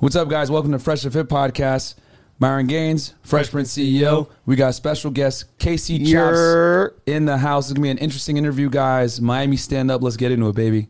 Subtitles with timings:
[0.00, 0.48] What's up, guys?
[0.48, 1.96] Welcome to Fresh and Fit Podcast.
[2.38, 4.30] Myron Gaines, Fresh Prince CEO.
[4.46, 7.66] We got special guest Casey Chops in the house.
[7.66, 9.20] It's gonna be an interesting interview, guys.
[9.20, 10.00] Miami stand up.
[10.00, 10.86] Let's get into it, baby.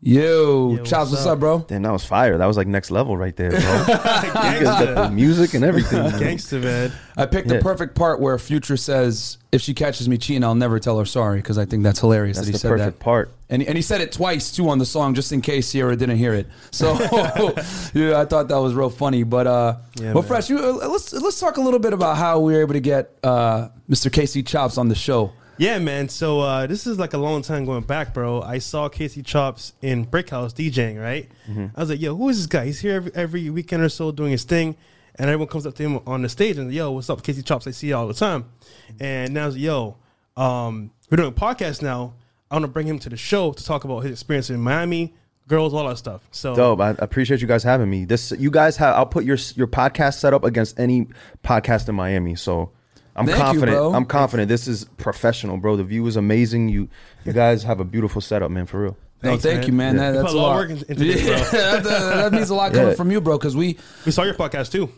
[0.00, 1.38] Yo, Yo, Chops, what's what's up, up?
[1.40, 1.58] bro?
[1.66, 2.38] Damn, that was fire.
[2.38, 3.58] That was like next level right there, bro.
[3.60, 3.64] you
[4.62, 5.98] got the music and everything.
[6.04, 6.20] man.
[6.20, 6.92] Gangster, man.
[7.16, 10.78] I picked the perfect part where Future says, "If she catches me cheating, I'll never
[10.78, 13.04] tell her sorry," because I think that's hilarious That's that he the said perfect that.
[13.04, 13.32] part.
[13.50, 16.18] And, and he said it twice too on the song, just in case Ciara didn't
[16.18, 16.46] hear it.
[16.70, 16.92] So
[17.92, 19.24] yeah, I thought that was real funny.
[19.24, 20.22] But uh, Yeah, well, man.
[20.22, 20.48] fresh.
[20.48, 23.18] You, uh, let's let's talk a little bit about how we were able to get
[23.24, 24.12] uh, Mr.
[24.12, 25.32] Casey Chops on the show.
[25.58, 26.08] Yeah, man.
[26.08, 28.40] So uh, this is like a long time going back, bro.
[28.42, 31.28] I saw Casey Chops in Brick House DJing, right?
[31.48, 31.66] Mm-hmm.
[31.74, 32.66] I was like, yo, who is this guy?
[32.66, 34.76] He's here every, every weekend or so doing his thing.
[35.16, 37.66] And everyone comes up to him on the stage and, yo, what's up, Casey Chops?
[37.66, 38.44] I see you all the time.
[39.00, 39.96] And now I was like, yo,
[40.36, 42.14] um, we're doing a podcast now.
[42.50, 45.14] I want to bring him to the show to talk about his experience in Miami,
[45.48, 46.22] girls, all that stuff.
[46.30, 46.80] So Dope.
[46.80, 48.04] I I appreciate you guys having me.
[48.04, 48.94] This, you guys have.
[48.94, 51.08] I'll put your your podcast set up against any
[51.44, 52.36] podcast in Miami.
[52.36, 52.70] So
[53.18, 53.76] I'm Thank you, confident.
[53.76, 53.94] bro.
[53.94, 54.48] I'm confident.
[54.48, 55.76] This is professional, bro.
[55.76, 56.68] The view is amazing.
[56.68, 56.88] You
[57.24, 58.66] you guys have a beautiful setup, man.
[58.66, 58.96] For real.
[59.22, 59.66] No, thank man.
[59.66, 59.94] you, man.
[59.96, 60.00] Yeah.
[60.00, 60.62] That, You that's put a a lot lot.
[60.62, 61.60] of work into this, bro.
[61.60, 62.94] That, that means a lot coming Yeah.
[62.94, 63.36] from you, bro.
[63.36, 64.88] Because we, we saw your podcast too.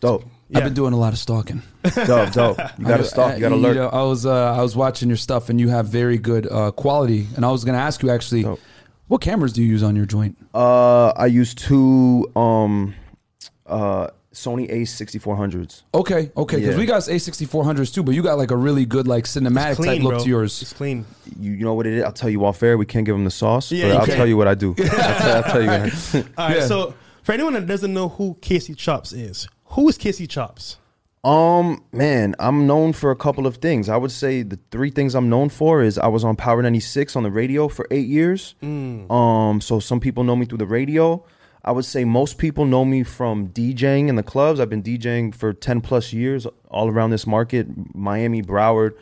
[0.00, 0.24] Dope.
[0.48, 0.58] Yeah.
[0.58, 1.62] I've been doing a lot of stalking.
[2.06, 2.32] Dope.
[2.32, 2.58] Dope.
[2.78, 3.34] You gotta I- stop.
[3.34, 3.76] You gotta uh, learn.
[3.76, 6.70] know, I was uh, I was watching your stuff, and you have very good uh,
[6.70, 7.26] quality.
[7.36, 8.60] And I was going to ask you actually, Dope.
[9.08, 10.36] what cameras do you use on your joint?
[10.54, 12.94] Uh, I use two um,
[13.66, 15.82] uh, Sony A6400s.
[15.94, 16.76] Okay, okay, because Yeah.
[16.78, 19.92] we got A6400s too, but you got like a really good like cinematic It's clean,
[19.96, 20.22] type look bro.
[20.24, 20.62] to yours.
[20.62, 21.04] It's clean.
[21.40, 22.04] You, you know what it is?
[22.04, 22.76] I'll tell you off air.
[22.78, 24.16] We can't give them the sauce, Yeah, but I'll can't.
[24.18, 24.74] tell you what I do.
[24.78, 25.68] I'll, tell, I'll tell you.
[25.68, 26.56] What I, All right.
[26.58, 26.66] Yeah.
[26.66, 30.76] So for anyone that doesn't know who Casey Chops is, who is Casey Chops?
[31.24, 33.88] Um, man, I'm known for a couple of things.
[33.88, 37.16] I would say the three things I'm known for is I was on Power 96
[37.16, 38.54] on the radio for eight years.
[38.62, 41.24] Um, so some people know me through the radio.
[41.66, 44.60] I would say most people know me from DJing in the clubs.
[44.60, 48.92] I've been DJing for 10 plus years all around this market, Miami, Broward.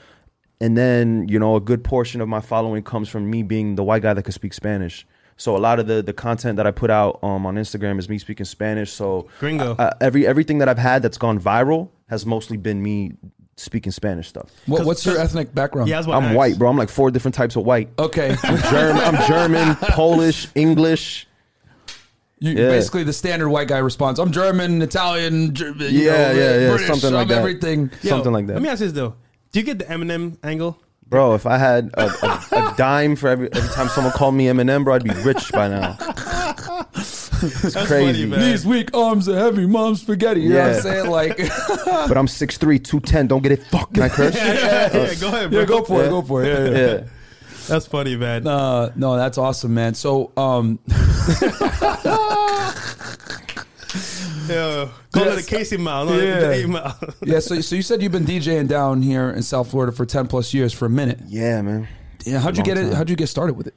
[0.61, 3.85] And then, you know, a good portion of my following comes from me being the
[3.85, 5.07] white guy that could speak Spanish.
[5.37, 8.09] So a lot of the the content that I put out um, on Instagram is
[8.09, 8.93] me speaking Spanish.
[8.93, 9.75] So Gringo.
[9.75, 13.15] uh, every everything that I've had that's gone viral has mostly been me
[13.57, 14.49] speaking Spanish stuff.
[14.67, 15.89] What, 'Cause- what's your ethnic background?
[15.89, 16.37] Yeah, I was about to I'm ask.
[16.39, 16.71] white, bro.
[16.71, 17.89] I'm like four different types of white.
[17.99, 21.27] Okay, I'm German, I'm German, Polish, English.
[22.41, 22.69] You, Yeah.
[22.69, 24.19] basically the standard white guy response.
[24.19, 27.39] I'm German, Italian, Ger- you Yeah, know, yeah, yeah, British, something like I'm that.
[27.39, 27.91] everything.
[28.03, 28.55] Yo, Something like that.
[28.55, 29.15] Let me ask you this though:
[29.53, 30.79] Do you get the Eminem angle?
[31.07, 34.47] Bro, if I had a, a, a dime for every every time someone called me
[34.47, 35.97] Eminem, bro, I'd be rich by now.
[37.47, 37.87] It's crazy.
[38.23, 38.41] funny, man.
[38.41, 40.43] These weak arms are heavy, mom spaghetti.
[40.43, 41.11] You know what I'm saying?
[41.11, 41.37] Like,
[41.85, 43.27] But I'm 6'3", 210.
[43.27, 43.93] Don't get it fucked.
[43.95, 44.35] Can I curse?
[44.35, 45.61] yeah, yeah, go ahead, bro.
[45.61, 46.47] Yeah, go for it, go for it.
[46.47, 46.87] Yeah, yeah.
[46.95, 47.01] Yeah.
[47.69, 48.47] That's funny, man.
[48.47, 49.93] Uh, no, that's awesome, man.
[49.95, 50.79] So, um,
[54.49, 54.89] Yeah.
[55.13, 55.39] Call Yes.
[55.39, 56.35] it a Casey mile, not Yeah.
[56.39, 56.97] a Dave mile.
[57.25, 57.39] yeah.
[57.39, 60.53] So, so you said you've been DJing down here in South Florida for ten plus
[60.53, 61.21] years for a minute.
[61.27, 61.89] Yeah, man.
[62.27, 62.93] Yeah, how'd you Long get it?
[62.95, 63.75] How'd you get started with it?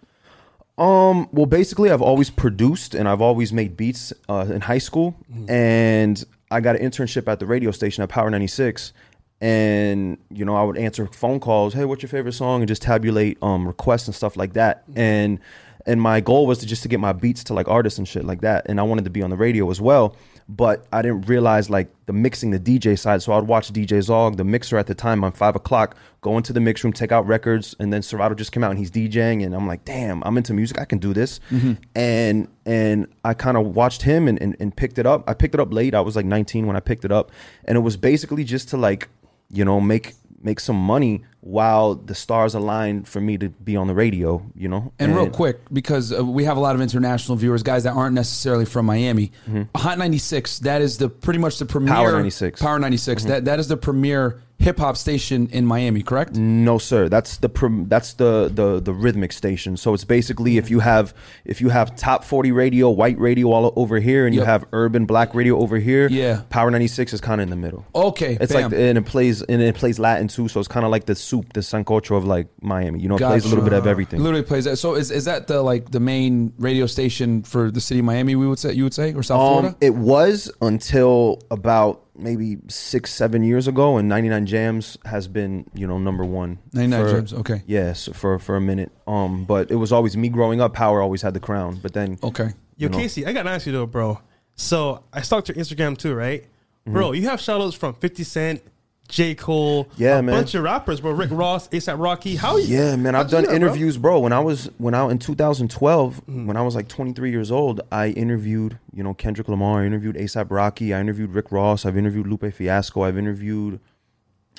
[0.78, 5.16] Um, well, basically, I've always produced and I've always made beats uh, in high school,
[5.48, 8.94] and I got an internship at the radio station at Power 96.
[9.40, 11.74] And you know, I would answer phone calls.
[11.76, 12.62] Hey, what's your favorite song?
[12.62, 14.84] And just tabulate um requests and stuff like that.
[14.96, 15.40] And
[15.88, 18.26] and my goal was to just to get my beats to like artists and shit
[18.26, 18.66] like that.
[18.68, 20.16] And I wanted to be on the radio as well.
[20.50, 23.22] But I didn't realize like the mixing, the DJ side.
[23.22, 26.54] So I'd watch DJ Zog, the mixer at the time on five o'clock, go into
[26.54, 29.46] the mix room, take out records, and then Serato just came out and he's DJing,
[29.46, 31.42] and I'm like, damn, I'm into music, I can do this.
[31.52, 31.74] Mm-hmm.
[31.96, 35.30] And and I kind of watched him and, and and picked it up.
[35.30, 35.94] I picked it up late.
[35.94, 37.32] I was like 19 when I picked it up,
[37.66, 39.10] and it was basically just to like,
[39.50, 43.88] you know, make make some money while the stars aligned for me to be on
[43.88, 44.46] the radio.
[44.54, 47.84] You know, And real quick, because uh, we have a lot of international viewers, guys
[47.86, 49.32] that aren't necessarily from Miami.
[49.76, 52.62] Hot 96, that is the pretty much the premier Power 96.
[52.62, 53.24] Power 96.
[53.26, 56.36] That that is the premier hip hop station in Miami, correct?
[56.36, 57.08] No, sir.
[57.10, 57.50] That's the
[57.88, 59.78] that's the, the the rhythmic station.
[59.78, 61.14] So it's basically if you have
[61.46, 65.06] if you have top forty radio, white radio all over here, and you have urban
[65.06, 66.08] black radio over here.
[66.10, 66.42] Yeah.
[66.50, 67.86] Power ninety six is kind of in the middle.
[67.96, 68.64] Okay, It's bam.
[68.72, 70.48] like and it plays and it plays Latin too.
[70.48, 73.00] So it's kind of like the soup, the sancocho of like Miami.
[73.00, 74.22] You know, it plays a little bit of everything.
[74.22, 74.78] Literally plays that.
[74.78, 78.36] So is, is that the like the main radio station for the city of Miami?
[78.36, 79.78] We would say you would say or South Um, Florida.
[79.82, 85.88] it was until about maybe six, seven years ago, and 99 Jams has been, you
[85.88, 86.60] know, number one.
[86.74, 87.62] 99 for- Jams, okay.
[87.66, 88.92] Yes, for for a minute.
[89.08, 90.74] Um, but it was always me growing up.
[90.74, 92.50] Power always had the crown, but then Okay.
[92.78, 92.98] Yo, you know.
[92.98, 94.20] Casey, I gotta ask you though, bro.
[94.56, 96.44] So I stalked your Instagram too, right?
[96.44, 96.94] Mm-hmm.
[96.94, 98.62] Bro, you have shout outs from 50 Cent,
[99.08, 99.36] J.
[99.36, 100.36] Cole, Yeah, a man.
[100.36, 101.12] bunch of rappers, bro.
[101.12, 102.36] Rick Ross, ASAP Rocky.
[102.36, 102.66] How you?
[102.66, 103.68] Yeah, man, I've done do that, bro?
[103.68, 104.20] interviews, bro?
[104.20, 106.46] When I was when I in 2012, Mm.
[106.46, 110.18] when I was like 23 years old, I interviewed, you know, Kendrick Lamar, I interviewed
[110.18, 113.80] ASAP Rocky, I interviewed Rick Ross, I've interviewed Lupe Fiasco, I've interviewed,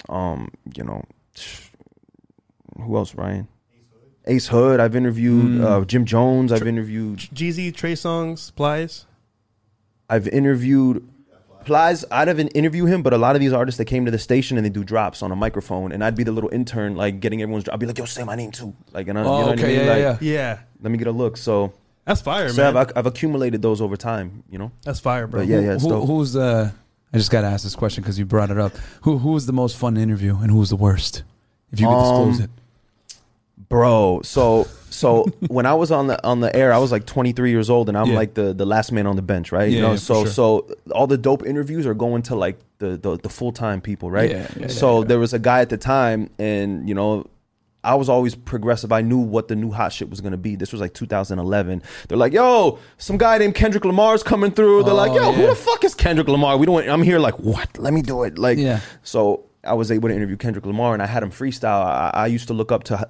[0.09, 1.03] um, you know,
[2.81, 3.15] who else?
[3.15, 3.49] Ryan,
[4.27, 4.81] Ace Hood.
[4.81, 5.65] I've interviewed Mm.
[5.65, 6.53] uh, Jim Jones.
[6.53, 7.19] I've interviewed.
[7.19, 9.05] Jeezy, Trey Songz, Plies.
[10.09, 11.07] I've interviewed.
[11.69, 14.19] Plies, I'd have interview him, but a lot of these artists that came to the
[14.19, 17.21] station and they do drops on a microphone, and I'd be the little intern, like
[17.21, 17.69] getting everyone's.
[17.69, 19.61] I'd be like, "Yo, say my name too," like, and I, you Oh, know what
[19.61, 19.77] I mean?
[19.77, 20.17] yeah, like, yeah.
[20.21, 21.37] Yeah, let me get a look.
[21.37, 21.73] So,
[22.05, 22.77] that's fire, so man.
[22.77, 24.73] I've, I've accumulated those over time, you know.
[24.83, 25.41] that's fire, bro.
[25.43, 26.73] But yeah, yeah, it's Who, who's the?
[27.13, 28.73] I just got to ask this question because you brought it up.
[29.03, 31.23] Who who was the most fun to interview and who was the worst?
[31.71, 32.51] If you could disclose Um, it.
[33.69, 34.21] Bro.
[34.23, 37.71] So, so when I was on the on the air, I was like 23 years
[37.71, 38.15] old, and I'm Yeah.
[38.17, 39.71] like the the last man on the bench, right?
[39.71, 40.33] Yeah, you know, yeah, so sure.
[40.33, 44.11] so all the dope interviews are going to like the the, the full time people,
[44.11, 44.71] right?
[44.71, 47.27] So there was a guy at the time, and you know.
[47.85, 48.91] I was always progressive.
[48.91, 50.57] I knew what the new hot shit was gonna be.
[50.57, 51.81] This was like 2011.
[52.09, 55.47] They're like, "Yo, some guy named Kendrick Lamar's coming through." They're like, Oh, "Yo, who
[55.47, 56.87] the fuck is Kendrick Lamar?" We don't.
[56.89, 57.79] I'm here like, what?
[57.79, 58.37] Let me do it.
[58.37, 58.81] Like, Yeah.
[59.05, 61.85] so I was able to interview Kendrick Lamar, and I had him freestyle.
[61.87, 63.09] I, I used to look up to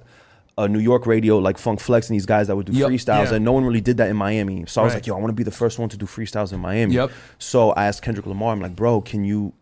[0.59, 2.89] uh, New York radio, like Funk Flex, and these guys that would do Yep.
[2.89, 3.35] freestyles, Yeah.
[3.35, 4.65] and no one really did that in Miami.
[4.67, 4.97] So I was Right.
[4.97, 7.11] like, "Yo, I want to be the first one to do freestyles in Miami." Yep.
[7.37, 9.53] So I asked Kendrick Lamar, I'm like, "Bro, can you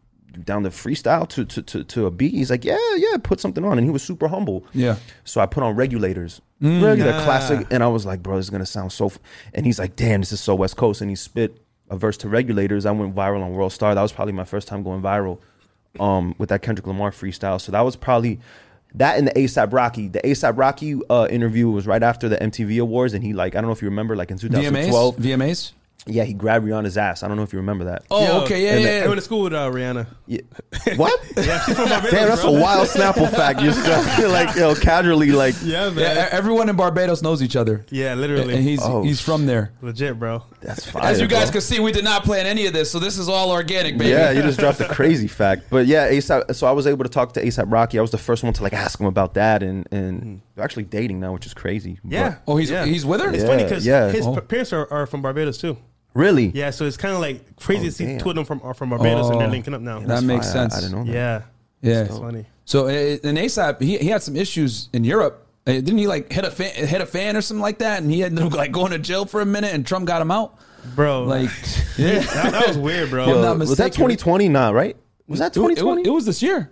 [0.46, 3.64] down the freestyle to to to, to a beat?" He's like, "Yeah, yeah, put something
[3.64, 4.64] on," and he was super humble.
[4.74, 4.96] Yeah.
[5.24, 7.24] So I put on regulators, regular Ah.
[7.24, 9.06] classic, and I was like, bro, this is gonna sound so.
[9.08, 9.20] F-.
[9.54, 11.58] And he's like, damn, this is so West Coast, and he spit
[11.90, 12.86] a verse to regulators.
[12.86, 13.94] I went viral on World Star.
[13.96, 15.38] That was probably my first time going viral,
[16.00, 17.60] um, with that Kendrick Lamar freestyle.
[17.62, 18.40] So that was probably
[18.98, 20.08] that and the ASAP Rocky.
[20.08, 23.62] The ASAP Rocky uh, interview was right after the MTV Awards, and he like, I
[23.62, 24.50] don't know if you remember, like in VMAs.
[24.70, 25.72] 2012, VMAs.
[26.08, 27.22] yeah, he grabbed Rihanna's ass.
[27.24, 28.04] I don't know if you remember that.
[28.10, 29.00] Oh, Yo, okay, yeah, and yeah.
[29.00, 30.08] the- I went to school with uh, Rihanna.
[30.26, 30.42] Yeah.
[30.96, 31.20] What?
[31.36, 32.56] Yeah, she's from Barbados, Damn, that's bro.
[32.56, 33.62] a wild Snapple fact.
[33.62, 35.54] You're still, like, you know, casually like.
[35.64, 35.98] Yeah, man.
[36.00, 38.56] Yeah, Yeah, everyone in Barbados knows each other, Yeah, literally.
[38.56, 39.74] and he's Oh, he's from there.
[39.82, 40.44] Legit, bro.
[40.68, 41.06] That's fire.
[41.06, 41.54] As you guys bro.
[41.54, 44.10] can see, we did not plan any of this, so this is all organic, baby.
[44.12, 45.64] Yeah, you just dropped a crazy fact.
[45.70, 46.54] But yeah, ASAP.
[46.54, 47.98] So I was able to talk to ASAP Rocky.
[47.98, 50.36] I was the first one to like ask him about that, and and hmm.
[50.56, 52.00] they're actually dating now, which is crazy.
[52.04, 52.36] But- Yeah.
[52.46, 52.84] Oh, he's yeah.
[52.86, 53.30] he's with her.
[53.30, 54.10] It's Yeah, funny because yeah.
[54.12, 54.36] his Oh.
[54.42, 55.78] parents are, are from Barbados too.
[56.14, 56.48] really?
[56.54, 58.20] Yeah, so it's kind of like crazy Oh, to see damn.
[58.20, 59.52] two of them from are from Barbados and they're Oh.
[59.52, 60.00] linking up now.
[60.00, 60.66] That That's makes fire.
[60.66, 60.76] I- sense.
[60.76, 61.14] I, didn't know that.
[61.14, 61.42] Yeah,
[61.82, 62.02] Yeah.
[62.04, 62.46] it's funny.
[62.66, 65.47] So in ASAP, he, he had some issues in Europe.
[65.68, 68.02] Uh, Didn't he like hit a fan, hit a fan or something like that?
[68.02, 70.32] And he ended up like going to jail for a minute, and Trump got him
[70.32, 70.58] out.
[70.96, 71.50] Bro, Like,
[71.98, 73.24] yeah, that, that was weird, bro.
[73.30, 74.48] If I'm not was that 2020?
[74.48, 74.96] Nah, right?
[75.28, 76.02] Was that it, it, 2020?
[76.08, 76.72] it was this year.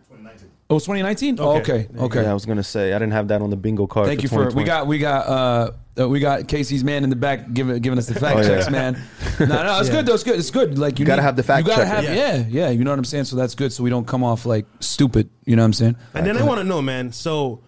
[0.67, 1.37] It was 2019.
[1.39, 1.59] Oh, Okay.
[1.59, 2.23] okay, There you okay.
[2.23, 4.07] Yeah, I was gonna say I didn't have that on the bingo card.
[4.07, 5.71] Thank you for we got we got uh
[6.01, 8.47] uh, we got Casey's man in the back giving giving us the fact Oh, yeah.
[8.47, 8.99] checks, man.
[9.39, 9.95] No, no, it's Yeah.
[9.95, 10.15] good though.
[10.15, 10.39] It's good.
[10.39, 10.79] It's good.
[10.79, 11.95] Like you, gotta need- have the fact You gotta checker.
[11.95, 12.35] have Yeah.
[12.37, 12.45] yeah.
[12.49, 13.25] yeah, You know what I'm saying.
[13.25, 13.73] So that's good.
[13.73, 15.29] So we don't come off like stupid.
[15.45, 15.97] You know what I'm saying?
[16.15, 17.11] And then I want to know, man.
[17.11, 17.61] So,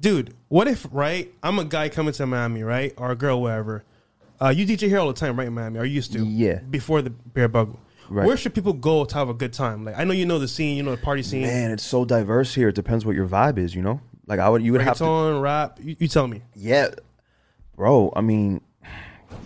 [0.00, 1.32] dude, what if right?
[1.42, 3.84] I'm a guy coming to Miami, right, or a girl, wherever.
[4.42, 5.78] Uh, you DJ here all the time, right, in Miami?
[5.78, 6.24] Or you used to?
[6.24, 6.58] Yeah.
[6.58, 7.76] Before the bear bug.
[8.08, 8.26] Right.
[8.26, 9.84] Where should people go to have a good time?
[9.84, 11.42] Like, I know you know the scene, you know the party scene.
[11.42, 12.68] Man, it's so diverse here.
[12.68, 13.76] It depends what your vibe is.
[13.76, 15.38] You know, like I would, you would have to.
[15.40, 15.78] Rap.
[15.80, 16.42] You, you tell me.
[16.56, 16.88] Yeah,
[17.76, 18.12] bro.
[18.16, 18.60] I mean,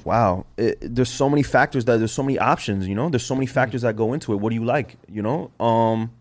[0.05, 0.47] wow.
[0.57, 2.89] It, there's so many factors that there's so many options.
[2.89, 4.37] You know, there's so many factors that go into it.
[4.37, 4.97] What do you like?
[5.11, 6.13] You know, um,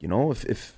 [0.00, 0.76] you know, if if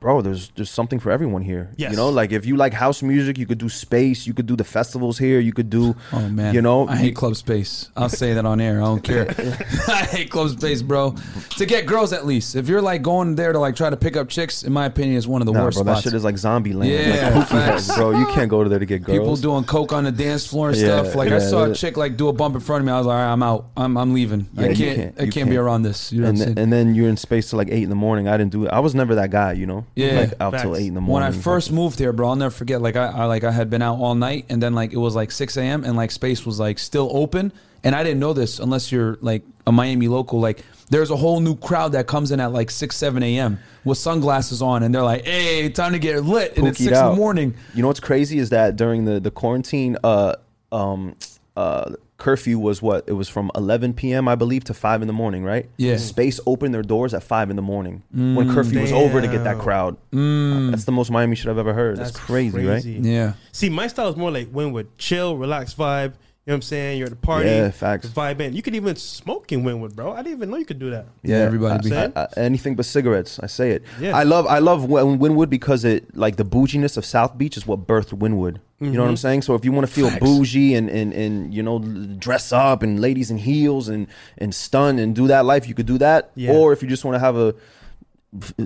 [0.00, 1.70] bro, there's there's something for everyone here.
[1.76, 1.90] Yes.
[1.90, 4.26] You know, like if you like house music, you could do space.
[4.26, 5.40] You could do the festivals here.
[5.40, 5.94] You could do.
[6.12, 7.90] Oh man, You know, I hate club space.
[7.96, 8.80] I'll say that on air.
[8.80, 9.26] I don't care.
[9.88, 11.14] I hate club space, bro.
[11.58, 12.56] To get girls, at least.
[12.56, 15.16] If you're like going there to like try to pick up chicks, in my opinion,
[15.16, 16.90] is one of the Nah, worst bro, that shit is like zombie land.
[16.92, 17.86] Yeah, like, facts.
[17.86, 18.10] heads, bro.
[18.18, 19.18] You can't go to there to get girls.
[19.18, 21.14] People doing coke on the dance floor and Yeah, stuff.
[21.14, 22.92] Like I saw a chick like do a bump in front of me.
[22.92, 23.66] I was like, all right, I'm out.
[23.76, 24.48] I'm I'm leaving.
[24.54, 24.78] Yeah, I can't.
[24.78, 25.56] can't- I can't, be can't.
[25.58, 26.12] around this.
[26.12, 26.58] You know and what I'm saying?
[26.64, 28.26] and then you're in space till like eight in the morning.
[28.28, 28.68] I didn't do it.
[28.68, 29.84] I was never that guy, you know.
[29.94, 30.20] Yeah.
[30.20, 31.28] like out till eight in the morning.
[31.30, 31.38] when.
[31.38, 32.80] I first moved here, bro, I'll never forget.
[32.80, 35.14] Like I, I like I had been out all night, and then like it was
[35.14, 35.84] like 6 a.m.
[35.84, 37.52] and like space was like still open,
[37.84, 40.40] and I didn't know this unless you're like a Miami local.
[40.40, 43.58] Like there's a whole new crowd that comes in at like 6, 7 a.m.
[43.84, 46.98] with sunglasses on, and they're like, "Hey, time to get lit," and it's Pookied six
[46.98, 47.54] in the morning.
[47.74, 50.34] You know what's crazy is that during the the quarantine, uh,
[50.72, 51.16] um,
[51.56, 54.28] uh, curfew was what it was from 11 p.m.
[54.28, 55.68] I believe to five in the morning, right?
[55.76, 55.96] Yeah.
[55.96, 59.42] Space opened their doors at five in the morning when curfew was over to get
[59.44, 59.96] that crowd.
[60.12, 60.70] Mm.
[60.70, 61.96] That's the most Miami shit I've ever heard.
[61.96, 62.84] That's, crazy, right?
[62.84, 63.32] Yeah.
[63.50, 66.12] See, my style is more like Wynwood, chill, relaxed vibe.
[66.46, 66.98] You know what I'm saying?
[66.98, 68.08] You're at the party, Yeah, facts.
[68.08, 68.54] vibe in.
[68.54, 70.12] You could even smoke in Wynwood, bro.
[70.12, 71.06] I didn't even know you could do that.
[71.22, 73.38] Yeah, everybody I- be- I- I- anything but cigarettes.
[73.42, 73.82] I say it.
[74.00, 74.16] Yeah.
[74.16, 77.86] I love I love Wynwood because it like the bouginess of South Beach is what
[77.86, 78.56] birthed Wynwood.
[78.80, 79.42] You know what I'm saying?
[79.42, 80.20] So if you want to feel Facts.
[80.20, 84.06] bougie and, and and you know dress up and ladies in heels and
[84.38, 86.30] and stun and do that life, you could do that.
[86.34, 86.52] Yeah.
[86.52, 87.54] Or if you just want to have a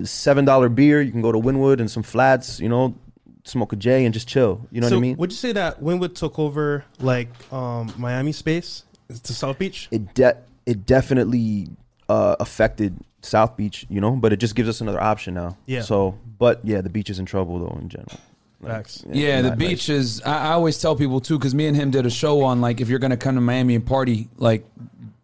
[0.03, 1.01] seven dollar beer.
[1.01, 2.59] You can go to Wynwood and some flats.
[2.59, 2.95] You know,
[3.43, 4.65] smoke a J and just chill.
[4.71, 5.17] You know so what I mean?
[5.17, 8.83] Would you say that Wynwood took over like um, Miami space
[9.23, 9.87] to South Beach?
[9.91, 11.69] it de- it definitely
[12.09, 15.57] uh, affected South Beach, you know, but it just gives us another option now.
[15.65, 15.81] Yeah.
[15.81, 18.19] So, but yeah, the beach is in trouble though in general.
[18.61, 19.03] Like, Facts.
[19.09, 19.97] Yeah, the not beach nice.
[19.97, 20.21] is.
[20.21, 22.81] I, I always tell people too, because me and him did a show on like
[22.81, 24.65] if you're gonna come to Miami and party, like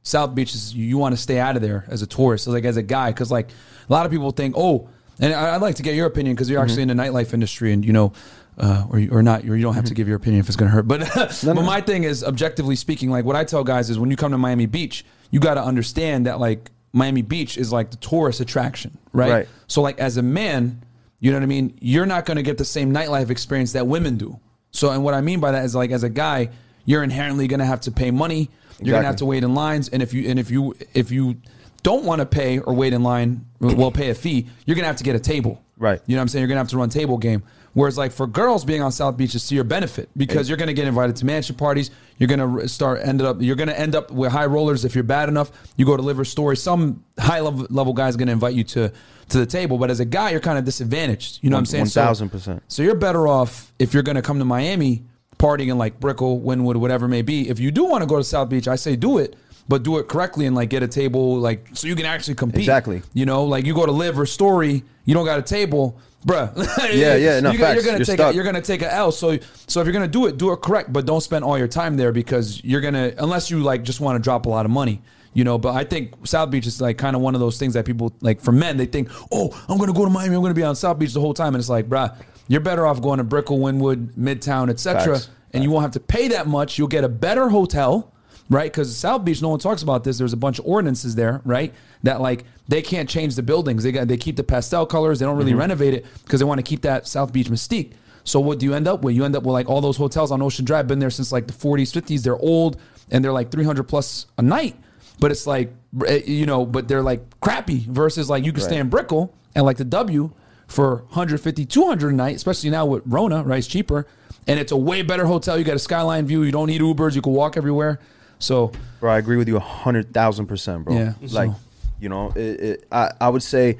[0.03, 2.51] South Beach is you, you want to stay out of there as a tourist, so,
[2.51, 5.61] like as a guy, because like a lot of people think, oh, and I, I'd
[5.61, 8.13] like to get your opinion because you're actually in the nightlife industry, and you know.
[8.57, 10.57] Uh, or, you- or not, or you don't have to give your opinion if it's
[10.57, 10.87] going to hurt.
[10.87, 14.17] But, but my thing is, objectively speaking, like what I tell guys is when you
[14.17, 17.97] come to Miami Beach, you got to understand that like Miami Beach is like the
[17.97, 19.31] tourist attraction, right?
[19.31, 19.47] Right.
[19.67, 20.83] So like as a man,
[21.21, 21.77] you know what I mean?
[21.79, 24.39] You're not going to get the same nightlife experience that women do.
[24.71, 26.49] So and what I mean by that is like as a guy,
[26.83, 28.49] you're inherently going to have to pay money.
[28.79, 31.11] You're going to have to wait in lines and if you and if you if
[31.11, 31.37] you
[31.83, 34.87] don't want to pay or wait in line, well pay a fee, you're going to
[34.87, 35.63] have to get a table.
[35.77, 36.01] Right.
[36.07, 36.41] You know what I'm saying?
[36.41, 37.43] You're going to have to run table game.
[37.73, 40.67] Whereas like for girls being on South Beach is to your benefit because you're going
[40.67, 41.89] to get invited to mansion parties.
[42.17, 44.93] You're going to start ended up you're going to end up with high rollers if
[44.93, 45.51] you're bad enough.
[45.77, 46.57] You go to LIV or Story.
[46.57, 48.91] Some high level level guy is going to invite you to
[49.29, 51.39] to the table, but as a guy, you're kind of disadvantaged.
[51.41, 51.81] You know what I'm saying?
[51.83, 52.61] One So- thousand percent.
[52.67, 55.03] so you're better off if you're going to come to Miami,
[55.39, 57.47] partying in like Brickell, Wynwood, whatever it may be.
[57.47, 59.37] If you do want to go to South Beach, I say do it,
[59.67, 62.61] but do it correctly and like get a table, like so you can actually compete.
[62.61, 63.01] Exactly.
[63.13, 66.51] You know, like you go to LIV or Story, you don't got a table, bruh.
[66.93, 67.75] Yeah, yeah, no, you, facts.
[67.75, 68.33] You're gonna You're take stuck.
[68.33, 69.11] a, you're gonna take a L.
[69.11, 69.37] So
[69.67, 71.97] so if you're gonna do it, do it correct, but don't spend all your time
[71.97, 75.01] there because you're gonna unless you like just want to drop a lot of money.
[75.33, 77.73] You know, but I think South Beach is like kind of one of those things
[77.75, 80.53] that people like for men, they think, oh, I'm gonna go to Miami, I'm gonna
[80.53, 81.55] be on South Beach the whole time.
[81.55, 82.13] And it's like, bruh,
[82.49, 85.15] you're better off going to Brickell, Wynwood, Midtown, etc.
[85.15, 85.29] Facts.
[85.51, 86.77] And you won't have to pay that much.
[86.77, 88.13] You'll get a better hotel,
[88.51, 88.71] right?
[88.71, 90.17] Because South Beach, no one talks about this.
[90.17, 91.73] There's a bunch of ordinances there, right?
[92.03, 93.83] That like they can't change the buildings.
[93.83, 95.19] They got they keep the pastel colors.
[95.19, 97.93] They don't really renovate it because they want to keep that South Beach mystique.
[98.23, 99.15] So what do you end up with?
[99.15, 101.47] You end up with like all those hotels on Ocean Drive, been there since like
[101.47, 102.21] the 40s, 50s.
[102.21, 102.79] They're old
[103.09, 104.75] and they're like 300 plus a night.
[105.19, 105.71] But it's like
[106.05, 109.65] eh, you know, but they're like crappy versus like you can stay in Brickell and
[109.65, 110.31] like the W
[110.67, 113.59] for 150, 200 a night, especially now with Rona, right?
[113.59, 114.07] It's cheaper.
[114.47, 115.57] And it's a way better hotel.
[115.57, 116.43] You got a skyline view.
[116.43, 117.15] You don't need Ubers.
[117.15, 117.99] You can walk everywhere.
[118.41, 120.95] So Bro, I agree with you a hundred thousand percent, bro.
[120.95, 121.55] Yeah, Like, so-
[121.99, 123.77] you know, it, it, I I would say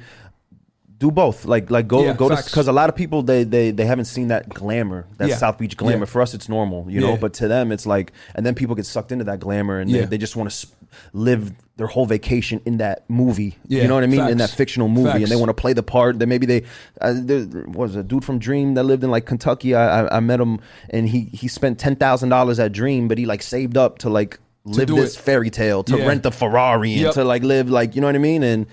[0.98, 1.44] do both.
[1.44, 4.04] Like like go Yeah, go to because a lot of people they they they haven't
[4.06, 5.36] seen that glamour, that Yeah.
[5.36, 6.00] South Beach glamour.
[6.06, 6.12] Yeah.
[6.14, 7.16] For us, it's normal, you know.
[7.16, 10.04] But to them, it's like, and then people get sucked into that glamour, and they,
[10.04, 10.70] they just want to sp-
[11.12, 13.56] live their whole vacation in that movie.
[13.66, 14.28] Yeah, You know what I mean?
[14.28, 15.22] In that fictional movie, Facts.
[15.22, 16.18] and they want to play the part.
[16.20, 16.62] That maybe they
[17.00, 19.74] uh, there was a dude from Dream that lived in like Kentucky.
[19.74, 23.18] I I, I met him, and he he spent ten thousand dollars at Dream, but
[23.18, 25.20] he like saved up to like live this it.
[25.20, 26.06] fairy tale to Yeah.
[26.06, 27.14] rent the Ferrari and Yep.
[27.14, 28.42] to like live like you know what I mean.
[28.42, 28.66] And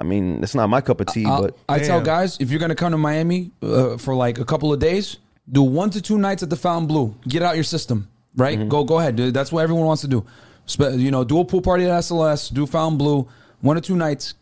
[0.00, 2.60] I mean, it's not my cup of tea, I'll- but I tell guys, if you're
[2.60, 5.16] gonna come to Miami uh, for like a couple of days,
[5.50, 7.14] do one to two nights at the Fontainebleau.
[7.28, 8.58] Get out your system, right?
[8.58, 8.68] Mm-hmm.
[8.68, 9.16] Go go ahead.
[9.16, 9.34] dude.
[9.34, 10.24] That's what everyone wants to do.
[10.66, 13.28] Spe- you know, do a pool party at SLS, do Fontainebleau,
[13.60, 14.34] one or two nights.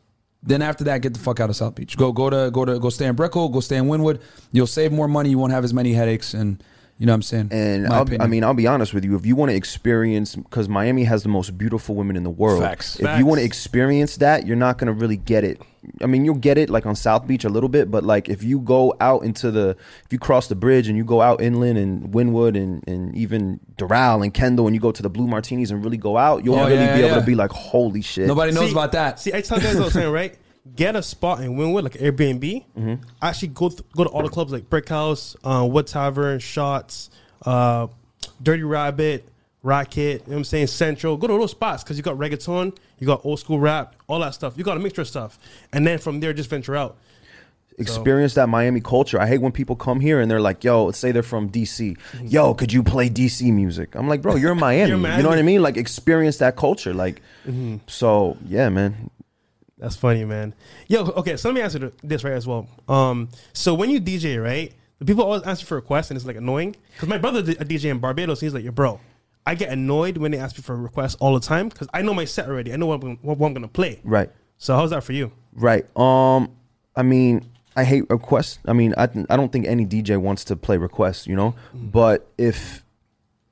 [0.45, 1.97] Then after that, get the fuck out of South Beach.
[1.97, 4.19] Go go to go to go stay in Brickell, go stay in Wynwood.
[4.53, 5.31] You'll save more money.
[5.31, 6.63] You won't have as many headaches, and
[7.03, 7.49] you know what I'm saying.
[7.51, 8.07] And I'll.
[8.23, 9.17] I mean, I'll be honest with you.
[9.17, 12.63] If you want to experience, because Miami has the most beautiful women in the world.
[12.63, 13.01] Facts.
[13.01, 15.61] If you want to experience that, you're not going to really get it.
[16.01, 18.45] I mean, you'll get it like on South Beach a little bit, but like if
[18.45, 19.71] you go out into the,
[20.05, 23.59] if you cross the bridge and you go out inland and Wynwood and, and even
[23.79, 26.55] Doral and Kendall and you go to the Blue Martinis and really go out, you'll
[26.55, 28.29] Oh, really yeah, be able to be like, holy shit.
[28.29, 29.19] Nobody knows See- about that.
[29.19, 30.39] See, I tell you guys I'm saying, right?
[30.77, 32.65] Get a spot in Wynwood, like Airbnb.
[32.79, 32.95] Mm-hmm.
[33.21, 37.11] Actually, go th- go to all the clubs like Brick House, uh, Wood Tavern, Shots,
[37.45, 37.89] uh,
[38.41, 39.29] Dirty Rabbit,
[39.65, 39.99] Rocket.
[40.01, 40.69] You know what I'm saying?
[40.69, 41.17] Central.
[41.17, 44.35] Go to those spots because you got reggaeton, you got old school rap, all that
[44.35, 44.55] stuff.
[44.57, 45.37] You got a mixture of stuff,
[45.73, 46.97] and then from there, just venture out.
[47.79, 49.19] experience that Miami culture.
[49.21, 51.97] I hate when people come here and they're like, "Yo, let's say they're from DC.
[52.23, 54.91] Yo, could you play DC music?" I'm like, "Bro, you're in Miami.
[54.91, 55.63] You're You know what I mean?
[55.63, 56.93] Like, experience that culture.
[56.95, 57.23] Like,
[57.89, 59.11] so yeah, man.
[59.83, 60.55] That's funny, man.
[60.87, 62.69] Yo, okay, so let me answer this right as well.
[62.89, 66.25] Um, so when you DJ, right, the people always ask you for requests, and it's
[66.25, 66.77] like annoying.
[66.95, 69.01] Because my brother a DJ in Barbados, he's like, "Yo, bro,
[69.45, 72.15] I get annoyed when they ask me for requests all the time because I know
[72.15, 72.73] my set already.
[72.73, 74.01] I know what I'm, gonna- what, what I'm gonna play.
[74.05, 75.33] Right, So how's that for you?
[75.53, 75.85] right.
[75.99, 76.53] Um,
[76.95, 78.61] I mean, I hate requests.
[78.67, 81.27] I mean, I I don't think any DJ wants to play requests.
[81.27, 82.85] You know, but if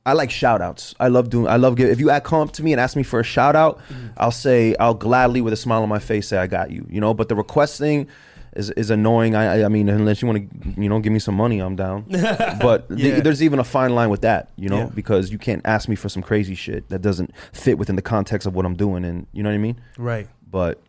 [0.07, 0.95] I like shout outs.
[0.99, 2.97] I love doing I love give if you add come up to me and ask
[2.97, 3.81] me for a shout out,
[4.17, 7.01] I'll say I'll gladly with a smile on my face say I got you, you
[7.01, 8.09] know, but the request thing
[8.57, 9.35] is is annoying.
[9.37, 12.07] I I- mean unless you want to you know give me some money, I'm down.
[12.09, 14.91] but the- there's even a fine line with that, you know, Yeah.
[14.95, 18.47] because you can't ask me for some crazy shit that doesn't fit within the context
[18.47, 19.81] of what I'm doing and you know what I mean?
[19.99, 20.29] Right.
[20.51, 20.81] But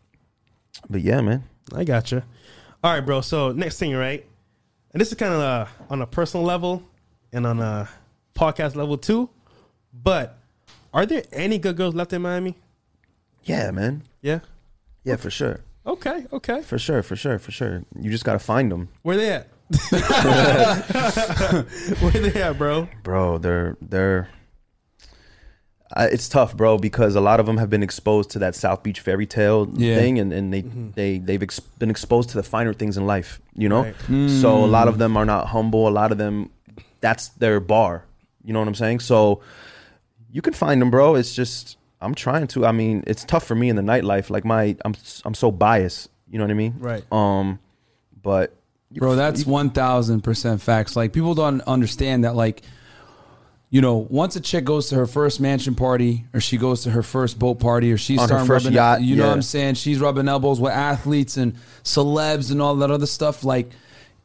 [0.89, 1.43] but yeah, man.
[1.75, 2.23] I gotcha.
[2.83, 3.21] All right, bro.
[3.21, 4.25] So next thing, right?
[4.93, 6.81] And this is kind of uh, on a personal level
[7.31, 7.87] and on a
[8.41, 9.29] podcast level two.
[9.93, 10.37] But
[10.93, 12.57] are there any good girls left in Miami?
[13.43, 14.03] Yeah, man.
[14.21, 14.39] Yeah.
[15.03, 15.61] Yeah, for sure.
[15.85, 16.25] Okay.
[16.33, 16.61] Okay.
[16.61, 17.83] For sure, for sure, for sure.
[17.99, 18.89] You just got to find them.
[19.01, 19.47] Where they at?
[22.01, 22.89] Where they at, bro?
[23.03, 24.29] Bro, they're they're
[25.93, 28.81] I, it's tough, bro, because a lot of them have been exposed to that South
[28.83, 29.95] Beach fairy tale Yeah.
[29.95, 30.91] thing, and, and they mm-hmm.
[30.91, 33.83] they they've ex- been exposed to the finer things in life, you know.
[33.83, 34.29] Right.
[34.29, 34.99] So a lot of mm.
[34.99, 35.87] them are not humble.
[35.87, 36.49] A lot of them,
[37.01, 38.05] that's their bar.
[38.43, 39.01] You know what I'm saying?
[39.01, 39.41] So
[40.31, 41.15] you can find them, bro.
[41.15, 42.65] It's just I'm trying to.
[42.65, 44.29] I mean, it's tough for me in the nightlife.
[44.29, 44.95] Like my, I'm
[45.25, 46.09] I'm so biased.
[46.29, 46.75] You know what I mean?
[46.79, 47.03] Right.
[47.11, 47.59] Um,
[48.21, 48.55] but
[48.93, 50.95] Bro, that's one thousand percent facts.
[50.95, 52.35] Like people don't understand that.
[52.35, 52.61] Like,
[53.69, 56.91] you know, once a chick goes to her first mansion party, or she goes to
[56.91, 59.33] her first boat party, or she's On starting rubbing, yacht, you know what.
[59.33, 59.75] I'm saying?
[59.75, 63.45] She's rubbing elbows with athletes and celebs and all that other stuff.
[63.45, 63.71] Like,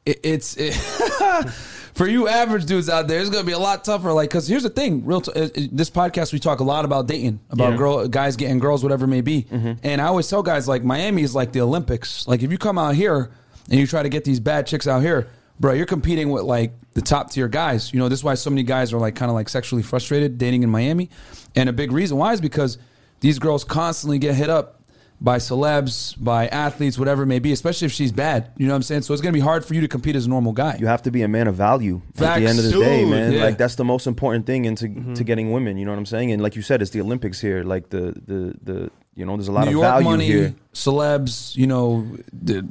[0.05, 0.75] it, it's it,
[1.97, 3.21] for you average dudes out there.
[3.21, 4.13] It's gonna be a lot tougher.
[4.13, 5.23] Like, because here's the thing: real.
[5.23, 7.77] T- uh, uh, this podcast we talk a lot about dating, about Yeah.
[7.79, 9.45] girl guys getting girls, whatever it may be.
[9.51, 9.73] Mm-hmm.
[9.83, 12.29] And I always tell guys like Miami is like the Olympics.
[12.29, 13.31] Like if you come out here
[13.71, 16.73] and you try to get these bad chicks out here, bro, you're competing with like
[16.93, 17.93] the top tier guys.
[17.93, 20.39] You know, this is why so many guys are like kind of like sexually frustrated
[20.39, 21.11] dating in Miami.
[21.55, 22.79] And a big reason why is because
[23.21, 24.83] these girls constantly get hit up
[25.21, 28.51] by celebs, by athletes, whatever it may be, especially if she's bad.
[28.57, 29.03] You know what I'm saying?
[29.03, 30.77] So it's gonna be hard for you to compete as a normal guy.
[30.79, 33.33] you have to be a man of value at the end of the day, man.
[33.33, 33.45] yeah.
[33.45, 35.25] Like that's the most important thing into to mm-hmm.
[35.25, 35.79] getting women.
[35.79, 36.33] You know what I'm saying?
[36.33, 37.63] And like you said, it's the Olympics here.
[37.65, 40.55] Like the the the you know, there's a lot New of York value money, here.
[40.75, 42.69] celebs, you know, the,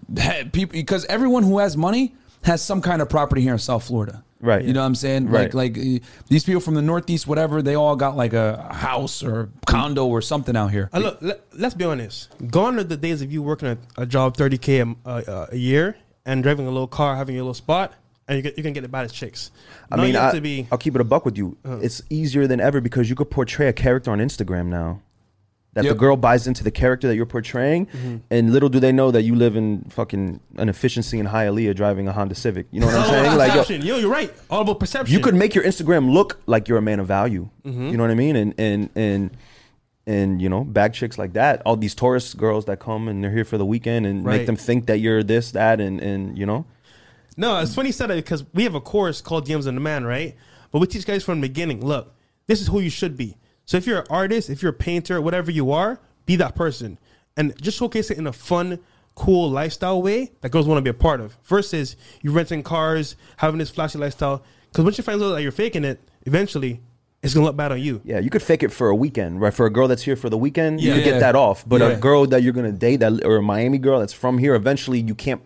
[0.54, 4.24] people because everyone who has money has some kind of property here in South Florida.
[4.46, 4.64] Right.
[4.64, 5.30] You know what I'm saying?
[5.30, 5.54] Right.
[5.54, 9.24] Like like uh, these people from the Northeast, whatever, they all got like a house
[9.24, 10.90] or condo or something out here.
[10.94, 12.30] Uh, look, let, let's be honest.
[12.52, 15.98] Gone are the days of you working a, a job 30K a, a, a year
[16.26, 17.94] and driving a little car, having your little spot,
[18.28, 19.52] and you, get, you can get the baddest chicks.
[19.92, 20.68] I Now mean, you have I, to be.
[20.72, 21.58] I'll keep it a buck with you.
[21.66, 21.80] Uh-huh.
[21.82, 25.02] It's easier than ever because you could portray a character on Instagram now.
[25.76, 25.94] That Yep.
[25.94, 28.16] the girl buys into the character that you're portraying, Mm-hmm.
[28.32, 32.08] and little do they know that you live in fucking an efficiency in Hialeah driving
[32.08, 32.66] a Honda Civic.
[32.72, 33.38] You know what I'm Oh, saying?
[33.38, 33.82] Like, perception.
[33.86, 34.34] yo, you're right.
[34.50, 35.14] All about perception.
[35.14, 37.50] you could make your Instagram look like you're a man of value.
[37.66, 37.90] Mm-hmm.
[37.90, 38.36] You know what I mean?
[38.38, 39.32] And and and
[40.08, 41.62] and you know, bag chicks like that.
[41.66, 44.38] All these tourist girls that come and they're here for the weekend and Right.
[44.38, 46.66] make them think that you're this, that, and and you know.
[47.38, 50.08] No, it's funny you said that because we have a course called DMs on Demand,
[50.08, 50.36] right?
[50.72, 51.86] But we teach guys from the beginning.
[51.86, 52.14] Look,
[52.48, 53.36] this is who you should be.
[53.66, 56.98] So if you're an artist, if you're a painter, whatever you are, be that person,
[57.38, 58.80] and just showcase it in a fun,
[59.16, 61.36] cool lifestyle way that girls want to be a part of.
[61.44, 64.44] Versus you renting cars, having this flashy lifestyle.
[64.72, 66.82] Because once you find out that you're faking it, eventually
[67.24, 68.02] it's gonna look bad on you.
[68.04, 69.54] Yeah, you could fake it for a weekend, right?
[69.54, 70.96] For a girl that's here for the weekend, you Yeah.
[70.98, 71.12] could Yeah.
[71.14, 71.68] get that off.
[71.68, 71.88] But Yeah.
[71.90, 75.00] a girl that you're gonna date, that or a Miami girl that's from here, eventually
[75.02, 75.42] you can't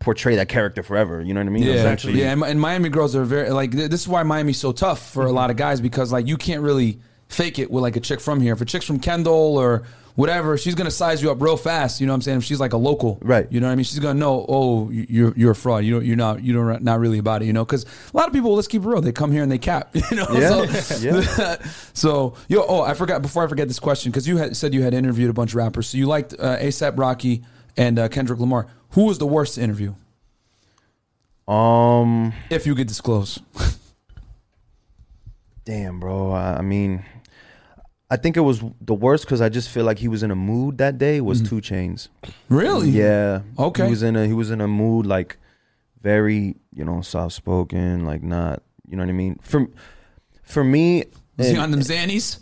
[0.00, 1.20] portray that character forever.
[1.20, 1.62] You know what I mean?
[1.62, 4.72] Yeah, Eventually, yeah, and, and Miami girls are very like this is why Miami's so
[4.72, 6.98] tough for a lot of guys because like you can't really
[7.30, 8.52] fake it with like a chick from here.
[8.52, 9.84] If a chick's from Kendall or
[10.16, 12.00] whatever, she's gonna size you up real fast.
[12.00, 12.38] You know what I'm saying?
[12.38, 13.46] If she's like a local, Right.
[13.50, 13.84] You know what I mean?
[13.84, 15.84] She's gonna know, oh, you- you're you're a fraud.
[15.84, 17.46] You don't, you're not you don't not really about it.
[17.46, 17.64] You know?
[17.64, 19.94] Because a lot of people, let's keep it real, they come here and they cap.
[20.10, 20.26] You know?
[20.32, 20.66] Yeah.
[20.66, 21.56] So,
[21.94, 24.82] so yo, oh, I forgot before I forget this question because you had said you
[24.82, 25.86] had interviewed a bunch of rappers.
[25.88, 27.42] So you liked uh, ASAP Rocky
[27.76, 28.66] and uh, Kendrick Lamar.
[28.90, 29.94] Who was the worst to interview?
[31.46, 33.38] Um, If you could disclose.
[35.64, 36.32] damn, bro.
[36.32, 37.04] I mean,
[38.10, 40.36] I think it was the worst because I just feel like he was in a
[40.36, 41.20] mood that day.
[41.20, 41.60] Was mm-hmm.
[41.60, 42.08] 2 Chainz?
[42.48, 42.90] Really?
[42.90, 43.42] Yeah.
[43.56, 43.84] Okay.
[43.84, 45.36] He was in a he was in a mood like
[46.02, 49.38] very you know soft spoken, like not you know what I mean.
[49.42, 49.68] For
[50.42, 51.04] for me,
[51.36, 52.40] Was he on them Xannies?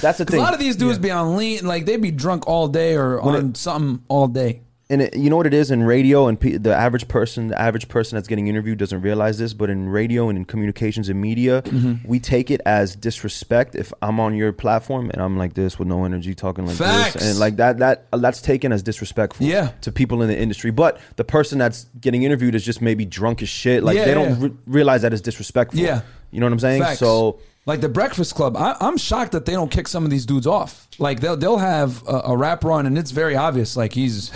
[0.00, 2.48] that's the Because a lot of these dudes be on lean, like they'd be drunk
[2.48, 4.62] all day or on something all day.
[4.92, 7.60] And it, you know what it is in radio and pe- the average person the
[7.60, 11.20] average person that's getting interviewed doesn't realize this but in radio and in communications and
[11.20, 12.06] media Mm-hmm.
[12.08, 15.88] we take it as disrespect if i'm on your platform and i'm like this with
[15.88, 17.14] no energy talking like Facts.
[17.14, 19.72] this and like that that that's taken as disrespectful Yeah.
[19.80, 23.42] to people in the industry but the person that's getting interviewed is just maybe drunk
[23.42, 24.46] as shit like Yeah, they don't yeah.
[24.48, 26.02] re- realize that it's disrespectful Yeah.
[26.30, 26.98] you know what i'm saying Facts.
[26.98, 30.26] so Like the Breakfast Club, I, I'm shocked that they don't kick some of these
[30.26, 30.88] dudes off.
[30.98, 33.76] Like they'll they'll have a, a rap run, and it's very obvious.
[33.76, 34.32] Like he's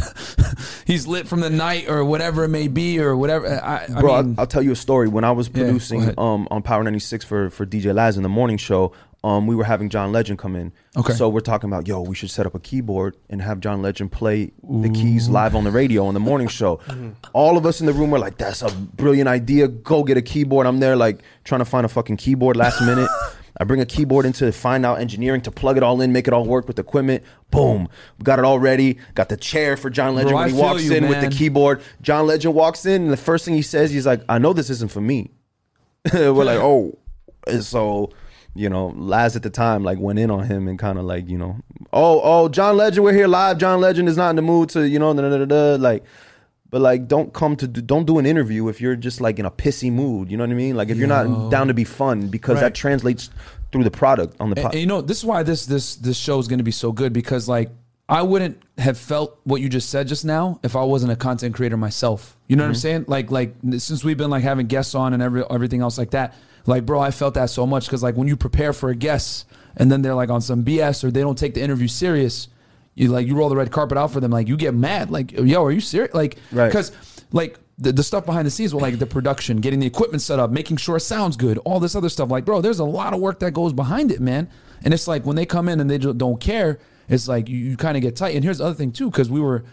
[0.87, 3.49] he's lit from the night or whatever it may be or whatever.
[3.49, 5.09] I, I bro, mean, I'll, I'll tell you a story.
[5.09, 6.19] When I was producing ahead.
[6.19, 8.93] um, on Power 96 for, for DJ Laz in the morning show,
[9.27, 10.73] um, we were having John Legend come in.
[10.97, 11.13] Okay.
[11.13, 14.13] So we're talking about, yo, we should set up a keyboard and have John Legend
[14.13, 16.79] play the keys live on the radio on the morning show.
[17.33, 19.67] All of us in the room were like, that's a brilliant idea.
[19.67, 20.65] Go get a keyboard.
[20.69, 23.11] I'm there like trying to find a fucking keyboard last minute.
[23.59, 26.33] I bring a keyboard into find out engineering to plug it all in, make it
[26.33, 27.25] all work with equipment.
[27.51, 28.99] Boom, we got it all ready.
[29.15, 31.83] Got the chair for John Legend Bro, when he walks you, in with the keyboard.
[32.01, 34.69] John Legend walks in, and the first thing he says, he's like, "I know this
[34.69, 35.31] isn't for me."
[36.13, 36.99] We're like, "Oh,"
[37.47, 38.11] and so
[38.59, 41.29] you know, Laz at the time like went in on him and kind of like
[41.29, 41.57] you know,
[41.93, 43.59] "Oh, oh, John Legend, we're here live.
[43.59, 46.05] John Legend is not in the mood to you know, da, da, da, da, like."
[46.69, 49.47] But like, don't come to do, don't do an interview if you're just like in
[49.47, 50.33] a pissy mood.
[50.33, 50.77] You know what I mean?
[50.77, 52.63] Like if you're not down to be fun because Right.
[52.63, 53.31] that translates
[53.71, 54.57] through the product on the.
[54.61, 56.73] And, and you know, this is why this this this show is going to be
[56.73, 57.71] so good because like
[58.09, 61.55] I wouldn't have felt what you just said just now if I wasn't a content
[61.55, 62.37] creator myself.
[62.47, 62.81] You know what I'm mm-hmm.
[62.81, 63.05] saying?
[63.09, 66.35] Like like since we've been like having guests on and every everything else like that,
[66.67, 69.47] like bro, I felt that so much because like when you prepare for a guest
[69.77, 72.49] and then they're like on some BS or they don't take the interview serious,
[72.95, 75.33] you like you roll the red carpet out for them, like you get mad, like
[75.33, 76.15] yo, are you serious?
[76.15, 76.69] Like Right.
[76.69, 76.93] because
[77.33, 80.39] like the, the stuff behind the scenes, well, like the production, getting the equipment set
[80.39, 82.31] up, making sure it sounds good, all this other stuff.
[82.31, 84.49] Like, bro, there's a lot of work that goes behind it, man.
[84.83, 87.59] And it's like when they come in and they just don't care, it's like you,
[87.59, 88.35] you kind of get tight.
[88.35, 89.65] And here's the other thing too, because we were,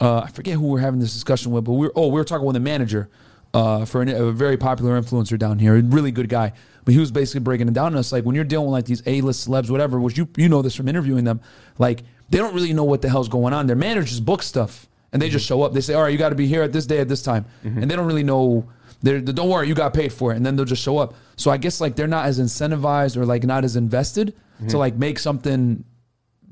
[0.00, 2.14] uh, I forget who we are having this discussion with, but we are oh, we
[2.14, 3.10] were talking with the manager
[3.54, 6.52] uh, for an, a very popular influencer down here, a really good guy.
[6.84, 8.86] But he was basically breaking it down to us, like when you're dealing with like
[8.86, 11.40] these A-list celebs, whatever, which you you know this from interviewing them,
[11.78, 13.66] like they don't really know what the hell's going on.
[13.66, 15.54] Their managers book stuff and they just mm-hmm.
[15.54, 15.72] show up.
[15.72, 17.44] They say, "All right, you got to be here at this day at this time,"
[17.64, 17.82] mm-hmm.
[17.82, 18.68] and they don't really know.
[19.02, 21.14] They're, they don't worry, you got paid for it, and then they'll just show up.
[21.36, 24.76] So I guess like they're not as incentivized or like not as invested to mm-hmm.
[24.76, 25.84] like make something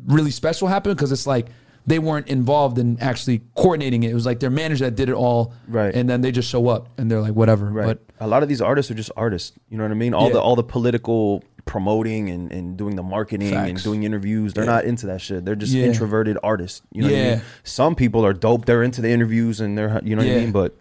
[0.06, 1.48] really special happen because it's like
[1.88, 4.10] they weren't involved in actually coordinating it.
[4.10, 5.94] It was like their manager that did it all, Right.
[5.94, 7.66] And then they just show up and they're like, whatever.
[7.66, 7.86] Right.
[7.86, 9.52] But a lot of these artists are just artists.
[9.70, 10.12] You know what I mean?
[10.14, 10.34] All Yeah.
[10.34, 14.54] the all the political promoting and, and doing the marketing and doing interviews.
[14.54, 14.72] They're Yeah.
[14.72, 15.44] not into that shit.
[15.44, 15.84] They're just Yeah.
[15.86, 16.82] introverted artists.
[16.92, 17.40] You know what I mean?
[17.64, 18.64] Some people are dope.
[18.66, 20.52] They're into the interviews and they're you know what I mean?
[20.52, 20.74] But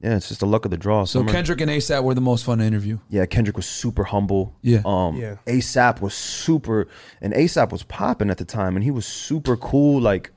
[0.00, 1.04] yeah, it's just the luck of the draw.
[1.04, 2.98] so Some are- Kendrick and ASAP were the most fun to interview.
[3.08, 4.54] yeah, Kendrick was super humble.
[4.62, 4.82] Yeah.
[4.84, 5.36] Um Yeah.
[5.46, 6.86] ASAP was super
[7.20, 10.00] and ASAP was popping at the time and he was super cool.
[10.00, 10.32] Like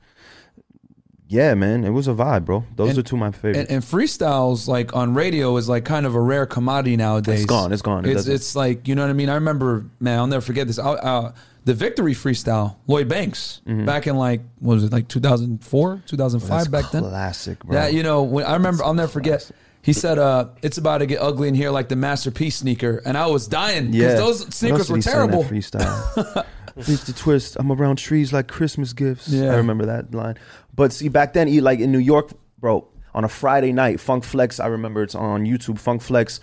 [1.28, 2.64] yeah, man, it was a vibe, bro.
[2.74, 3.70] Those And- are two of my favorites.
[3.70, 7.42] And, and freestyles like on radio is like kind of a rare commodity nowadays.
[7.42, 8.04] It's gone, it's gone.
[8.04, 9.28] It It's, doesn't- it's like you know what I mean.
[9.28, 10.18] I remember, man.
[10.18, 10.78] I'll never forget this.
[10.80, 11.32] I, uh,
[11.64, 16.68] the victory freestyle, Lloyd Banks, back in like what was it like 2004, 2005 That's
[16.68, 17.02] back then.
[17.02, 17.74] classic, bro.
[17.74, 19.50] That you know, when I remember, I'll never forget.
[19.82, 23.16] He said, uh, "It's about to get ugly in here, like the masterpiece sneaker," and
[23.16, 25.44] I was dying because Yeah, those sneakers were he say in that terrible.
[25.44, 26.46] Freestyle.
[26.76, 27.56] It's the twist.
[27.58, 29.28] I'm around trees like Christmas gifts.
[29.28, 29.52] Yeah.
[29.52, 30.36] I remember that line.
[30.74, 34.60] But see, back then, like in New York, bro, on a Friday night, Funk Flex.
[34.60, 35.78] I remember it's on YouTube.
[35.78, 36.40] Funk Flex.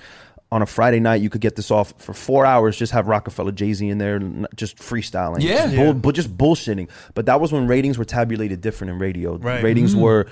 [0.49, 2.77] On a Friday night, you could get this off for four hours.
[2.77, 4.17] Just have Rockefeller, Jay Z in there,
[4.55, 5.41] just freestyling.
[5.41, 5.63] Yeah.
[5.65, 5.91] just, Yeah.
[5.93, 6.87] bull, just bullshitting.
[7.15, 9.37] But that was when ratings were tabulated different in radio.
[9.37, 9.61] Right.
[9.61, 9.99] Ratings Mm.
[10.01, 10.27] were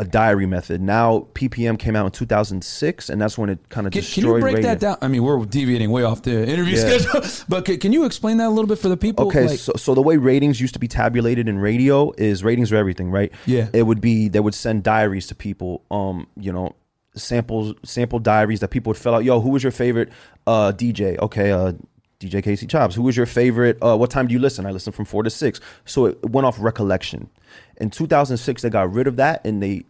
[0.00, 0.80] a diary method.
[0.80, 4.34] Now PPM came out in 2006, and that's when it kind of Can, destroyed can
[4.34, 4.70] you break radio.
[4.70, 4.96] that down?
[5.02, 6.98] I mean, we're deviating way off the interview Yeah.
[6.98, 9.28] schedule, but can, can you explain that a little bit for the people?
[9.28, 12.72] Okay, Like- so, so the way ratings used to be tabulated in radio is ratings
[12.72, 13.30] are everything, right?
[13.46, 13.68] Yeah.
[13.74, 16.74] It would be they would send diaries to people, um, you know,
[17.14, 19.24] samples sample diaries that people would fill out.
[19.24, 20.10] Yo, who was your favorite
[20.46, 21.18] uh DJ?
[21.18, 21.72] Okay, uh
[22.20, 22.94] DJ Casey Chops.
[22.94, 23.78] Who was your favorite?
[23.82, 24.66] Uh, what time do you listen?
[24.66, 25.58] I listen from four to six.
[25.86, 27.30] So it went off recollection.
[27.78, 29.84] In 2006, they got rid of that and they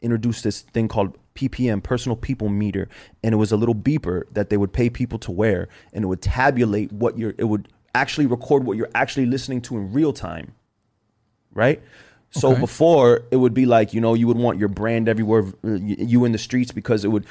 [0.00, 2.88] introduced this thing called PPM, personal people meter,
[3.22, 6.06] and it was a little beeper that they would pay people to wear, and it
[6.06, 7.34] would tabulate what you're.
[7.38, 10.52] It would actually record what you're actually listening to in real time,
[11.52, 11.82] right?
[12.32, 12.60] So Okay.
[12.60, 16.24] before it would be like you know you would want your brand everywhere, uh, you
[16.24, 17.24] in the streets because it would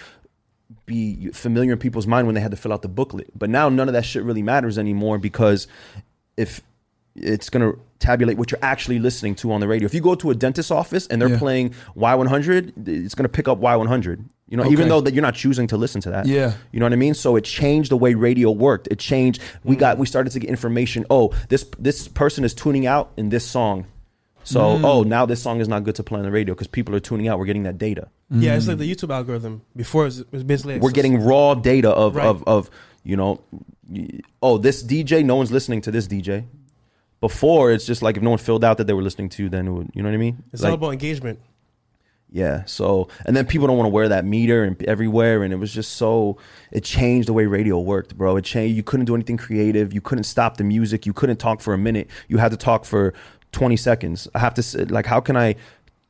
[0.86, 3.28] be familiar in people's mind when they had to fill out the booklet.
[3.38, 5.68] But now none of that shit really matters anymore because
[6.38, 6.62] if
[7.16, 9.86] it's gonna tabulate what you're actually listening to on the radio.
[9.86, 11.40] If you go to a dentist's office and they're Yeah.
[11.40, 14.24] playing Y100, it's gonna pick up Y100.
[14.48, 14.72] You know, Okay.
[14.72, 16.26] even though that you're not choosing to listen to that.
[16.26, 16.54] Yeah.
[16.72, 17.14] You know what I mean?
[17.14, 18.88] So it changed the way radio worked.
[18.92, 19.42] It changed.
[19.64, 21.06] We got we started to get information.
[21.10, 23.86] Oh, this this person is tuning out in this song.
[24.44, 24.84] So Mm.
[24.86, 27.00] oh, now this song is not good to play on the radio because people are
[27.00, 27.38] tuning out.
[27.40, 28.08] We're getting that data.
[28.30, 29.62] Yeah, it's like the YouTube algorithm.
[29.76, 32.26] Before it was, it basically We're getting raw data of Right.
[32.26, 32.70] of of
[33.04, 33.42] you know,
[34.42, 36.46] oh this DJ, no one's listening to this DJ.
[37.20, 39.68] Before it's just like if no one filled out that they were listening to, then
[39.68, 40.44] it would, you know what I mean?
[40.54, 41.40] It's Like, all about engagement.
[42.32, 42.64] yeah.
[42.66, 45.72] So and then people don't want to wear that meter and everywhere, and it was
[45.74, 46.38] just so
[46.72, 48.38] it changed the way radio worked, bro.
[48.38, 48.76] It changed.
[48.76, 49.94] You couldn't do anything creative.
[49.94, 51.06] You couldn't stop the music.
[51.06, 52.08] You couldn't talk for a minute.
[52.28, 53.14] You had to talk for
[53.52, 54.28] twenty seconds.
[54.34, 55.56] I have to sit, like, how can I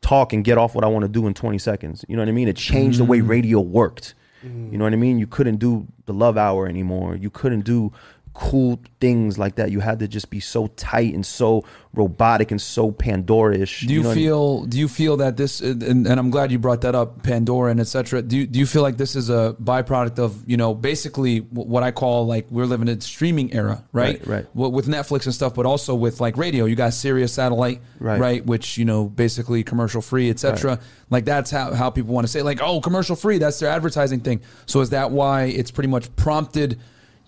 [0.01, 2.03] talk and get off what I want to do in twenty seconds?
[2.07, 2.47] You know what I mean?
[2.47, 3.27] It changed the way mm.
[3.27, 4.13] radio worked.
[4.43, 4.71] You mm.
[4.71, 5.19] know what I mean?
[5.19, 7.15] You couldn't do the love hour anymore.
[7.15, 7.93] You couldn't do
[8.33, 9.71] cool things like that.
[9.71, 13.81] You had to just be so tight and so robotic and so Pandora-ish.
[13.81, 14.25] Do you, know what I mean?
[14.25, 14.65] feel?
[14.65, 15.59] Do you feel that this?
[15.59, 18.21] And, and I'm glad you brought that up, Pandora and etc.
[18.21, 21.83] Do you, Do you feel like this is a byproduct of you know basically what
[21.83, 24.25] I call like we're living in a streaming era, right?
[24.25, 24.71] Right, right.
[24.71, 26.65] With Netflix and stuff, but also with like radio.
[26.65, 28.19] You got Sirius satellite, Right.
[28.19, 30.79] Right, which you know basically commercial free, etc.
[31.09, 33.37] Like that's how how people want to say like oh commercial free.
[33.37, 34.41] That's their advertising thing.
[34.65, 36.79] So is that why it's pretty much prompted?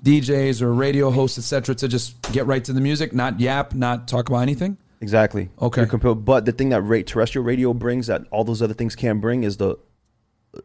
[0.03, 4.07] DJs or radio hosts, etc., to just get right to the music, not yap, not
[4.07, 4.77] talk about anything.
[5.01, 5.49] Exactly.
[5.61, 5.85] Okay.
[5.91, 9.19] You're but the thing that ra- terrestrial radio brings that all those other things can't
[9.19, 9.77] bring is the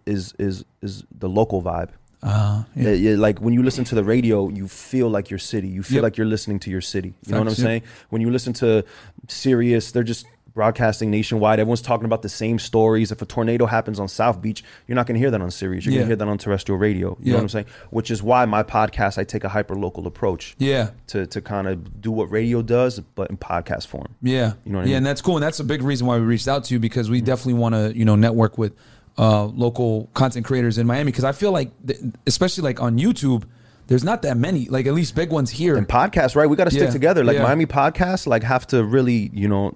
[0.07, 1.91] is is is the local vibe.
[2.23, 2.91] Uh, Yeah.
[2.93, 5.69] yeah, like when you listen to the radio, you feel like your city.
[5.69, 6.03] You feel Yep.
[6.03, 7.15] like you're listening to your city.
[7.27, 7.57] You know what I'm yep.
[7.57, 7.83] saying?
[8.11, 8.85] When you listen to
[9.29, 10.27] Sirius, they're just
[10.59, 11.61] broadcasting nationwide.
[11.61, 13.13] Everyone's talking about the same stories.
[13.13, 15.85] If a tornado happens on South Beach, you're not going to hear that on Sirius.
[15.85, 15.99] You're Yeah.
[16.01, 17.11] going to hear that on terrestrial radio.
[17.11, 17.31] You Yeah.
[17.33, 17.67] know what I'm saying?
[17.91, 20.91] Which is why my podcast, I take a hyper local approach Yeah.
[21.09, 24.09] to to kind of do what radio does, but in podcast form.
[24.21, 24.55] Yeah.
[24.65, 24.87] You know what I yeah, mean?
[24.89, 24.97] Mm-hmm.
[24.97, 25.37] and that's cool.
[25.37, 27.77] And that's a big reason why we reached out to you because we definitely want
[27.77, 28.73] to, you know, network with
[29.17, 33.45] uh, local content creators in Miami because I feel like, th- especially like on YouTube,
[33.89, 35.77] there's not that many, like at least big ones here.
[35.77, 36.47] and podcasts, right?
[36.51, 37.25] We got to stick Yeah, together.
[37.25, 37.43] Like yeah.
[37.45, 39.75] Miami podcasts, like have to really, you know,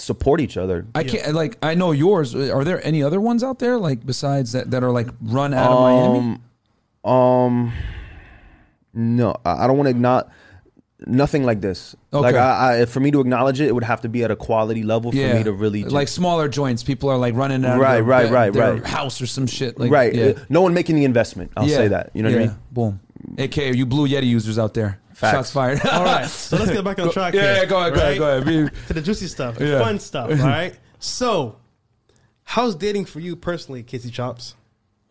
[0.00, 0.86] support each other.
[0.94, 2.34] I can't like I know yours.
[2.34, 5.70] Are there any other ones out there like besides that that are like run out
[5.70, 6.38] of Miami?
[7.04, 7.72] Um, um,
[8.94, 10.30] no, I I don't want to not
[11.06, 11.96] nothing like this.
[12.12, 14.36] Like I, I, for me to acknowledge it, it would have to be at a
[14.36, 16.82] quality level for me to really do like smaller joints.
[16.82, 18.86] People are like running out Right, of their, right, their- right, their right.
[18.86, 19.78] house or some shit.
[19.78, 20.14] Like, right.
[20.14, 20.24] Yeah.
[20.24, 21.52] Uh, No one making the investment.
[21.56, 21.76] I'll Yeah.
[21.76, 22.10] say that.
[22.14, 22.56] You know what I mean?
[22.70, 23.00] Boom.
[23.38, 24.98] AKA you blue Yeti users out there.
[25.20, 25.36] Facts.
[25.36, 25.84] Shots fired.
[25.92, 27.34] All right, so let's get back on track.
[27.34, 28.72] yeah, here, yeah, go ahead, go ahead, go ahead.
[28.88, 29.78] To the juicy stuff, the Yeah.
[29.80, 30.30] fun stuff.
[30.30, 30.74] All right.
[30.98, 31.56] So,
[32.44, 34.54] how's dating for you personally, Casey Chops?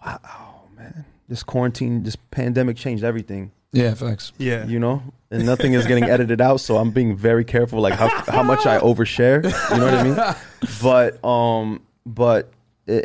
[0.06, 3.52] Wow, oh, man, this quarantine, this pandemic changed everything.
[3.72, 4.32] Yeah, facts.
[4.40, 4.66] Yeah.
[4.66, 8.08] You know, and nothing is getting edited out, so I'm being very careful, like how
[8.28, 9.44] how much I overshare.
[9.72, 10.36] You know what I mean?
[10.82, 12.50] But um, but i-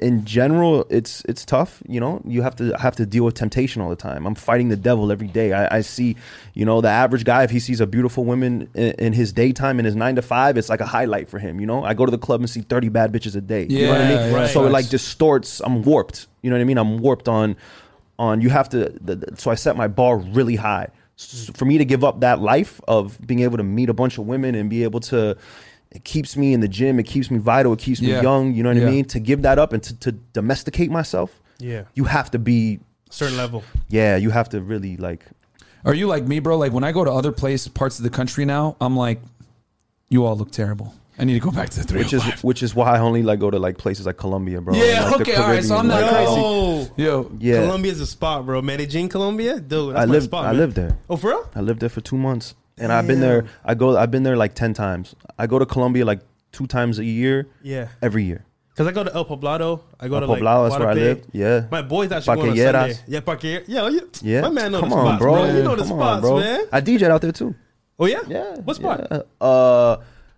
[0.02, 1.82] in general, it's it's tough.
[1.86, 4.26] You know, you have to have to deal with temptation all the time.
[4.26, 5.52] I'm fighting the devil every day.
[5.52, 6.16] I, I see,
[6.54, 9.78] you know, the average guy if he sees a beautiful woman in, in his daytime
[9.78, 11.60] in his nine to five, it's like a highlight for him.
[11.60, 13.64] You know, I go to the club and see 30 bad bitches a day.
[13.68, 14.32] you know what I Yeah, mean?
[14.34, 15.60] yeah, so it like distorts.
[15.60, 16.26] I'm warped.
[16.42, 16.78] You know what I mean?
[16.78, 17.56] I'm warped on
[18.18, 20.86] on you have to the, the- so i set my bar really high
[21.18, 24.18] S for me to give up that life of being able to meet a bunch
[24.18, 25.36] of women and be able to
[25.94, 28.22] it keeps me in the gym it keeps me vital it keeps me Yeah.
[28.22, 28.88] young you know what Yeah.
[28.88, 31.82] i mean to give that up and to, to domesticate myself Yeah.
[31.94, 32.80] you have to be
[33.10, 33.62] Certain level.
[33.88, 35.24] yeah you have to really like
[35.84, 36.56] Are you like me, bro?
[36.56, 39.20] Like when I go to other place parts of the country now, I'm like,
[40.08, 40.94] you all look terrible.
[41.18, 41.98] I need to go back to the three.
[42.00, 44.58] which is oh which is why i only like go to like places like colombia
[44.60, 46.40] bro Yeah, like okay, all right, so I'm not like, crazy.
[46.40, 47.30] Yo, yo.
[47.38, 48.62] yeah Colombia's a spot, bro.
[48.62, 49.94] Medellin, Colombia, dude.
[49.94, 50.44] That's i my lived spot.
[50.46, 50.56] i man.
[50.62, 51.44] lived there Oh, for real?
[51.54, 53.44] I lived there for two months, and I've been there.
[53.64, 53.96] I go.
[53.96, 55.14] I've been there like ten times.
[55.38, 56.20] I go to Colombia like
[56.52, 57.88] two times a year, Yeah.
[58.02, 58.44] every year.
[58.70, 59.80] Because I go to El Poblado.
[60.00, 61.24] I go El to like Poblado, that's where I live.
[61.32, 61.66] Yeah.
[61.70, 62.94] My boy's actually going on Parque Lleras.
[62.96, 62.98] Sunday.
[63.06, 63.64] Yeah, Parque Lleras.
[63.68, 65.32] Yeah, you, Yeah, My man know come the on, spots, bro.
[65.34, 65.44] bro.
[65.54, 66.40] You know the Come spots, on, bro.
[66.40, 66.60] man.
[66.72, 67.54] I DJed out there too.
[68.00, 68.20] Oh yeah.
[68.26, 68.56] Yeah.
[68.64, 69.06] What spot?
[69.10, 69.20] yeah.
[69.40, 69.96] Uh,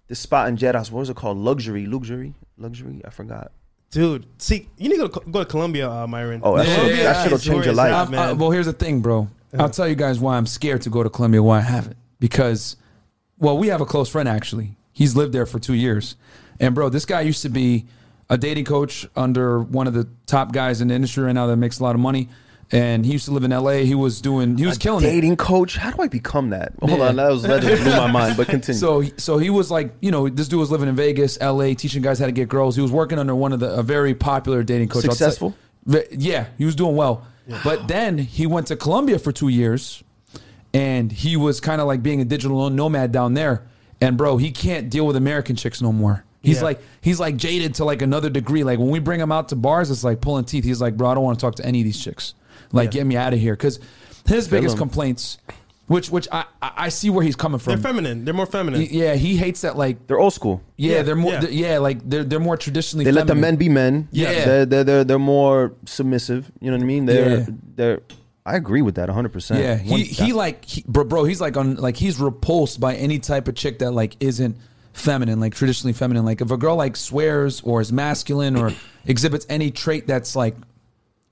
[0.09, 0.81] this spot in Jeddah.
[0.91, 1.39] What was it called?
[1.39, 3.01] Luxury, luxury, luxury.
[3.07, 3.53] I forgot.
[3.91, 6.41] Dude, see, you need to go, go to Colombia, uh, Myron.
[6.45, 7.23] Oh, that Yeah, shit, yeah, that yeah.
[7.23, 7.95] shit'll change your life.
[7.95, 8.19] I- man.
[8.21, 9.29] I- well, here's the thing, bro.
[9.59, 11.43] I'll tell you guys why I'm scared to go to Colombia.
[11.43, 12.77] Why I haven't because,
[13.39, 14.77] well, we have a close friend actually.
[14.93, 16.17] He's lived there for two years,
[16.59, 17.87] and bro, this guy used to be
[18.31, 21.57] a dating coach under one of the top guys in the industry right now that
[21.57, 22.29] makes a lot of money.
[22.73, 23.85] And he used to live in L.A.
[23.87, 25.09] He was doing, he was killing it.
[25.09, 25.77] Dating coach.
[25.77, 26.73] How do I become that?
[26.83, 27.09] Hold Yeah.
[27.11, 28.37] on, that was that just blew my mind.
[28.37, 28.77] But continue.
[28.81, 32.03] So, so he was like, you know, this dude was living in Vegas, L.A., teaching
[32.03, 32.75] guys how to get girls.
[32.75, 35.03] He was working under one of the a very popular dating coach.
[35.03, 35.55] Successful?
[36.11, 37.25] Yeah, he was doing well.
[37.63, 40.03] But then he went to Columbia for two years,
[40.77, 43.67] and he was kind of like being a digital nomad down there.
[44.01, 46.25] And bro, he can't deal with American chicks no more.
[46.43, 46.65] He's Yeah.
[46.65, 48.63] like he's like jaded to like another degree.
[48.63, 50.65] Like when we bring him out to bars, it's like pulling teeth.
[50.65, 52.35] He's like, bro, I don't want to talk to any of these chicks.
[52.73, 53.01] Like, Yeah.
[53.01, 53.55] get me out of here.
[53.55, 53.81] Because
[54.27, 54.79] his biggest him.
[54.81, 55.39] complaints,
[55.87, 57.73] which which I I I see where he's coming from.
[57.75, 58.25] They're feminine.
[58.25, 58.81] They're more feminine.
[58.83, 59.77] He- yeah, he hates that.
[59.79, 60.61] Like, they're old school.
[60.77, 61.33] yeah, Yeah, they're more.
[61.33, 61.41] yeah.
[61.41, 63.05] they're- Yeah, like they're they're more traditionally.
[63.07, 64.09] They let the men be men.
[64.13, 64.45] Yeah.
[64.45, 66.51] they're, they're they're they're more submissive.
[66.61, 67.07] You know what I mean?
[67.07, 67.47] They're Yeah.
[67.77, 68.01] they're.
[68.47, 69.33] I agree with that 100.
[69.33, 71.25] percent Yeah, he he like he, bro, bro.
[71.25, 74.57] He's like on like he's repulsed by any type of chick that like isn't
[74.93, 76.25] feminine, like traditionally feminine.
[76.25, 78.73] Like if a girl like swears or is masculine or
[79.05, 80.55] exhibits any trait that's like,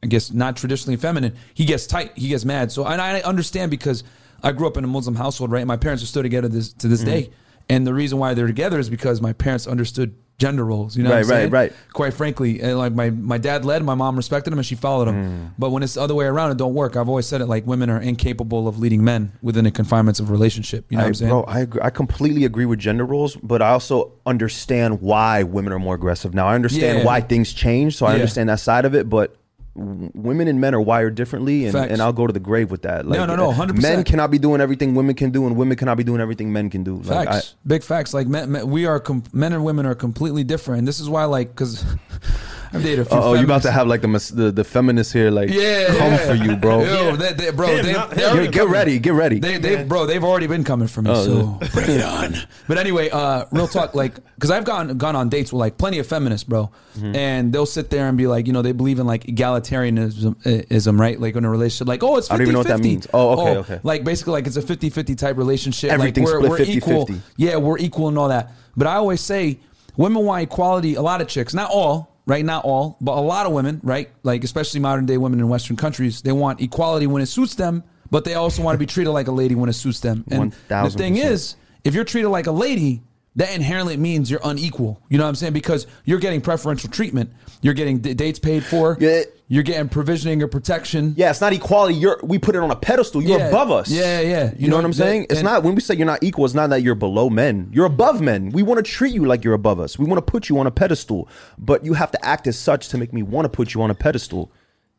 [0.02, 2.12] I guess not traditionally feminine, he gets tight.
[2.16, 2.72] He gets mad.
[2.72, 4.02] So and I understand because
[4.42, 5.66] I grew up in a Muslim household, right?
[5.66, 7.10] My parents are still together this to this Mm-hmm.
[7.10, 7.30] day,
[7.68, 10.96] and the reason why they're together is because my parents understood gender roles.
[10.96, 11.50] You know, Right, what I'm right, saying?
[11.50, 11.72] right.
[11.92, 15.08] Quite frankly, and like my my dad led, my mom respected him, and she followed
[15.08, 15.14] him.
[15.14, 15.50] Mm.
[15.58, 16.96] But when it's the other way around, it don't work.
[16.96, 20.28] I've always said it like women are incapable of leading men within the confinements of
[20.28, 20.86] a relationship.
[20.90, 21.30] You know I, what I'm saying?
[21.30, 25.72] Bro, I agree, I completely agree with gender roles, but I also understand why women
[25.72, 26.34] are more aggressive.
[26.34, 27.04] Now I understand Yeah.
[27.04, 28.14] why things change, so I Yeah.
[28.16, 29.08] understand that side of it.
[29.08, 29.36] But
[29.74, 31.92] women and men are wired differently, and, Facts.
[31.92, 33.06] and I'll go to the grave with that.
[33.06, 33.80] No, no, no, 100%.
[33.82, 36.70] Men cannot be doing everything women can do, and women cannot be doing everything men
[36.70, 36.96] can do.
[36.98, 38.14] Like, Facts, big facts.
[38.14, 40.80] Like men, men, we are com- men and women are completely different.
[40.80, 41.84] And this is why, like, because
[42.74, 43.16] I've dated a few.
[43.16, 46.12] Oh, you about to have like the mas- the, the feminists here, like Yeah, come
[46.12, 46.26] yeah.
[46.26, 46.82] for you, bro.
[46.82, 49.38] Yo, they, they, bro, Him, they, not- they already Get, get ready, get ready.
[49.38, 51.10] They, they, bro, they've already been coming for me.
[51.12, 52.34] Oh, so bring it on.
[52.66, 55.98] But anyway, uh, real talk, like, because I've gone gone on dates with like plenty
[55.98, 57.16] of feminists, bro, Mm-hmm.
[57.16, 60.36] and they'll sit there and be like, you know, they believe in like egalitarianism,
[60.70, 61.20] ism, right?
[61.20, 63.06] Like in a relationship, like, oh, it's 50 I don't even know what that means.
[63.12, 63.80] Oh, okay, okay.
[63.82, 65.90] Like basically, like it's a 50-50 type relationship.
[65.90, 67.06] Everything's like, split we're, we're equal.
[67.06, 67.20] 50-50.
[67.36, 68.52] Yeah, we're equal and all that.
[68.76, 69.58] But I always say,
[69.96, 70.94] women want equality.
[70.94, 72.44] A lot of chicks, not all, right?
[72.44, 74.10] Not all, but a lot of women, right?
[74.22, 77.84] Like especially modern day women in Western countries, they want equality when it suits them,
[78.10, 80.24] but they also want to be treated like a lady when it suits them.
[80.30, 80.52] And
[80.84, 83.02] the thing is, if you're treated like a lady,
[83.36, 85.02] that inherently means you're unequal.
[85.08, 85.54] You know what I'm saying?
[85.54, 87.32] Because you're getting preferential treatment.
[87.64, 88.96] You're getting d- dates paid for.
[89.00, 89.22] Yeah.
[89.48, 91.14] You're getting provisioning or protection.
[91.16, 91.94] Yeah, it's not equality.
[91.94, 93.22] You're we put it on a pedestal.
[93.22, 93.48] You're Yeah.
[93.48, 93.90] above us.
[93.90, 94.52] Yeah, yeah.
[94.58, 95.26] You, know, what I'm that- saying?
[95.30, 96.44] It's not when we say you're not equal.
[96.44, 97.70] It's not that you're below men.
[97.72, 98.50] You're above men.
[98.50, 99.98] We want to treat you like you're above us.
[99.98, 101.26] We want to put you on a pedestal,
[101.58, 103.90] but you have to act as such to make me want to put you on
[103.90, 104.50] a pedestal.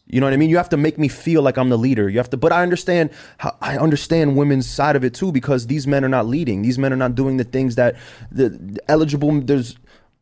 [0.08, 0.52] You know what I mean?
[0.52, 2.08] You have to make me feel like I'm the leader.
[2.08, 5.66] You have to, but I understand how I understand women's side of it too because
[5.66, 6.62] these men are not leading.
[6.62, 7.96] These men are not doing the things that
[8.32, 9.42] the, the eligible.
[9.42, 9.76] There's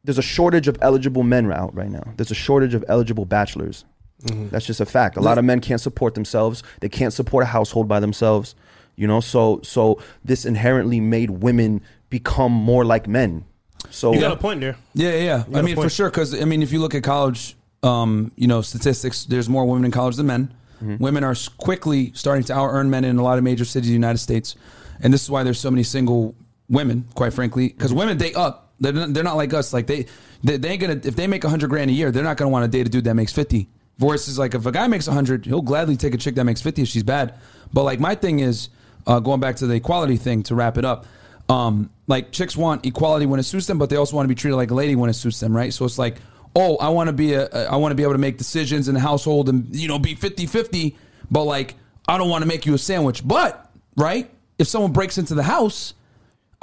[0.03, 2.13] there's a shortage of eligible men out right now.
[2.17, 3.85] There's a shortage of eligible bachelors.
[4.25, 5.17] That's just a fact.
[5.17, 6.63] A lot of men can't support themselves.
[6.79, 8.55] They can't support a household by themselves.
[8.95, 13.43] You know, so so this inherently made women become more like men.
[13.89, 14.77] So You got a point there.
[14.93, 15.37] Yeah, yeah.
[15.49, 16.09] got I a mean, for sure.
[16.09, 19.83] Because I mean, if you look at college, um, you know, statistics, there's more women
[19.83, 20.53] in college than men.
[20.81, 21.03] Mm-hmm.
[21.03, 23.93] Women are quickly starting to out earn men in a lot of major cities in
[23.93, 24.55] the United States,
[25.01, 26.33] and this is why there's so many single
[26.69, 27.05] women.
[27.15, 27.99] Quite frankly, because Mm-hmm.
[27.99, 28.62] women date up.
[28.83, 29.73] They're not, they're not like us.
[29.73, 30.05] Like they,
[30.43, 32.71] they, they ain't gonna if they make hundred grand a year, they're not gonna want
[32.71, 33.69] to date a dude that makes fifty.
[33.97, 36.81] Versus like if a guy makes hundred, he'll gladly take a chick that makes fifty
[36.81, 37.33] if she's bad.
[37.71, 38.69] But like my thing is,
[39.07, 41.05] uh, going back to the equality thing to wrap it up
[41.49, 44.35] um, like chicks want equality when it suits them, but they also want to be
[44.35, 45.73] treated like a lady when it suits them, right?
[45.73, 46.17] So it's like,
[46.55, 48.93] oh, I want to be a, I want to be able to make decisions in
[48.93, 50.95] the household and you know be 50-50,
[51.29, 51.75] but like
[52.07, 53.27] I don't want to make you a sandwich.
[53.27, 55.93] But right, if someone breaks into the house,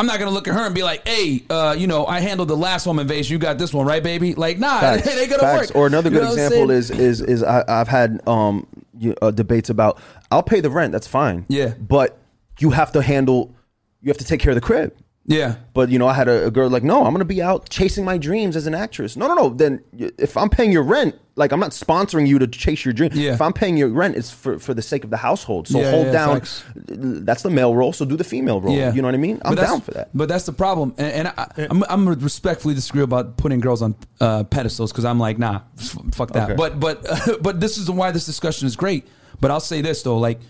[0.00, 2.48] I'm not gonna look at her and be like, hey, uh, you know, I handled
[2.48, 4.34] the last home invasion, you got this one, right, baby?
[4.34, 5.68] Like, nah, Facts, ain't gonna facts.
[5.68, 5.76] work.
[5.76, 8.66] Or another You good know example is is is I, I've had um
[8.98, 10.92] you, uh, debates about I'll pay the rent.
[10.92, 11.44] That's fine.
[11.48, 11.74] Yeah.
[11.78, 12.16] but
[12.60, 13.54] you have to handle.
[14.00, 14.96] You have to take care of the crib.
[15.30, 15.54] Yeah.
[15.74, 18.04] But you know, I had a, a girl like, no, I'm gonna be out chasing
[18.04, 19.16] my dreams as an actress.
[19.16, 19.48] No, no, no.
[19.50, 19.80] Then
[20.18, 23.10] if I'm paying your rent, like I'm not sponsoring you to chase your dream.
[23.14, 23.32] Yeah.
[23.34, 25.68] If I'm paying your rent, it's for for the sake of the household.
[25.68, 26.34] So Yeah, hold yeah, down.
[26.40, 26.64] facts.
[26.74, 27.92] That's the male role.
[27.92, 28.74] So do the female role.
[28.76, 28.92] Yeah.
[28.92, 29.40] You know what I mean?
[29.44, 30.10] I'm down for that.
[30.12, 33.80] But that's the problem, and, and I, I'm, I'm gonna respectfully disagree about putting girls
[33.82, 36.50] on uh, pedestals because I'm like, nah, f- fuck that.
[36.50, 36.56] Okay.
[36.56, 37.06] But but
[37.42, 39.06] but this is why this discussion is great.
[39.40, 40.40] But I'll say this though, like,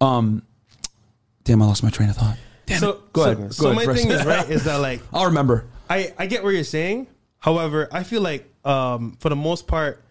[0.00, 0.42] um,
[1.44, 2.36] damn, I lost my train of thought.
[2.66, 3.12] Damn so, it.
[3.12, 3.54] Go so, ahead.
[3.54, 5.64] so Go my ahead, thing is right is that like I'll remember.
[5.88, 7.06] I I get what you're saying.
[7.38, 10.02] However, I feel like um, for the most part,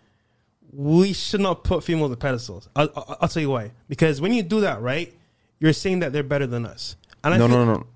[0.72, 2.70] we should not put females on pedestals.
[2.76, 3.72] I'll, I'll, I'll tell you why.
[3.90, 5.14] Because when you do that, right,
[5.60, 6.96] you're saying that they're better than us.
[7.24, 7.88] And I No, feel, no, no, no.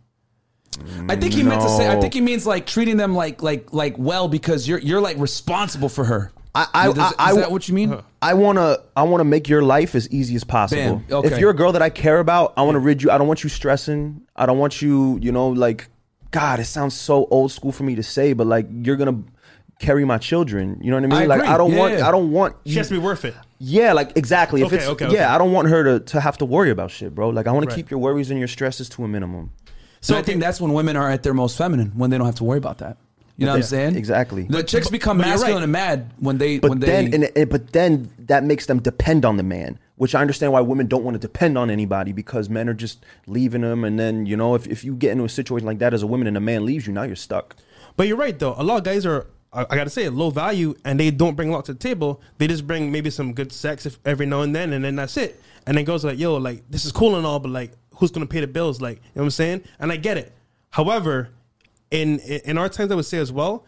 [1.13, 1.89] I think he meant to say.
[1.89, 5.17] I think he means like treating them like like like well because you're you're like
[5.17, 6.31] responsible for her.
[6.55, 7.97] I- I- is, I- is I- that what you mean?
[8.21, 10.97] I wanna I wanna make your life as easy as possible.
[11.07, 11.17] Bam.
[11.19, 11.27] Okay.
[11.33, 13.11] If you're a girl that I care about, I wanna rid you.
[13.11, 14.21] I don't want you stressing.
[14.35, 15.87] I don't want you, you know, like
[16.31, 19.19] God, it sounds so old school for me to say, but like you're gonna
[19.79, 20.77] carry my children.
[20.81, 21.21] You know what I mean?
[21.21, 21.49] I like agree.
[21.53, 22.07] I don't Yeah, want yeah.
[22.07, 23.35] I don't want she has to be worth it.
[23.59, 24.61] Yeah, like exactly.
[24.61, 25.23] If Okay, it's okay, yeah, okay.
[25.23, 27.29] I don't want her to, to have to worry about shit, bro.
[27.29, 27.69] Like I want Right.
[27.71, 29.51] to keep your worries and your stresses to a minimum.
[30.01, 32.25] So So I think that's when women are at their most feminine when they don't
[32.25, 32.97] have to worry about that.
[33.39, 33.95] You know what I'm saying?
[33.95, 34.43] exactly.
[34.43, 35.63] The chicks become but you're masculine right.
[35.63, 38.79] and mad when they But when they then, and, and- but then that makes them
[38.81, 42.11] depend on the man, which I understand why women don't want to depend on anybody
[42.11, 43.83] because men are just leaving them.
[43.85, 46.07] And then you know, if, if you get into a situation like that as a
[46.07, 47.55] woman and a man leaves you, now you're stuck.
[47.95, 48.55] But you're right though.
[48.57, 51.49] A lot of guys are I, I gotta say low value and they don't bring
[51.49, 52.21] a lot to the table.
[52.37, 55.15] They just bring maybe some good sex if, every now and then and then that's
[55.17, 55.41] it.
[55.65, 58.25] And then goes like, yo, like this is cool and all, but like who's gonna
[58.25, 58.81] pay the bills?
[58.81, 59.63] Like, you know what I'm saying?
[59.79, 60.33] And I get it.
[60.71, 61.29] However,
[61.91, 63.65] in in our times I would say as well,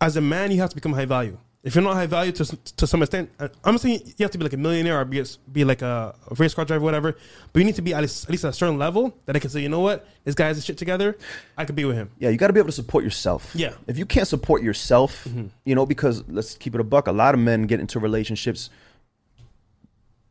[0.00, 1.38] as a man you have to become high value.
[1.62, 2.44] If you're not high value to
[2.76, 5.24] to some extent, uh, I'm saying you have to be like a millionaire or be
[5.50, 7.16] be like a, race car driver, whatever.
[7.52, 9.40] But you need to be at least, at least at a certain level that I
[9.40, 11.18] can say, you know what, this guy has his shit together.
[11.58, 12.10] I could be with him.
[12.20, 13.50] Yeah, you got to be able to support yourself.
[13.52, 13.72] Yeah.
[13.88, 15.26] If you can't support yourself,
[15.64, 17.08] you know, because let's keep it a buck.
[17.08, 18.70] A lot of men get into relationships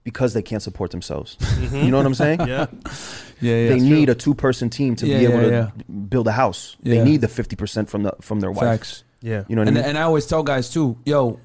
[0.05, 1.35] because they can't support themselves.
[1.55, 1.75] Mm-hmm.
[1.83, 2.39] You know what I'm saying?
[2.47, 2.67] Yeah,
[3.41, 3.69] Yeah, yeah.
[3.69, 6.77] they need a two-person team to Yeah, be able yeah, to build a house.
[6.81, 8.69] They need the 50% from the from their wife.
[8.69, 9.03] facts.
[9.21, 9.43] yeah.
[9.49, 9.89] You know what And, I mean?
[9.89, 11.39] and I always tell guys too, yo,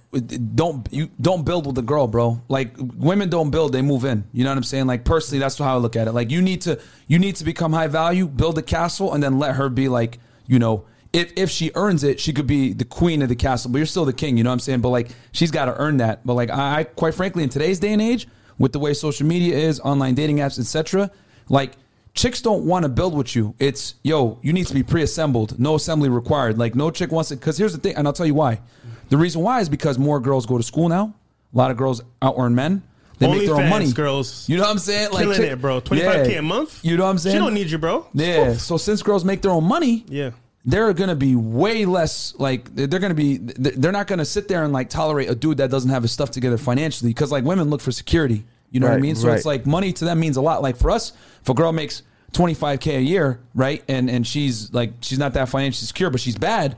[0.54, 2.40] don't you don't build with a girl, bro.
[2.48, 4.24] Like women don't build, they move in.
[4.32, 4.86] You know what I'm saying?
[4.86, 6.12] Like personally, that's how I look at it.
[6.12, 9.38] Like you need to you need to become high value, build a castle, and then
[9.38, 12.84] let her be like, you know, if if she earns it, she could be the
[12.84, 14.36] queen of the castle, but you're still the king.
[14.36, 14.80] You know what I'm saying?
[14.82, 16.26] But like she's got to earn that.
[16.26, 18.28] But like I, I quite frankly, in today's day and age,
[18.61, 21.11] with the way social media is, online dating apps, etc.,
[21.48, 21.72] like
[22.14, 23.54] chicks don't want to build with you.
[23.58, 26.58] It's yo, you need to be pre-assembled, no assembly required.
[26.58, 27.40] Like no chick wants it.
[27.40, 28.61] Because here's the thing, and I'll tell you why.
[29.08, 31.14] The reason why is because more girls go to school now.
[31.52, 32.82] A lot of girls out earn men.
[33.18, 33.92] They make their own money.
[33.92, 35.11] girls You know what I'm saying?
[35.11, 35.80] killing chick- it, bro.
[35.80, 36.38] Twenty five k Yeah.
[36.38, 36.84] a month.
[36.84, 37.34] You know what I'm saying?
[37.34, 38.06] She don't need you, bro.
[38.14, 38.54] Yeah.
[38.54, 40.30] So since girls make their own money, Yeah.
[40.64, 44.72] They're gonna be way less like they're gonna be they're not gonna sit there and
[44.72, 47.80] like tolerate a dude that doesn't have his stuff together financially because like women look
[47.80, 48.44] for security.
[48.70, 49.16] You know what i mean?
[49.16, 49.36] So right.
[49.36, 50.62] it's like money to them means a lot.
[50.62, 52.02] Like for us if a girl makes
[52.32, 56.36] 25k a year right and and she's like she's not that financially secure but she's
[56.36, 56.76] bad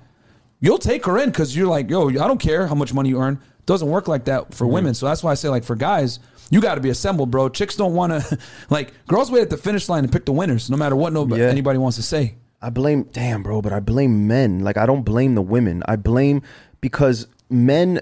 [0.60, 3.20] you'll take her in because you're like yo i don't care how much money you
[3.20, 3.38] earn.
[3.66, 4.74] Doesn't work like that for mm-hmm.
[4.74, 4.94] women.
[4.94, 6.20] So that's why i say like for guys
[6.50, 7.48] you got to be assembled bro.
[7.48, 8.38] Chicks don't want to
[8.70, 11.42] like girls wait at the finish line and pick the winners no matter what nobody
[11.42, 11.48] Yeah.
[11.48, 14.60] anybody wants to say I blame, damn, bro, but I blame men.
[14.60, 15.82] Like, I don't blame the women.
[15.86, 16.42] I blame
[16.80, 18.00] because men,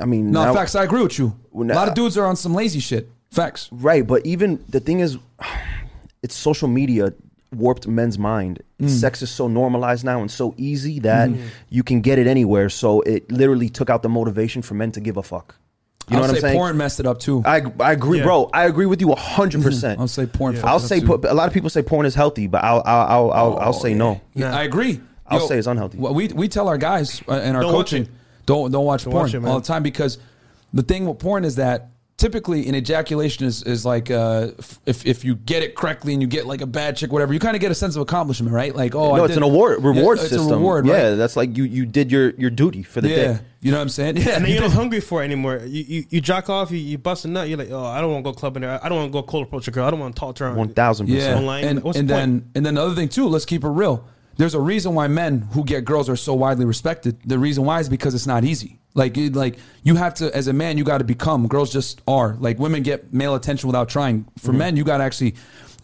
[0.00, 0.74] I mean, No, now- facts.
[0.74, 1.36] I agree with you.
[1.52, 3.10] Well, a lot of dudes are on some lazy shit.
[3.30, 3.68] Facts.
[3.70, 5.18] Right, but even the thing is,
[6.22, 7.12] it's social media
[7.54, 8.62] warped men's mind.
[8.80, 8.88] Mm.
[8.88, 11.30] Sex is so normalized now and so easy that
[11.70, 12.68] you can get it anywhere.
[12.68, 15.56] So it literally took out the motivation for men to give a fuck.
[16.10, 16.56] You know I'll what I'm saying?
[16.56, 17.42] porn messed it up too.
[17.44, 18.24] I I agree, Yeah.
[18.24, 18.48] bro.
[18.52, 20.00] I agree with you hundred percent.
[20.00, 20.54] I'll say porn.
[20.54, 21.18] fucked I'll up say too.
[21.18, 23.72] po- a lot of people say porn is healthy, but I'll I'll I'll, I'll, I'll
[23.72, 24.20] say no.
[24.34, 25.00] Yeah, I agree.
[25.26, 25.98] I'll say it's unhealthy.
[25.98, 28.08] well, We we tell our guys uh, in our Don't watch coaching, it.
[28.46, 29.50] don't don't watch Don't porn watch it, man.
[29.52, 30.16] all the time because
[30.72, 34.48] the thing with porn is that typically an ejaculation is is like uh,
[34.84, 37.40] if if you get it correctly and you get like a bad chick, whatever, you
[37.40, 38.74] kind of get a sense of accomplishment, right?
[38.74, 40.52] Like oh, no, I it's did- an award reward Yeah, it's system.
[40.52, 43.38] a reward, yeah, that's like you you did your your duty for the Yeah, day.
[43.62, 44.16] you know what I'm saying?
[44.18, 45.60] Yeah, And then you you're not hungry for it anymore.
[45.64, 47.48] You you, you jack off, you, you bust a nut.
[47.48, 48.78] You're like, oh, I don't want to go clubbing there.
[48.84, 49.86] I don't want to go cold approach a girl.
[49.86, 50.54] I don't want to talk to her.
[50.54, 51.38] One thousand Yeah, percent.
[51.40, 51.64] online.
[51.64, 52.50] and, and the then point?
[52.56, 53.26] and then the other thing too.
[53.28, 54.04] Let's keep it real.
[54.38, 57.18] There's a reason why men who get girls are so widely respected.
[57.26, 58.78] The reason why is because it's not easy.
[58.94, 61.46] Like like you have to as a man, you got to become.
[61.48, 62.36] Girls just are.
[62.40, 64.24] Like women get male attention without trying.
[64.38, 64.58] For Mm-hmm.
[64.58, 65.34] men, you got to actually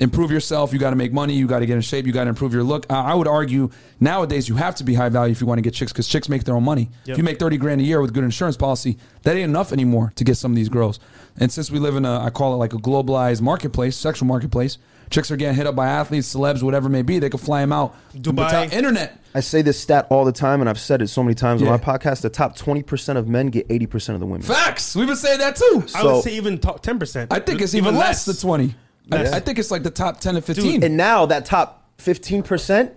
[0.01, 0.73] improve yourself.
[0.73, 1.35] You got to make money.
[1.35, 2.07] You got to get in shape.
[2.07, 2.87] You got to improve your look.
[2.91, 5.63] I, I would argue nowadays you have to be high value if you want to
[5.63, 6.91] get chicks because chicks make their own money.
[7.05, 7.13] Yep.
[7.15, 10.13] If you make thirty grand a year with good insurance policy, that ain't enough anymore
[10.17, 10.99] to get some of these girls.
[11.39, 14.79] And since we live in a, I call it like a globalized marketplace, sexual marketplace,
[15.15, 17.19] chicks are getting hit up by athletes, celebs, whatever it may be.
[17.19, 17.95] They could fly them out.
[18.15, 18.45] Dubai.
[18.47, 19.21] Without internet.
[19.35, 21.71] I say this stat all the time, and I've said it so many times Yeah.
[21.71, 22.21] on my podcast.
[22.23, 24.43] The top twenty percent of men get eighty percent of the women.
[24.43, 24.95] Facts.
[24.95, 25.85] We've been saying that too.
[25.95, 27.33] I would say even ten percent.
[27.33, 28.75] I think it's even, less than twenty.
[29.13, 30.83] I, I think it's like the top ten to fifteen.
[30.85, 32.93] And now that top fifteen percent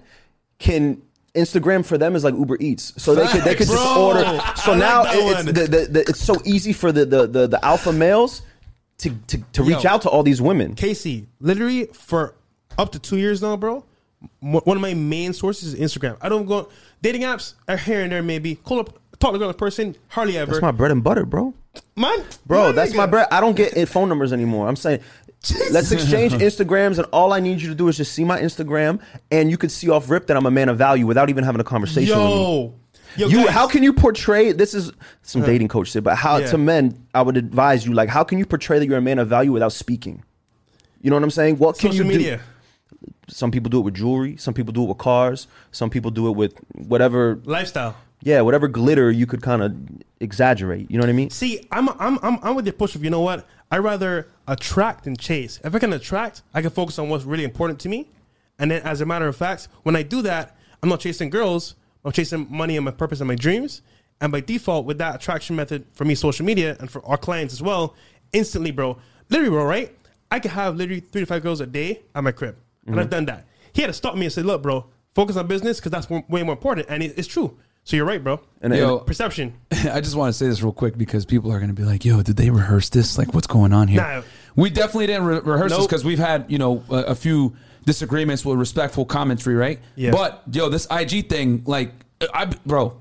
[0.60, 1.02] can
[1.36, 4.24] Instagram for them is like Uber Eats, so they could they could just order.
[4.56, 7.28] So I now that it- it's the, the, the, it's so easy for the the
[7.28, 8.42] the, the alpha males
[9.00, 9.90] to to, to reach Yo.
[9.90, 10.74] out to all these women.
[10.76, 12.34] Casey, literally for
[12.78, 13.84] up to two years now, bro.
[14.42, 16.18] m- One of my main sources is Instagram.
[16.22, 16.70] I don't go
[17.02, 17.54] dating apps.
[17.68, 19.96] uh, Here and there, maybe call up, talk to a girl in person.
[20.10, 20.52] Hardly ever.
[20.52, 21.54] That's my bread and butter, bro.
[21.96, 22.98] man, Bro, my that's nigga.
[22.98, 23.28] my bread.
[23.32, 24.68] I don't get it- phone numbers anymore.
[24.68, 25.00] I'm saying,
[25.72, 29.00] let's exchange Instagrams, and all I need you to do is just see my Instagram,
[29.32, 31.62] and you could see off rip that I'm a man of value without even having
[31.62, 32.34] a conversation with me.
[32.34, 32.74] Yo,
[33.18, 34.74] yo, You, guys, how can you portray this?
[34.74, 34.92] Is
[35.22, 36.48] some uh, dating coach shit, but how Yeah.
[36.48, 37.06] to men?
[37.14, 39.52] I would advise you, like, how can you portray that you're a man of value
[39.52, 40.24] without speaking?
[41.02, 41.58] You know what I'm saying?
[41.58, 42.38] What can social you media?
[42.38, 43.14] do?
[43.30, 44.38] Some people do it with jewelry.
[44.38, 45.48] Some people do it with cars.
[45.72, 47.40] Some people do it with whatever.
[47.44, 47.96] lifestyle.
[48.24, 49.76] Yeah, whatever glitter you could kind of
[50.20, 50.90] exaggerate.
[50.90, 51.30] You know what I mean?
[51.30, 53.46] See, I'm I'm I'm, I'm with your push of you know what?
[53.72, 55.60] I rather attract than chase.
[55.64, 58.10] If I can attract, I can focus on what's really important to me.
[58.58, 61.76] And then as a matter of fact, when I do that, I'm not chasing girls,
[62.08, 63.82] I'm chasing money and my purpose and my dreams.
[64.22, 67.54] And by default, with that attraction method for me, social media and for our clients
[67.54, 67.96] as well,
[68.32, 68.98] instantly, bro.
[69.30, 69.96] Literally, bro, right?
[70.32, 72.56] I could have literally three to five girls a day at my crib.
[72.86, 73.12] And I've mhm.
[73.12, 73.46] done that.
[73.74, 74.86] He had to stop me and say, look, bro,
[75.16, 76.88] focus on business because that's way more important.
[76.90, 77.58] And it's true.
[77.84, 78.40] So you're right, bro.
[78.62, 79.54] And, Yo, Perception.
[79.72, 82.04] I just want to say this real quick because people are going to be like,
[82.04, 83.18] "Yo, did they rehearse this?
[83.18, 84.24] Like, what's going on here?" Nah.
[84.58, 87.56] We definitely didn't re- rehearse this because we've had you know a, a few
[87.88, 89.80] disagreements with respectful commentary, right?
[89.96, 90.12] Yeah.
[90.12, 91.92] But yo, this IG thing, like,
[92.34, 93.00] I, bro,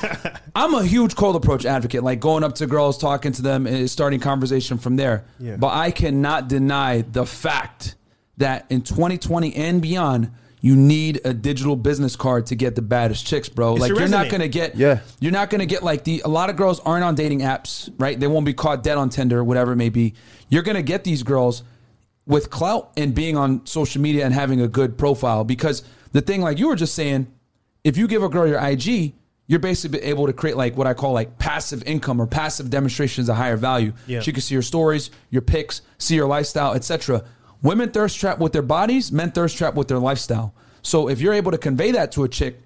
[0.54, 2.02] I'm a huge cold approach advocate.
[2.02, 5.24] Like going up to girls, talking to them, and starting conversation from there.
[5.38, 5.56] Yeah.
[5.56, 7.94] But I cannot deny the fact
[8.38, 13.26] that in 2020 and beyond, you need a digital business card to get the baddest
[13.26, 13.72] chicks, bro.
[13.72, 15.00] It's like your you're not gonna get, Yeah.
[15.20, 16.22] you're not gonna get like the.
[16.24, 18.18] A lot of girls aren't on dating apps, right?
[18.18, 20.14] They won't be caught dead on Tinder, whatever it may be.
[20.48, 21.62] You're gonna get these girls
[22.26, 25.44] with clout and being on social media and having a good profile.
[25.44, 27.26] Because the thing like you were just saying
[27.82, 29.14] if you give a girl your ig
[29.46, 33.28] you're basically able to create like what i call like passive income or passive demonstrations
[33.28, 33.92] of higher value.
[34.06, 34.20] Yeah.
[34.20, 37.24] she can see your stories your pics see your lifestyle etc
[37.62, 40.54] women thirst trap with their bodies men thirst trap with their lifestyle.
[40.82, 42.60] So if you're able to convey that to a chick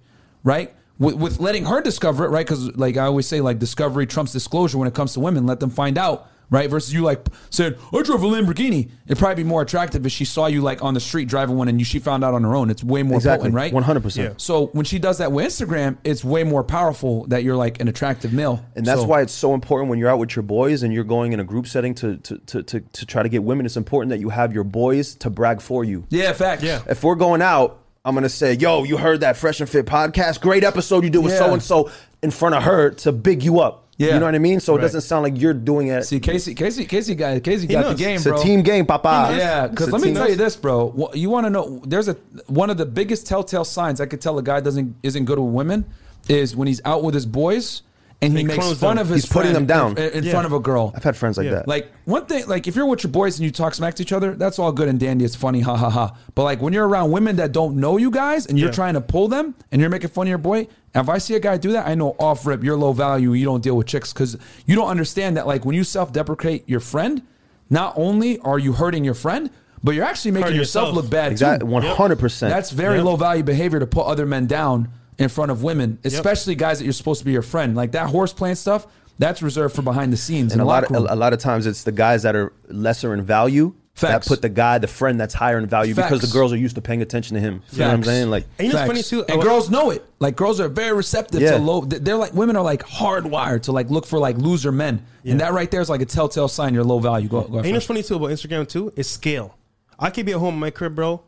[0.45, 4.07] right with, with letting her discover it right because like i always say like discovery
[4.07, 5.47] trumps disclosure when it comes to women.
[5.47, 6.69] Let them find out right?
[6.71, 8.91] Versus you like said, I drove a Lamborghini.
[9.07, 11.69] It'd probably be more attractive if she saw you like on the street driving one
[11.69, 12.71] and you, she found out on her own.
[12.71, 13.45] It's way more Exactly.
[13.51, 13.73] potent, right?
[13.73, 14.29] One hundred percent.
[14.31, 14.35] Yeah.
[14.39, 17.89] So when she does that with Instagram, it's way more powerful that you're like an
[17.89, 18.65] attractive male.
[18.77, 21.05] And that's So- why it's so important when you're out with your boys and you're
[21.05, 23.67] going in a group setting to, to, to, to, to try to get women.
[23.67, 26.07] It's important that you have your boys to brag for you.
[26.11, 26.63] Yeah, facts.
[26.63, 26.83] Yeah.
[26.89, 30.41] If we're going out, I'm gonna say, "Yo, you heard that Fresh and Fit podcast?
[30.41, 31.91] Great episode you did with so and so."
[32.23, 33.85] In front of her to big you up.
[33.99, 34.15] Yeah.
[34.15, 34.61] You know what I mean?
[34.61, 36.05] So it doesn't sound like you're doing it.
[36.05, 37.99] See, Casey, Casey, Casey got Casey got the knows.
[37.99, 39.35] game, it's a team game, papa.
[39.37, 41.11] Yeah, because let me tell you this, bro.
[41.15, 41.83] You want to know?
[41.85, 42.15] There's a
[42.47, 45.53] one of the biggest telltale signs I could tell a guy doesn't isn't good with
[45.53, 45.85] women
[46.29, 47.83] is when he's out with his boys
[48.21, 48.99] and he, He makes fun them.
[48.99, 49.97] of his He's putting them down.
[49.97, 50.33] in, in Yeah.
[50.33, 50.93] front of a girl.
[50.97, 51.53] I've had friends like Yeah.
[51.53, 51.69] that.
[51.69, 54.13] Like one thing, like if you're with your boys and you talk smack to each
[54.13, 55.25] other, that's all good and dandy.
[55.25, 56.15] It's funny, ha ha ha.
[56.35, 58.75] But like when you're around women that don't know you guys and you're Yeah.
[58.75, 61.41] trying to pull them and you're making fun of your boy, if I see a
[61.41, 63.35] guy do that, I know off rip you're low value.
[63.35, 65.47] You don't deal with chicks because you don't understand that.
[65.47, 67.23] Like when you self deprecate your friend,
[67.71, 69.49] not only are you hurting your friend,
[69.85, 70.97] but you're actually making yourself, yourself.
[71.05, 72.53] look bad exactly, one hundred percent.
[72.53, 73.05] That's very Yep.
[73.05, 74.89] low value behavior to put other men down
[75.19, 77.75] in front of women, especially guys that you're supposed to be your friend.
[77.77, 78.87] Like that horse plant stuff,
[79.19, 80.53] that's reserved for behind the scenes.
[80.53, 81.07] and a lot of room.
[81.09, 84.27] a, lot of times it's the guys that are lesser in value Facts.
[84.27, 86.77] that put the guy, the friend that's higher in value because the girls are used
[86.77, 87.63] to paying attention to him.
[87.73, 88.31] You know what I'm saying?
[88.31, 89.25] Like And you know funny too?
[89.29, 90.05] And I- girls know it.
[90.21, 91.53] Like girls are very receptive Yeah.
[91.53, 91.81] to low.
[91.81, 95.53] They're like women are like hardwired to like look for like loser men, and that
[95.53, 97.29] right there is like a telltale sign you're low value.
[97.29, 98.93] Go, go And you know funny too about Instagram too?
[98.95, 99.57] Is scale.
[99.99, 101.23] I could be at home in my crib, bro,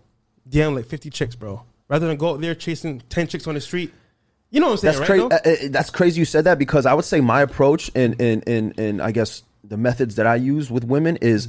[0.48, 1.64] DM like 50 chicks, bro.
[1.90, 3.92] Rather than go out there chasing 10 chicks on the street.
[4.50, 5.06] You know what I'm saying, that's right?
[5.06, 5.28] crazy.
[5.28, 5.64] though?
[5.64, 8.42] Uh, uh, that's crazy you said that because I would say my approach and and
[8.48, 11.46] and and I guess the methods that I use with women is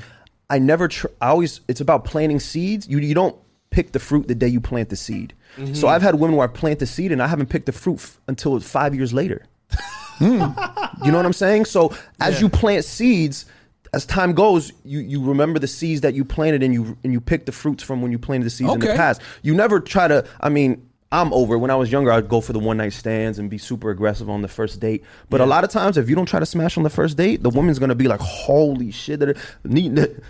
[0.50, 0.88] I never.
[0.90, 1.62] Tr- I always.
[1.70, 2.88] It's about planting seeds.
[2.90, 3.36] You you don't
[3.72, 5.34] pick the fruit the day you plant the seed.
[5.58, 5.74] Mm-hmm.
[5.76, 7.96] So I've had women where I plant the seed and I haven't picked the fruit
[7.96, 9.46] f- until five years later.
[10.20, 11.66] You know what I'm saying?
[11.66, 12.42] So as Yeah.
[12.42, 13.46] you plant seeds,
[13.94, 17.20] as time goes, you you remember the seeds that you planted and you and you
[17.22, 19.22] pick the fruits from when you planted the seeds in the past.
[19.42, 20.26] You never try to.
[20.40, 20.88] I mean.
[21.14, 21.58] I'm over.
[21.58, 24.30] When I was younger, I'd go for the one night stands and be super aggressive
[24.30, 25.04] on the first date.
[25.30, 27.44] But a lot of times, if you don't try to smash on the first date,
[27.44, 29.36] the woman's gonna be like, "Holy shit!" That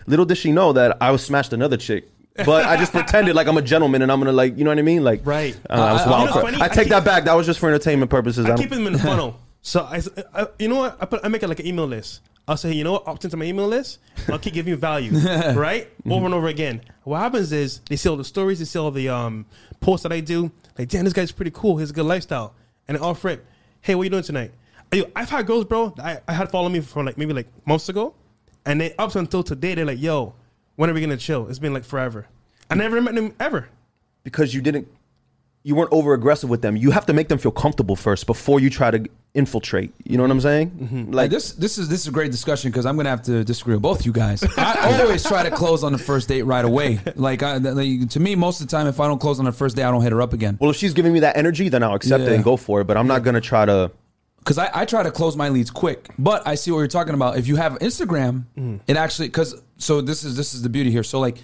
[0.08, 2.10] little does she know that I was smashed another chick.
[2.36, 4.80] But I just pretended like I'm a gentleman and I'm gonna like, you know what
[4.80, 5.04] I mean?
[5.04, 5.56] Like, Right.
[5.70, 6.58] Uh, I was I- I- wild you know funny?
[6.62, 7.26] I I take keep- that back.
[7.26, 8.46] That was just for entertainment purposes.
[8.46, 9.40] I don't- keep them in the funnel.
[9.62, 10.02] So I,
[10.34, 10.98] I, you know what?
[11.00, 12.22] I put I make it like an email list.
[12.52, 13.08] I'll say, you know what?
[13.08, 14.00] Opt into my email list.
[14.28, 15.12] I'll keep giving you value,
[15.56, 15.90] right?
[16.06, 16.82] Over and over again.
[17.06, 19.46] What happens is they see all the stories, they see all the um,
[19.80, 20.52] posts that I do.
[20.78, 21.78] Like, damn, this guy's pretty cool.
[21.78, 22.54] He has a good lifestyle.
[22.90, 23.46] And then off rip,
[23.80, 24.52] hey, what you doing tonight?
[24.92, 25.92] Yo, I've had girls, bro.
[25.92, 28.14] that I, I had follow me for like maybe like months ago,
[28.66, 30.36] and they up until today they're like, yo,
[30.76, 31.48] when are we gonna chill?
[31.48, 32.28] It's been like forever.
[32.70, 33.70] I never met them ever.
[34.24, 34.90] because you didn't
[35.64, 36.76] you weren't over aggressive with them.
[36.76, 39.94] You have to make them feel comfortable first before you try to infiltrate.
[40.04, 40.72] You know what I'm saying?
[40.72, 40.98] Mm-hmm.
[41.06, 43.44] Like Like this, this is this is a great discussion because I'm gonna have to
[43.44, 44.44] disagree with both you guys.
[44.58, 47.00] I always try to close on the first date right away.
[47.16, 49.52] Like, I, like, to me, most of the time, if I don't close on the
[49.52, 50.58] first date, I don't hit her up again.
[50.60, 52.86] well, if she's giving me that energy, then I'll accept it and go for it.
[52.86, 53.92] But I'm not gonna try to.
[54.40, 57.14] because I, I try to close my leads quick but i see what you're talking
[57.14, 58.80] about if you have instagram mm.
[58.88, 61.38] it actually because so this is this is the beauty here so like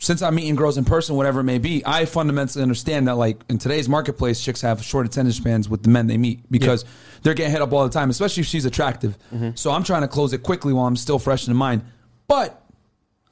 [0.00, 3.40] since i'm meeting girls in person whatever it may be i fundamentally understand that like
[3.48, 6.84] in today's marketplace chicks have short attention spans with the men they meet because
[7.22, 9.16] they're getting hit up all the time especially if she's attractive
[9.54, 11.82] so i'm trying to close it quickly while i'm still fresh in the mind
[12.26, 12.60] but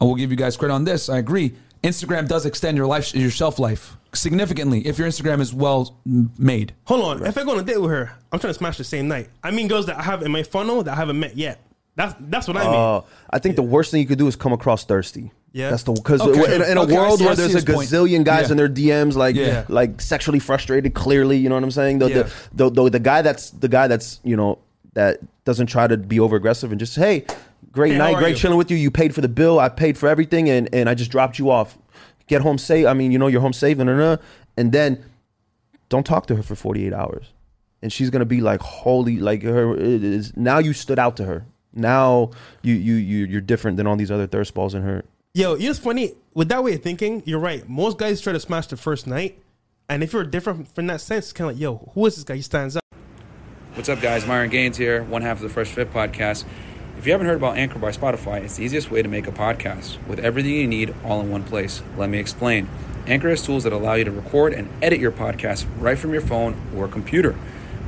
[0.00, 1.08] I will give you guys credit on this.
[1.08, 1.54] I agree.
[1.82, 6.74] Instagram does extend your life, your shelf life significantly if your Instagram is well made.
[6.84, 7.26] Hold on.
[7.26, 9.28] If I go on a date with her, I'm trying to smash the same night.
[9.42, 11.60] I mean girls that I have in my funnel that I haven't met yet.
[11.94, 12.74] That's that's what I mean.
[12.74, 13.00] Uh,
[13.30, 15.32] I think the worst thing you could do is come across thirsty.
[15.52, 15.70] Yeah.
[15.70, 16.54] that's the because Okay.
[16.56, 17.88] in, in a Okay, I world see- where there's a his point.
[17.88, 18.50] gazillion guys Yeah.
[18.52, 19.64] in their DMs like Yeah.
[19.68, 20.94] like sexually frustrated.
[20.94, 21.98] Clearly, you know what I'm saying.
[22.00, 22.22] The, Yeah.
[22.54, 24.58] the, the, the the guy that's the guy that's you know
[24.94, 27.24] that doesn't try to be over aggressive and just hey,
[27.72, 28.36] great Hey, night, great you?
[28.36, 28.76] chilling with you.
[28.76, 29.58] You paid for the bill.
[29.58, 31.78] I paid for everything, and and I just dropped you off.
[32.26, 32.86] Get home safe.
[32.86, 33.88] I mean, you know, you're home safe, and
[34.56, 35.02] and then
[35.88, 37.26] don't talk to her for 48 hours.
[37.80, 39.72] and she's gonna be like, holy, like her.
[39.76, 41.44] It is now you stood out to her.
[41.72, 42.30] Now
[42.62, 45.04] you you you you're different than all these other thirst balls in her.
[45.38, 46.14] Yo, you know what's funny?
[46.34, 47.68] With that way of thinking, you're right.
[47.68, 49.40] Most guys try to smash the first night,
[49.88, 52.24] and if you're different from that sense, it's kind of like, yo, who is this
[52.24, 52.34] guy?
[52.34, 52.82] He stands out.
[53.74, 54.26] What's up, guys?
[54.26, 56.44] Myron Gaines here, one half of the Fresh Fit podcast.
[56.98, 59.30] If you haven't heard about Anchor by Spotify, it's the easiest way to make a
[59.30, 61.82] podcast with everything you need all in one place.
[61.96, 62.68] Let me explain.
[63.06, 66.22] Anchor has tools that allow you to record and edit your podcast right from your
[66.22, 67.34] phone or computer.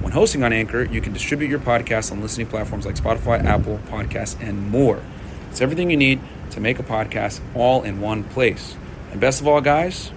[0.02, 3.80] When hosting on Anchor, you can distribute your podcast on listening platforms like Spotify, Apple
[3.88, 5.02] Podcasts, and more.
[5.50, 6.20] It's everything you need
[6.50, 8.76] to make a podcast all in one place.
[9.10, 10.12] And best of all, guys,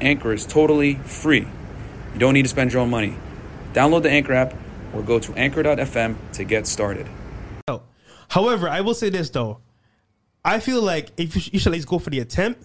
[0.00, 1.46] Anchor is totally free.
[2.12, 3.16] You don't need to spend your own money.
[3.72, 4.54] Download the Anchor app
[4.92, 7.08] or go to anchor.fm to get started.
[7.68, 7.82] Oh.
[8.28, 9.60] However, I will say this though,
[10.44, 12.62] I feel like if you, should at least go for the attempt,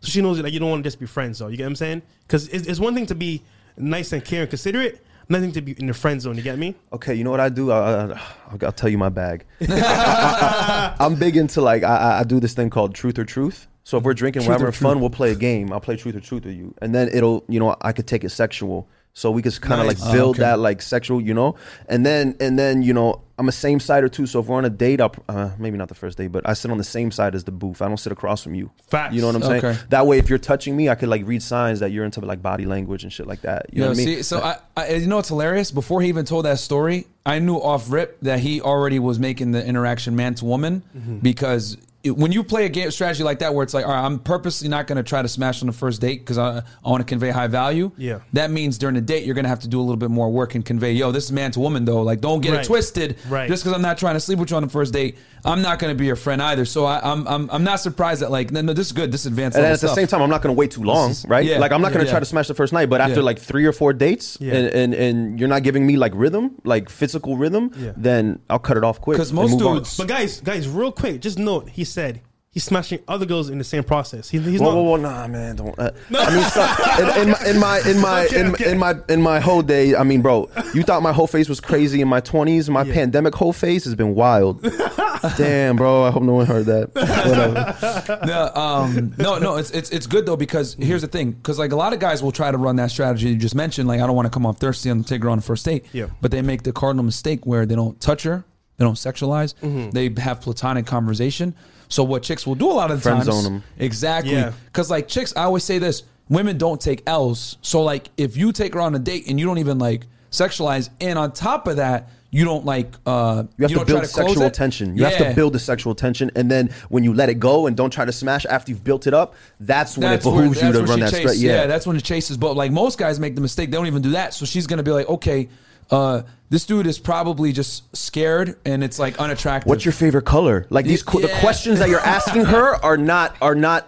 [0.00, 1.38] so she knows that you don't want to just be friends.
[1.38, 2.02] Though you get what I'm saying?
[2.26, 3.42] Because it's, it's one thing to be
[3.76, 5.00] nice and caring, and considerate,
[5.30, 6.36] nothing to be in the friend zone.
[6.36, 6.74] You get me?
[6.92, 7.70] Okay, you know what I do?
[7.70, 8.20] I, I,
[8.50, 9.44] I'll, I'll tell you my bag.
[9.60, 13.66] I, am big into like I- I, I do this thing called truth or truth.
[13.84, 15.72] So if we're drinking, we're having fun, we'll play a game.
[15.72, 18.24] I'll play truth or truth with you, and then it'll you know I could take
[18.24, 18.88] it sexual.
[19.12, 20.00] So we could kind of Nice.
[20.00, 20.44] like build okay.
[20.44, 21.56] that like sexual, you know,
[21.88, 24.26] and then and then you know I'm a same sider too.
[24.26, 26.52] So if we're on a date, I'll, uh, maybe not the first date, but I
[26.52, 27.80] sit on the same side as the booth.
[27.80, 28.70] I don't sit across from you.
[28.88, 29.14] Facts.
[29.14, 29.64] You know what I'm saying?
[29.64, 29.78] Okay.
[29.88, 32.42] That way, if you're touching me, I could like read signs that you're into like
[32.42, 33.66] body language and shit like that.
[33.72, 34.16] You know Yo, what I mean?
[34.18, 35.70] see, so I, I, you know what's hilarious?
[35.70, 39.52] Before he even told that story, I knew off rip that he already was making
[39.52, 41.18] the interaction man to woman Mm-hmm.
[41.20, 44.04] because it, when you play a game strategy like that, where it's like, all right,
[44.04, 46.88] I'm purposely not going to try to smash on the first date because I, I
[46.90, 47.92] want to convey high value.
[47.98, 48.20] Yeah.
[48.32, 50.30] that means during the date you're going to have to do a little bit more
[50.30, 52.00] work and convey, yo, this is man to woman though.
[52.02, 52.64] Like, don't get Right.
[52.64, 53.16] it twisted.
[53.28, 53.48] Right.
[53.48, 55.78] Just because I'm not trying to sleep with you on the first date, I'm not
[55.78, 56.64] going to be your friend either.
[56.64, 59.10] So I, I'm, I'm, I'm not surprised that like, no, no, this is good.
[59.12, 59.56] This is advanced.
[59.56, 61.44] And level at the same time, I'm not going to wait too long, is- right?
[61.44, 62.12] yeah, like I'm not going to yeah.
[62.12, 63.22] try to smash the first night, but after Yeah.
[63.22, 64.54] like three or four dates, Yeah.
[64.54, 67.92] and, and and you're not giving me like rhythm, like physical rhythm, Yeah.
[67.96, 69.16] then I'll cut it off quick.
[69.16, 69.74] Because most move on.
[69.76, 72.20] dudes- But guys, guys, real quick, just note he said
[72.52, 74.28] he's smashing other girls in the same process.
[74.28, 74.74] He, he's Whoa, not.
[74.76, 75.78] whoa, whoa, nah, man, don't.
[75.78, 78.70] Uh, I mean, so, in, in my in my in my, Okay, in, okay.
[78.72, 81.60] in my in my whole day, I mean, bro, you thought my whole face was
[81.60, 82.68] crazy in my 20s.
[82.68, 82.92] My Yeah.
[82.94, 84.62] pandemic whole face has been wild.
[85.36, 86.94] Damn, bro, I hope no one heard that.
[86.94, 88.26] Whatever.
[88.26, 89.56] no, um, no, no.
[89.56, 91.32] It's it's it's good though because here's the thing.
[91.32, 93.86] Because like a lot of guys will try to run that strategy you just mentioned.
[93.86, 95.84] Like I don't want to come off thirsty and take her on the first date.
[95.92, 96.06] Yeah.
[96.20, 98.44] But they make the cardinal mistake where they don't touch her,
[98.78, 99.90] they don't sexualize, Mm-hmm.
[99.90, 101.54] they have platonic conversation.
[101.90, 103.62] So what chicks will do a lot of the Friend times, zone 'em.
[103.78, 104.32] exactly.
[104.32, 104.52] Yeah.
[104.66, 107.58] Because like chicks, I always say this: women don't take L's.
[107.60, 110.88] So like if you take her on a date and you don't even like sexualize,
[111.00, 112.08] and on top of that.
[112.32, 112.94] You don't like.
[113.04, 114.54] Uh, You have to don't try build close sexual it.
[114.54, 114.96] tension.
[114.96, 117.76] You have to build the sexual tension, and then when you let it go and
[117.76, 120.70] don't try to smash after you've built it up, that's when it where- behooves you
[120.70, 121.38] that's to where run she that chase- straight.
[121.38, 122.36] Yeah, that's when it chases.
[122.36, 124.32] But like most guys make the mistake, they don't even do that.
[124.32, 125.48] So she's gonna be like, okay,
[125.90, 129.68] uh, this dude is probably just scared and it's like unattractive.
[129.68, 130.66] What's your favorite color?
[130.70, 133.86] Like these, qu- the questions that you're asking her are not are not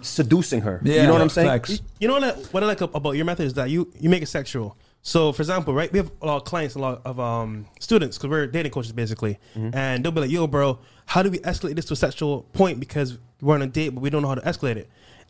[0.00, 0.80] seducing her.
[0.82, 1.48] Yeah, you know what I'm saying?
[1.48, 1.80] facts.
[2.00, 4.22] You know what I, what I like about your method is that you you make
[4.22, 4.76] it sexual.
[5.02, 8.18] So, for example, right, we have a lot of clients, a lot of um, students,
[8.18, 11.76] because we're dating coaches basically, and they'll be like, "Yo, bro, how do we escalate
[11.76, 12.80] this to a sexual point?
[12.80, 14.88] Because we're on a date, but we don't know how to escalate it."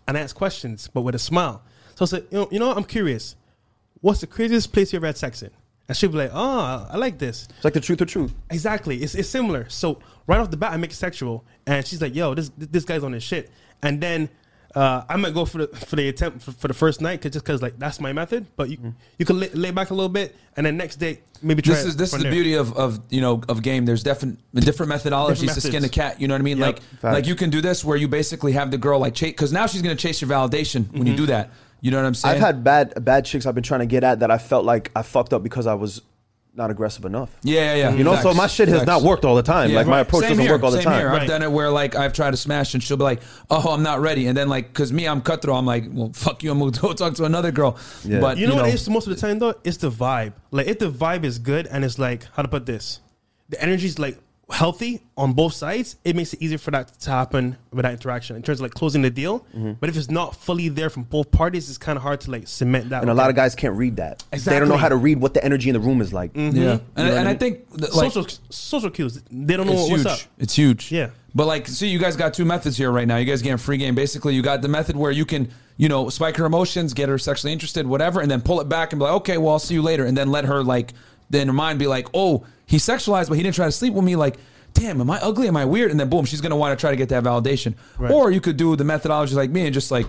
[0.09, 1.63] And I ask questions, but with a smile.
[1.97, 2.77] So I said, "You know, you know, what?
[2.79, 3.37] I'm curious.
[4.01, 5.51] What's the craziest place you ever had sex in?"
[5.89, 8.35] And she'd be like, "Oh, I like this." It's like the truth or truth.
[8.51, 9.03] Exactly.
[9.03, 9.69] It's, it's similar.
[9.69, 12.85] So right off the bat, I make it sexual, and she's like, "Yo, this this
[12.85, 13.51] guy's on his shit."
[13.83, 14.29] And then
[14.77, 17.33] uh, I might go for the for the attempt for, for the first night, cause
[17.33, 18.47] just because like that's my method.
[18.57, 21.63] But you you can lay, lay back a little bit, and then next day maybe
[21.63, 21.75] try.
[21.75, 22.33] this is this is the there.
[22.33, 23.87] beauty of, of you know of game.
[23.87, 26.21] There's different different methodologies Different to skin a cat.
[26.21, 26.59] You know what I mean?
[26.59, 26.67] Yep.
[26.67, 27.03] Like Facts.
[27.05, 29.67] like you can do this where you basically have the girl like chase because now
[29.67, 31.51] she's gonna chase your validation when you do that.
[31.81, 32.35] You know what I'm saying?
[32.37, 34.91] I've had bad bad chicks I've been trying to get at that I felt like
[34.97, 36.03] I fucked up because I was
[36.55, 37.37] not aggressive enough.
[37.43, 37.95] yeah, yeah, yeah.
[37.95, 38.87] You know, so my shit has Facts.
[38.87, 39.69] not worked all the time.
[39.71, 40.01] Yeah, like my right.
[40.01, 41.01] approach Same doesn't here, work all the same time.
[41.01, 41.11] Here.
[41.11, 41.29] I've Right.
[41.29, 43.21] done it where like I've tried to smash and she'll be like,
[43.51, 45.55] "Oh, I'm not ready," and then like because me, I'm cutthroat.
[45.55, 46.51] I'm like, "Well, fuck you.
[46.51, 48.21] I'm gonna go talk to another girl." Yeah.
[48.21, 49.55] But You know what it is most of the time though?
[49.65, 50.33] It's the vibe.
[50.51, 53.01] Like if the vibe is good and it's like how to put this,
[53.51, 54.19] the energy's like
[54.49, 55.97] healthy on both sides.
[56.05, 58.75] It makes it easier for that to happen with that interaction in terms of like
[58.75, 59.41] closing the deal.
[59.41, 59.73] Mm-hmm.
[59.81, 62.47] But if it's not fully there from both parties, it's kind of hard to like
[62.47, 63.03] cement that.
[63.03, 63.31] And a lot that.
[63.31, 64.25] of guys can't read that.
[64.31, 66.31] They don't know how to read what the energy in the room is like.
[66.35, 69.23] Yeah, and, You know and I I think that, like, social social cues.
[69.31, 70.07] They don't know it's what's huge.
[70.07, 70.19] up.
[70.39, 70.93] It's huge.
[70.93, 71.11] Yeah.
[71.35, 73.17] But like, see, you guys got two methods here right now.
[73.19, 73.95] You guys getting free game.
[73.95, 77.19] Basically, you got the method where you can, you know, spike her emotions, get her
[77.19, 79.75] sexually interested, whatever, and then pull it back and be like, okay, well, I'll see
[79.75, 80.95] you later, and then let her like,
[81.29, 84.05] then her mind be like, oh, he sexualized, but he didn't try to sleep with
[84.05, 84.17] me.
[84.17, 84.37] Like,
[84.75, 85.49] damn, am I ugly?
[85.49, 85.91] Am I weird?
[85.91, 87.75] And then boom, she's gonna want to try to get that validation.
[87.99, 88.11] Right.
[88.13, 90.07] Or you could do the methodology like me and just like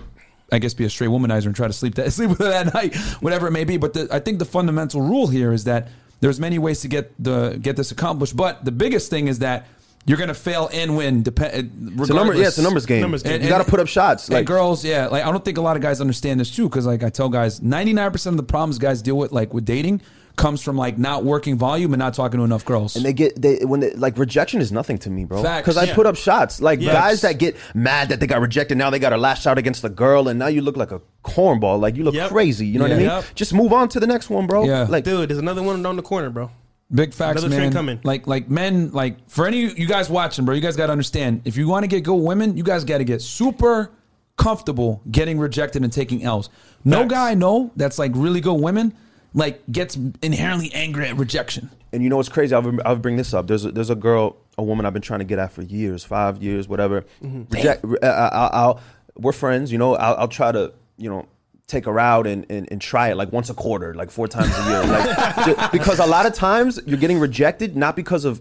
[0.50, 2.74] I guess be a straight womanizer and try to sleep that sleep with her that
[2.74, 3.76] night, whatever it may be.
[3.76, 5.88] But the, I think the fundamental rule here is that
[6.20, 8.36] there's many ways to get the get this accomplished.
[8.36, 9.66] But the biggest thing is that
[10.06, 11.22] you're gonna fail and win.
[11.22, 11.98] Depend.
[11.98, 12.34] Uh, it's a number.
[12.34, 13.02] Yeah, it's a numbers game.
[13.02, 13.42] Numbers game.
[13.42, 14.28] you got to put up shots.
[14.28, 16.68] And Like girls, yeah, like I don't think a lot of guys understand this too,
[16.68, 19.52] because like I tell guys, ninety nine percent of the problems guys deal with, like
[19.52, 20.00] with dating,
[20.38, 22.96] comes from like not working volume and not talking to enough girls.
[22.96, 25.42] And they get they when they, like rejection is nothing to me, bro.
[25.42, 25.94] Because I Yeah.
[25.94, 26.62] put up shots.
[26.62, 26.92] Like Yeah.
[26.92, 29.82] guys that get mad that they got rejected, now they got to lash out against
[29.82, 31.78] the girl, and now you look like a cornball.
[31.78, 32.30] Like you look Yep.
[32.30, 32.66] crazy.
[32.66, 33.06] You know what I mean?
[33.06, 33.24] Yep.
[33.34, 34.64] Just move on to the next one, bro.
[34.64, 34.86] Yeah.
[34.88, 36.50] Like Dude, there's another one down the corner, bro.
[36.90, 37.72] Big facts, Another train man.
[37.74, 38.00] coming.
[38.02, 41.42] Like, like men, like for any you guys watching, bro, you guys got to understand.
[41.44, 43.90] If you want to get good women, you guys got to get super
[44.38, 46.48] comfortable getting rejected and taking L's.
[46.84, 47.10] No Facts.
[47.12, 48.94] guy, no, that's like really good women,
[49.38, 51.70] like gets inherently angry at rejection.
[51.92, 52.54] and you know what's crazy?
[52.54, 53.46] I'll, I'll bring this up.
[53.46, 56.04] There's a, there's a girl, a woman I've been trying to get at for years,
[56.04, 57.02] five years, whatever.
[57.22, 57.44] Mm-hmm.
[57.54, 57.84] Reject.
[58.02, 58.80] I, I, I'll,
[59.16, 59.70] we're friends.
[59.72, 61.26] You know, I'll, I'll try to you know
[61.68, 64.52] take her out and, and, and try it like once a quarter, like four times
[64.58, 68.40] a year, like ju- because a lot of times you're getting rejected not because of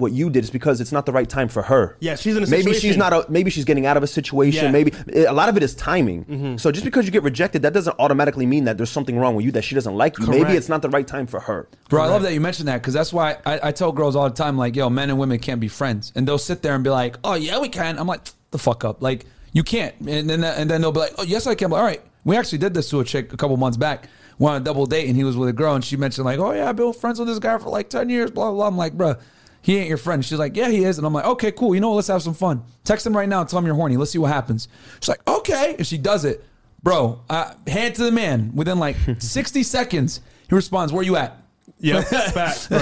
[0.00, 1.96] what you did, is because it's not the right time for her.
[2.00, 2.70] Yeah, she's in a situation.
[2.70, 3.12] maybe she's not.
[3.12, 4.66] A, maybe she's getting out of a situation.
[4.66, 4.70] Yeah.
[4.70, 6.24] Maybe eh, a lot of it is timing.
[6.24, 6.56] Mm-hmm.
[6.56, 9.44] So just because you get rejected, that doesn't automatically mean that there's something wrong with
[9.44, 10.26] you that she doesn't like you.
[10.26, 11.68] Maybe it's not the right time for her.
[11.88, 14.28] Bro, I love that you mentioned that because that's why I, I tell girls all
[14.28, 16.12] the time, like, yo, men and women can't be friends.
[16.14, 17.98] And they'll sit there and be like, oh, yeah, we can.
[17.98, 19.02] I'm like, the fuck up.
[19.02, 19.94] Like, you can't.
[20.00, 21.66] And then, and then they'll be like, oh, yes, I can.
[21.66, 22.02] I'm like, all right.
[22.24, 24.08] We actually did this to a chick a couple months back.
[24.38, 26.38] Went on a double date and he was with a girl and she mentioned, like,
[26.38, 28.66] oh, yeah, I've been friends with this guy for like 10 years, blah, blah, blah.
[28.68, 29.16] I'm like, bro,
[29.62, 30.24] he ain't your friend.
[30.24, 30.98] She's like, yeah, he is.
[30.98, 31.74] And I'm like, okay, cool.
[31.74, 31.92] You know?
[31.92, 32.62] Let's have some fun.
[32.84, 33.96] Text him right now tell him you're horny.
[33.96, 34.68] Let's see what happens.
[35.00, 35.74] She's like, okay.
[35.76, 36.44] And she does it.
[36.82, 38.52] Bro, uh, hand to the man.
[38.54, 41.39] Within like 60 seconds, he responds, where you at?
[41.82, 42.02] Yeah,
[42.32, 42.78] facts, bro.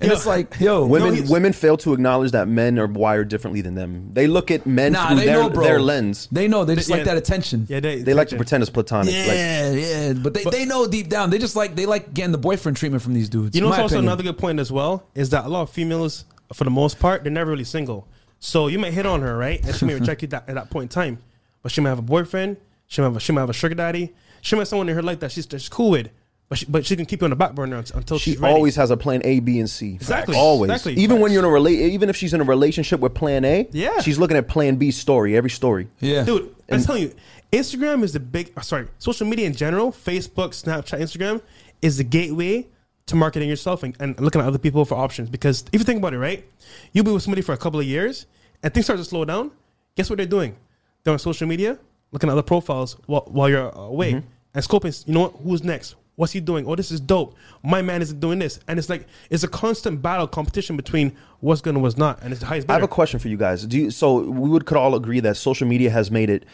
[0.00, 3.60] And it's like, yo, Women he's- women fail to acknowledge that men are wired differently
[3.60, 4.10] than them.
[4.12, 6.28] They look at men nah, through their, know, their lens.
[6.32, 6.64] They know.
[6.64, 6.96] They just Yeah.
[6.96, 7.66] like that attention.
[7.68, 9.14] Yeah, they, They like to pretend it's platonic.
[9.14, 11.30] Like, Yeah, yeah, but they, they know deep down.
[11.30, 13.54] They just like they like getting the boyfriend treatment from these dudes.
[13.54, 14.08] You know, what's also opinion.
[14.08, 17.22] another good point as well is that a lot of females, for the most part,
[17.22, 18.08] they're never really single.
[18.40, 19.64] So you might hit on her, right?
[19.64, 21.18] And she may reject you that, at that point in time,
[21.62, 22.56] but she might have a boyfriend.
[22.88, 24.12] She might have a, she might have a sugar daddy.
[24.40, 26.08] She might have someone in her life that she's, that she's cool with,
[26.52, 28.38] but she, but she can keep you on the back burner until until she she's
[28.40, 28.54] ready.
[28.54, 29.94] always has a plan A, B, and C.
[29.94, 30.36] Exactly.
[30.36, 30.70] Always.
[30.70, 30.94] Exactly.
[31.02, 33.66] Even when you're in a rela- even if she's in a relationship with plan A,
[33.72, 34.00] Yeah.
[34.00, 35.88] she's looking at plan B story, every story.
[36.00, 37.14] Yeah, Dude, I'm telling you,
[37.52, 38.52] Instagram is the big.
[38.54, 41.40] uh, Sorry, social media in general, Facebook, Snapchat, Instagram,
[41.80, 42.66] is the gateway
[43.06, 45.30] to marketing yourself and, and looking at other people for options.
[45.30, 46.44] Because if you think about it, right,
[46.92, 48.26] you'll be with somebody for a couple of years,
[48.62, 49.50] and things start to slow down.
[49.96, 50.54] Guess what they're doing?
[51.02, 51.78] They're on social media,
[52.12, 54.12] looking at other profiles while, while you're away,
[54.54, 55.06] and scoping.
[55.06, 55.34] You know what?
[55.42, 55.94] Who's next?
[56.16, 56.66] What's he doing?
[56.66, 57.34] Oh, this is dope.
[57.62, 61.60] My man isn't doing this, and it's like it's a constant battle, competition between what's
[61.62, 63.64] good and what's not, and it's the highest I have a question for you guys.
[63.64, 66.44] Do you, so we would could all agree that social media has made it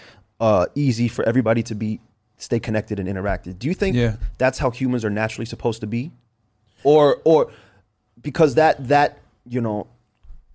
[0.41, 2.01] uh, easy for everybody to be
[2.37, 3.59] stay connected and interacted.
[3.59, 4.17] Do you think Yeah.
[4.39, 6.13] that's how humans are naturally supposed to be,
[6.85, 7.51] or or
[8.23, 9.89] because that that you know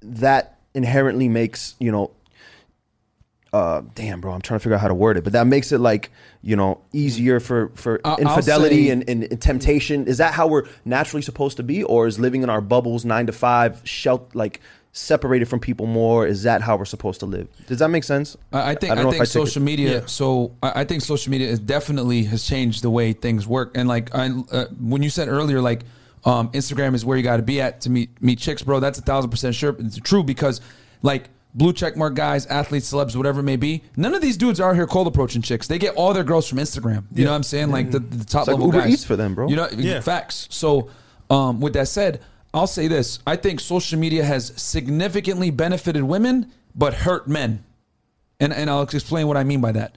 [0.02, 2.12] that inherently makes you know.
[3.54, 5.72] Uh, damn, bro, I'm trying to figure out how to word it, but that makes
[5.72, 6.10] it like
[6.42, 10.08] you know easier for for I- I'll infidelity say- and, and, and temptation.
[10.08, 13.28] Is that how we're naturally supposed to be, or is living in our bubbles, nine
[13.28, 14.60] to five, shelt like
[14.92, 16.26] separated from people more?
[16.26, 17.48] Is that how we're supposed to live?
[17.68, 18.36] Does that make sense?
[18.52, 20.00] I, I think I I, don't know if think I social media.
[20.00, 20.06] Yeah.
[20.08, 23.78] So I, I think social media is definitely has changed the way things work.
[23.78, 25.84] And like I, uh, when you said earlier, like
[26.26, 28.80] um, Instagram is where you got to be at to meet meet chicks, bro.
[28.80, 29.76] That's a thousand percent sure.
[29.78, 30.60] It's true because
[31.04, 33.84] like blue check mark guys, athletes, celebs, whatever it may be.
[33.96, 35.68] None of these dudes are here cold approaching chicks.
[35.68, 37.04] They get all their girls from Instagram.
[37.14, 37.70] You know what I'm saying?
[37.72, 38.94] Like the, the top It's like level Uber guys.
[38.94, 39.48] Eats for them, bro.
[39.48, 40.02] You know, Yeah.
[40.02, 40.48] facts.
[40.50, 40.90] So
[41.30, 42.22] um, with that said,
[42.54, 47.64] I'll say this: I think social media has significantly benefited women, but hurt men.
[48.40, 49.96] And and I'll explain what I mean by that.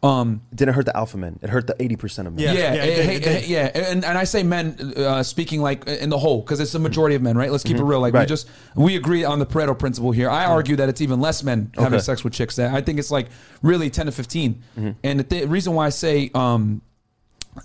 [0.00, 1.40] Um, It didn't hurt the alpha men.
[1.42, 2.44] It hurt the eighty percent of men.
[2.44, 2.52] Yeah.
[2.52, 6.18] yeah, it it eh, yeah, and and I say men uh, speaking like in the
[6.18, 7.50] whole because it's the majority of men, right?
[7.50, 7.98] Let's keep it real.
[8.00, 10.30] Like we just we agree on the Pareto principle here.
[10.30, 12.02] I argue that it's even less men having Okay.
[12.02, 12.54] sex with chicks.
[12.56, 13.26] That I think it's like
[13.60, 14.62] really ten to 15
[15.02, 16.80] And the th- reason why I say um,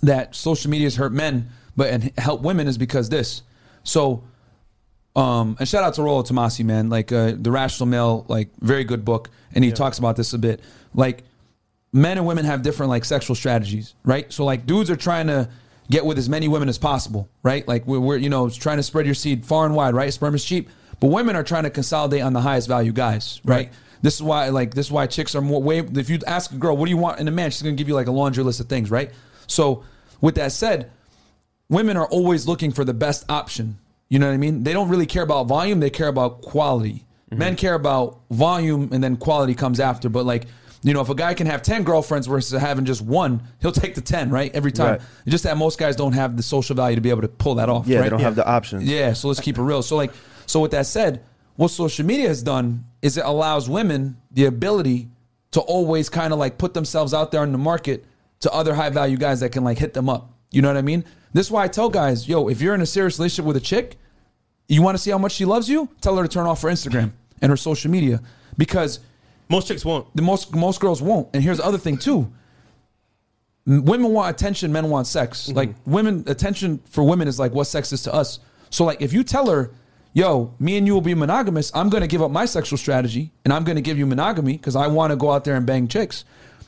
[0.02, 3.44] that social media has hurt men, but and help women is because this.
[3.84, 4.24] So
[5.16, 6.90] um, and shout out to Rollo Tomasi, man.
[6.90, 10.40] Like uh, the Rational Male, like very good book, and he talks about this a
[10.40, 10.62] bit.
[10.96, 11.24] Like
[11.94, 14.32] men and women have different like sexual strategies, right?
[14.34, 15.50] So like dudes are trying to
[15.90, 17.66] get with as many women as possible, right?
[17.68, 20.12] Like we're, we're you know trying to spread your seed far and wide, right?
[20.12, 20.70] Sperm is cheap,
[21.00, 23.72] but women are trying to consolidate on the highest value guys, right?
[24.02, 25.80] This is why like this is why chicks are more way.
[25.80, 27.88] If you ask a girl, what do you want in a man, she's gonna give
[27.88, 29.12] you like a laundry list of things, right?
[29.48, 29.84] So
[30.20, 30.92] with that said,
[31.70, 33.78] women are always looking for the best option.
[34.10, 34.64] You know what I mean?
[34.64, 37.06] They don't really care about volume, they care about quality.
[37.30, 37.40] Mm-hmm.
[37.40, 40.10] Men care about volume and then quality comes after.
[40.10, 40.46] But like
[40.84, 43.96] You know, if a guy can have 10 girlfriends versus having just one, he'll take
[43.96, 44.54] the 10, right?
[44.54, 44.94] Every time.
[44.94, 45.02] Right.
[45.26, 47.70] Just that most guys don't have the social value to be able to pull that
[47.70, 47.88] off.
[47.88, 48.04] Yeah, right?
[48.04, 48.84] they don't have the options.
[48.84, 49.82] Yeah, so let's keep it real.
[49.82, 50.12] So like
[50.46, 51.24] so with that said,
[51.56, 55.08] what social media has done is it allows women the ability
[55.52, 58.06] to always kind of like put themselves out there in the market
[58.42, 60.34] to other high value guys that can like hit them up.
[60.52, 61.06] You know what I mean?
[61.32, 63.62] This is why I tell guys, yo, if you're in a serious relationship with a
[63.62, 63.98] chick,
[64.68, 66.70] you want to see how much she loves you, tell her to turn off her
[66.70, 67.12] Instagram
[67.42, 68.22] and her social media
[68.58, 69.00] because
[69.54, 70.06] Most chicks won't.
[70.16, 71.28] the most most girls won't.
[71.34, 72.20] And here's the other thing too.
[73.68, 75.48] M- Women want attention, men want sex.
[75.48, 75.58] Mm-hmm.
[75.58, 78.40] Like women attention for women is like what sex is to us.
[78.70, 79.72] So like if you tell her,
[80.14, 81.72] "Yo, me and you will be monogamous.
[81.74, 84.54] I'm going to give up my sexual strategy and I'm going to give you monogamy
[84.58, 86.26] because I want to go out there and bang chicks."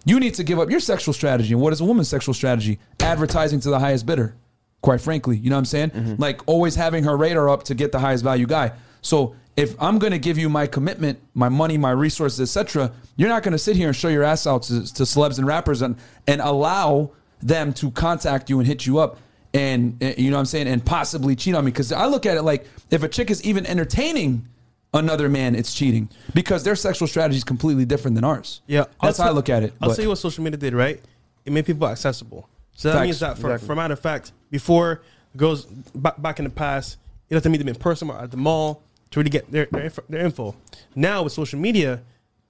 [0.07, 1.53] You need to give up your sexual strategy.
[1.53, 2.77] And what is a woman's sexual strategy?
[2.99, 4.35] Advertising to the highest bidder.
[4.83, 5.89] Quite frankly, you know what I'm saying?
[5.89, 6.21] Mm-hmm.
[6.21, 8.73] Like always having her radar up to get the highest value guy.
[9.01, 13.29] So if I'm going to give you my commitment, my money, my resources, etc., you're
[13.29, 15.81] not going to sit here and show your ass out to, to celebs and rappers
[15.81, 15.95] and
[16.27, 19.17] and allow them to contact you and hit you up
[19.53, 22.25] and uh, you know what I'm saying and possibly cheat on me because I look
[22.25, 24.47] at it like if a chick is even entertaining
[24.93, 28.61] another man, it's cheating because their sexual strategy is completely different than ours.
[28.67, 29.73] Yeah, that's how I look at it.
[29.81, 31.01] I'll but- tell you what social media did, right?
[31.45, 32.49] It made people accessible.
[32.73, 33.05] So that Facts.
[33.05, 33.67] means that, for, Exactly.
[33.67, 35.01] for matter of fact, before
[35.37, 36.97] girls back, back in the past,
[37.29, 38.81] you have to meet them in person or at the mall
[39.11, 40.55] to really get their their, info, their info.
[40.95, 42.01] Now with social media,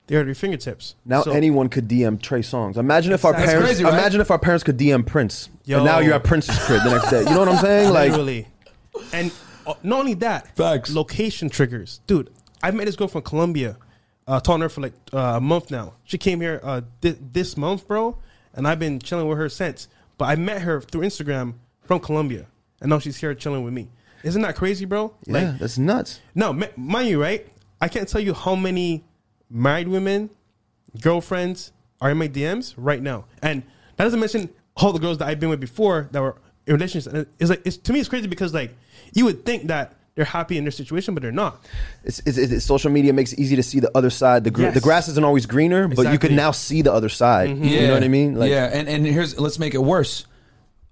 [0.07, 0.95] they're at your fingertips.
[1.05, 2.77] Now So- anyone could DM Trey Songz.
[2.77, 3.67] Imagine if our That's parents.
[3.67, 3.93] crazy, right?
[3.93, 5.49] Imagine if our parents could DM Prince.
[5.65, 5.77] Yo.
[5.77, 7.19] And now you're at Prince's crib the next day.
[7.19, 7.91] You know what I'm saying?
[7.91, 8.47] Like, literally.
[9.13, 9.31] And
[9.65, 10.93] uh, not only that, Facts.
[10.93, 12.29] location triggers, dude.
[12.63, 13.77] I met this girl from Colombia.
[14.27, 15.93] Uh, talking to her for like uh, a month now.
[16.03, 18.17] She came here uh, thi- this month, bro,
[18.55, 19.87] and I've been chilling with her since.
[20.17, 21.53] But I met her through Instagram
[21.83, 22.47] from Colombia,
[22.81, 23.89] and now she's here chilling with me.
[24.25, 25.13] Isn't that crazy, bro?
[25.25, 26.19] yeah, that's nuts.
[26.33, 27.47] No, ma- mind you, right?
[27.79, 29.03] I can't tell you how many
[29.49, 30.31] married women,
[30.99, 31.71] girlfriends
[32.01, 33.61] are in my DMs right now, and
[33.97, 37.13] that doesn't mention all the girls that I've been with before that were in relationships.
[37.13, 38.75] And it's like it's to me, it's crazy because like
[39.13, 41.63] you would think that they're happy in their situation, but they're not.
[42.03, 44.45] It's, it's, it's, social media makes it easy to see the other side.
[44.45, 44.73] The gr- Yes.
[44.73, 47.49] the grass isn't always greener, but you can now see the other side.
[47.49, 47.87] You mm-hmm.
[47.87, 48.35] know what I mean?
[48.35, 50.25] Like, yeah, and, and here's let's make it worse.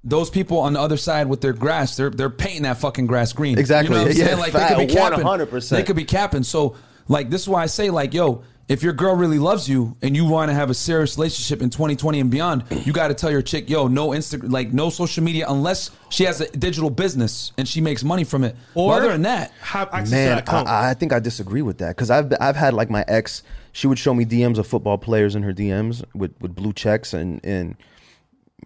[0.05, 3.31] Those people on the other side with their grass, they're they're painting that fucking grass
[3.31, 3.57] green.
[3.57, 3.95] Exactly.
[3.95, 4.39] You know what I'm Yeah, saying?
[4.39, 5.25] Like they could be capping.
[5.25, 5.69] 100%.
[5.69, 6.43] They could be capping.
[6.43, 6.75] So
[7.07, 10.15] like this is why I say like, yo, if your girl really loves you and
[10.15, 13.29] you want to have a serious relationship in 2020 and beyond, you got to tell
[13.31, 17.51] your chick, yo, no Insta, like no social media unless she has a digital business
[17.57, 18.55] and she makes money from it.
[18.75, 20.67] Or Or other than that, have access to Man, that account.
[20.67, 23.43] I, I think I disagree with that because I've I've had like my ex.
[23.73, 27.13] She would show me DMs of football players in her DMs with with blue checks,
[27.13, 27.75] and and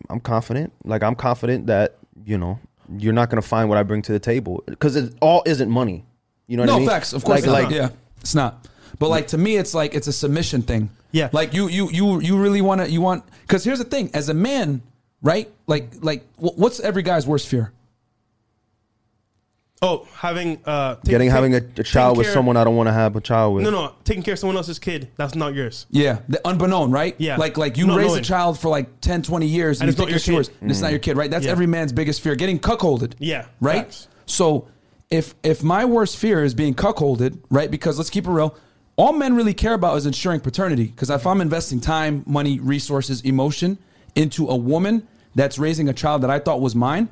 [0.09, 0.73] I'm confident.
[0.83, 2.59] Like I'm confident that you know
[2.97, 6.05] you're not gonna find what I bring to the table because it all isn't money.
[6.47, 6.87] You know what no I mean?
[6.87, 7.13] facts.
[7.13, 7.89] Of course, like, like, like yeah,
[8.21, 8.67] it's not.
[8.99, 10.89] But like to me, it's like it's a submission thing.
[11.11, 11.29] Yeah.
[11.31, 12.89] Like you, you, you, you really want to.
[12.89, 14.81] You want because here's the thing: as a man,
[15.21, 15.51] right?
[15.67, 17.71] Like, like what's every guy's worst fear?
[19.81, 22.75] Oh, having uh, taking getting care- having a, a child with care- someone I don't
[22.75, 23.63] want to have a child with.
[23.63, 25.85] No, no, taking care of someone else's kid that's not yours.
[25.89, 27.15] Yeah, the unbeknown, right?
[27.17, 27.37] Yeah.
[27.37, 28.19] Like, like you Not raise knowing.
[28.21, 30.27] a child for like 10, 20 years, and, And you it's not think your it's
[30.27, 30.57] yours, kid.
[30.61, 31.29] and it's not your kid, right?
[31.31, 31.51] That's Yeah.
[31.51, 33.13] every man's biggest fear: getting cuckolded.
[33.19, 33.83] Yeah, Right.
[33.85, 34.07] facts.
[34.25, 34.67] So
[35.09, 37.69] if if my worst fear is being cuckolded, right?
[37.71, 38.55] Because let's keep it real.
[38.97, 40.85] All men really care about is ensuring paternity.
[40.87, 43.77] Because if I'm investing time, money, resources, emotion
[44.15, 47.07] into a woman that's raising a child that I thought was mine,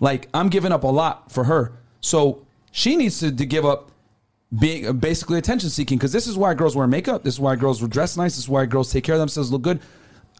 [0.00, 1.72] like I'm giving up a lot for her.
[2.00, 3.90] So she needs to, to give up
[4.58, 5.98] being uh, basically attention seeking.
[5.98, 7.22] Because this is why girls wear makeup.
[7.22, 8.32] This is why girls dress nice.
[8.36, 9.80] This is why girls take care of themselves, look good.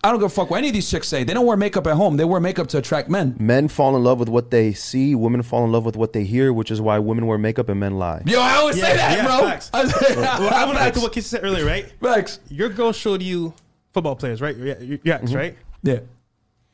[0.02, 1.24] I don't give a fuck what any of these chicks say.
[1.24, 2.16] They don't wear makeup at home.
[2.16, 3.36] They wear makeup to attract men.
[3.38, 5.14] Men fall in love with what they see.
[5.14, 7.78] Women fall in love with what they hear, which is why women wear makeup and
[7.78, 8.22] men lie.
[8.24, 9.40] Yo, I always say that, yeah, bro.
[9.40, 9.68] facts.
[9.74, 11.92] I say- Well, I want to add to what Casey said earlier, right?
[12.00, 12.40] Facts.
[12.48, 13.52] Your girl showed you
[13.92, 14.56] football players, right?
[14.56, 15.54] Your, your, your ex, right?
[15.82, 15.98] Yeah.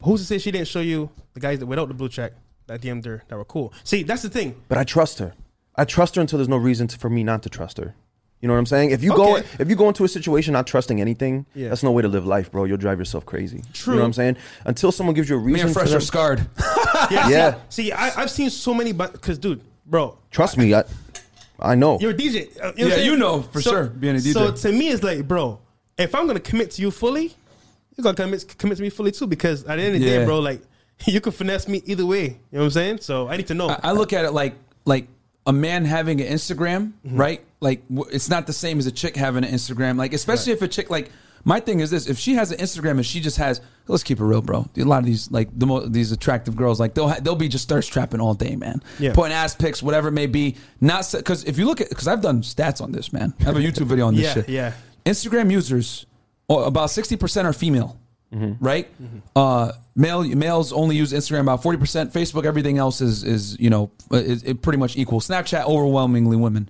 [0.03, 2.33] Who's to say she didn't show you the guys that without the blue check
[2.67, 3.73] that DM'd her that were cool?
[3.85, 4.55] See, that's the thing.
[4.69, 5.35] But I trust her.
[5.77, 7.95] I trust her until there's no reason to, for me not to trust her.
[8.41, 8.91] You know what I'm saying?
[8.91, 9.47] If you go Okay.
[9.59, 11.71] if you go into a situation not trusting anything, Yeah.
[11.71, 12.65] that's no way to live life, bro.
[12.65, 13.63] You'll drive yourself crazy.
[13.73, 13.95] True.
[13.95, 14.37] You know what I'm saying?
[14.67, 16.47] Until someone gives you a Me reason and for Fresh them, are scarred.
[17.11, 17.29] Yeah.
[17.29, 17.55] Yeah.
[17.69, 20.85] See, see I, I've seen so many, but because, dude, bro, trust me, I,
[21.59, 21.99] I know.
[22.01, 22.25] you're a DJ.
[22.25, 23.07] uh, you what I'm Yeah, saying?
[23.07, 24.33] you know for sure, being a DJ.
[24.35, 25.59] So to me, it's like, bro,
[25.99, 27.35] if I'm gonna commit to you fully,
[27.97, 29.27] you gotta commit, commit to me fully too.
[29.27, 30.19] Because at the end of the Yeah.
[30.21, 30.61] day, bro, like
[31.07, 32.23] you can finesse me either way.
[32.25, 32.99] You know what I'm saying?
[33.01, 33.69] So I need to know.
[33.69, 35.09] I, I look at it like like
[35.47, 37.17] a man having an Instagram, Mm-hmm.
[37.17, 37.41] right?
[37.61, 37.83] Like
[38.13, 39.97] it's not the same as a chick having an Instagram.
[39.97, 41.11] Like especially if a chick like
[41.45, 44.19] my thing is this: if she has an Instagram and she just has, let's keep
[44.19, 44.67] it real, bro.
[44.77, 47.49] A lot of these like the mo- these attractive girls, like they'll ha- they'll be
[47.49, 48.83] just thirst trapping all day, man.
[48.99, 49.15] Yeah.
[49.15, 50.57] Putting ass pics, whatever it may be.
[50.81, 53.33] Not because if you look at because I've done stats on this, man.
[53.41, 54.49] I have a YouTube video on this Yeah, shit.
[54.49, 54.73] yeah.
[55.05, 56.05] Instagram users
[56.51, 57.97] about sixty percent are female,
[58.33, 58.89] right?
[59.35, 62.13] Uh, male males only use Instagram about forty percent.
[62.13, 65.21] Facebook, everything else is is you know is, is pretty much equal.
[65.21, 66.69] Snapchat, overwhelmingly women.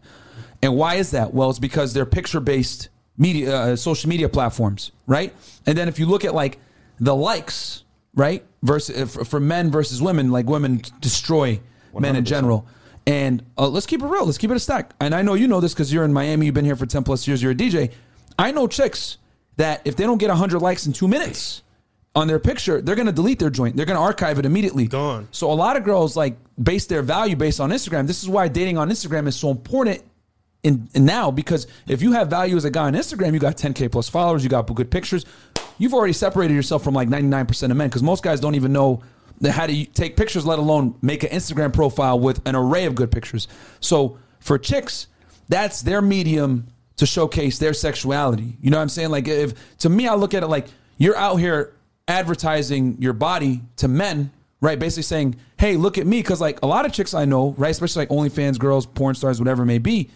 [0.63, 1.35] And why is that?
[1.35, 2.89] Well, it's because they're picture based
[3.19, 5.33] media, uh, social media platforms, right?
[5.67, 6.59] And then if you look at like
[6.99, 7.85] the likes,
[8.15, 11.61] right, versus for, for men versus women, like women destroy
[11.99, 12.67] men in general.
[13.07, 14.25] And uh, let's keep it real.
[14.25, 14.93] Let's keep it a stack.
[15.01, 16.47] And I know you know this because you're in Miami.
[16.47, 17.43] You've been here for ten plus years.
[17.43, 17.93] You're a DJ.
[18.39, 19.19] I know chicks
[19.57, 21.63] that if they don't get hundred likes in two minutes
[22.15, 23.77] on their picture, they're gonna delete their joint.
[23.77, 24.87] They're gonna archive it immediately.
[24.87, 25.29] Gone.
[25.31, 28.07] So a lot of girls like base their value based on Instagram.
[28.07, 30.03] This is why dating on Instagram is so important
[30.63, 33.57] in, in now because if you have value as a guy on Instagram, you got
[33.57, 35.25] 10k plus followers, you got good pictures.
[35.79, 39.03] You've already separated yourself from like 99% of men because most guys don't even know
[39.49, 43.13] how to take pictures, let alone make an Instagram profile with an array of good
[43.13, 43.47] pictures.
[43.81, 45.09] So for chicks,
[45.49, 46.67] that's their medium
[46.97, 48.57] to showcase their sexuality.
[48.61, 49.11] You know what I'm saying?
[49.11, 50.67] Like if to me, I look at it like
[50.99, 51.75] you're out here
[52.09, 54.31] advertising your body to men,
[54.61, 54.79] right?
[54.79, 57.71] Basically saying, "Hey, look at me," because like a lot of chicks I know, right,
[57.71, 60.11] especially like OnlyFans girls, porn stars, whatever it may be,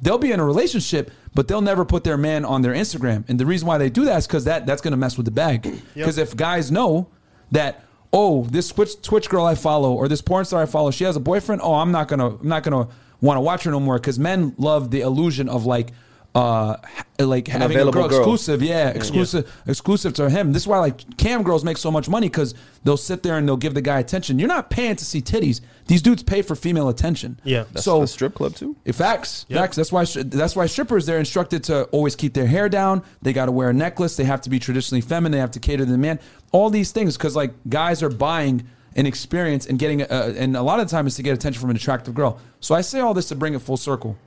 [0.00, 3.24] they'll be in a relationship, but they'll never put their man on their Instagram.
[3.28, 5.32] And the reason why they do that is because that that's gonna mess with the
[5.32, 5.62] bag.
[5.94, 7.08] Because if guys know
[7.50, 7.84] that.
[8.14, 11.16] Oh, this Twitch, Twitch girl I follow, or this porn star I follow, she has
[11.16, 11.62] a boyfriend.
[11.64, 12.88] Oh, I'm not gonna, I'm not gonna
[13.22, 15.92] want to watch her no more because men love the illusion of like,
[16.34, 18.06] uh, ha- like having a girl girl.
[18.06, 20.52] exclusive, yeah, exclusive, exclusive to him.
[20.52, 22.54] This is why like cam girls make so much money because
[22.84, 24.38] they'll sit there and they'll give the guy attention.
[24.38, 25.60] You're not paying to see titties.
[25.88, 27.38] These dudes pay for female attention.
[27.44, 27.64] Yeah.
[27.72, 28.76] That's so the strip club too.
[28.84, 29.76] if facts, facts.
[29.76, 33.02] That's why that's why strippers they're instructed to always keep their hair down.
[33.20, 34.16] They got to wear a necklace.
[34.16, 35.32] They have to be traditionally feminine.
[35.32, 36.18] They have to cater to the man.
[36.50, 40.62] All these things because like guys are buying an experience and getting, uh, and a
[40.62, 42.38] lot of the time is to get attention from an attractive girl.
[42.60, 44.18] So I say all this to bring it full circle.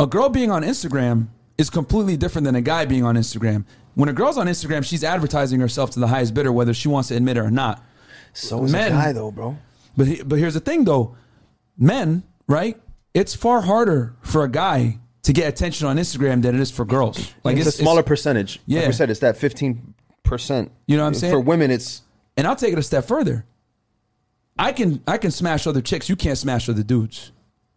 [0.00, 3.64] A girl being on Instagram is completely different than a guy being on Instagram.
[3.94, 7.08] When a girl's on Instagram, she's advertising herself to the highest bidder, whether she wants
[7.08, 7.82] to admit it or not.
[8.32, 9.56] So is Men- a guy though, bro.
[9.96, 11.16] But he, but here's the thing though,
[11.78, 12.80] men, right?
[13.12, 16.84] It's far harder for a guy to get attention on Instagram than it is for
[16.84, 17.32] girls.
[17.44, 18.60] Like it's, a smaller percentage.
[18.66, 18.80] Yeah.
[18.80, 20.72] Like we said, it's that fifteen percent.
[20.88, 21.32] You know what I'm saying?
[21.32, 22.02] For women, it's
[22.36, 23.46] and I'll take it a step further.
[24.58, 26.08] I can I can smash other chicks.
[26.08, 27.30] You can't smash other dudes.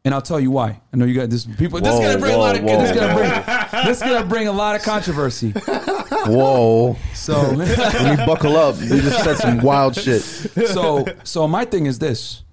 [0.07, 0.81] And I'll tell you why.
[0.93, 1.45] I know you got this.
[1.45, 1.81] People.
[1.81, 2.63] this is gonna bring a lot of.
[2.63, 2.79] whoa.
[2.79, 3.85] This is gonna bring.
[3.85, 5.51] this is gonna bring a lot of controversy.
[5.51, 6.95] whoa.
[7.13, 7.33] So.
[7.55, 10.21] when you buckle up, you just said some wild shit.
[10.21, 12.43] so so my thing is this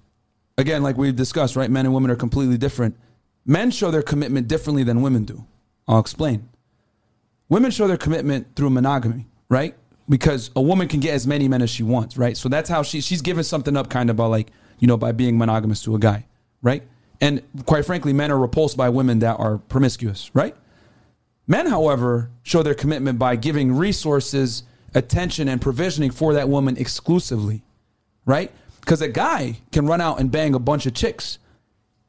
[0.57, 2.97] again like we've discussed right men and women are completely different
[3.45, 5.43] men show their commitment differently than women do
[5.87, 6.47] i'll explain
[7.49, 9.75] women show their commitment through monogamy right
[10.07, 12.81] because a woman can get as many men as she wants right so that's how
[12.81, 15.95] she she's giving something up kind of by like you know by being monogamous to
[15.95, 16.25] a guy
[16.61, 16.83] right
[17.21, 20.55] and quite frankly men are repulsed by women that are promiscuous right
[21.47, 24.63] Men, however, show their commitment by giving resources,
[24.93, 27.63] attention, and provisioning for that woman exclusively,
[28.25, 28.51] right?
[28.81, 31.37] Because a guy can run out and bang a bunch of chicks.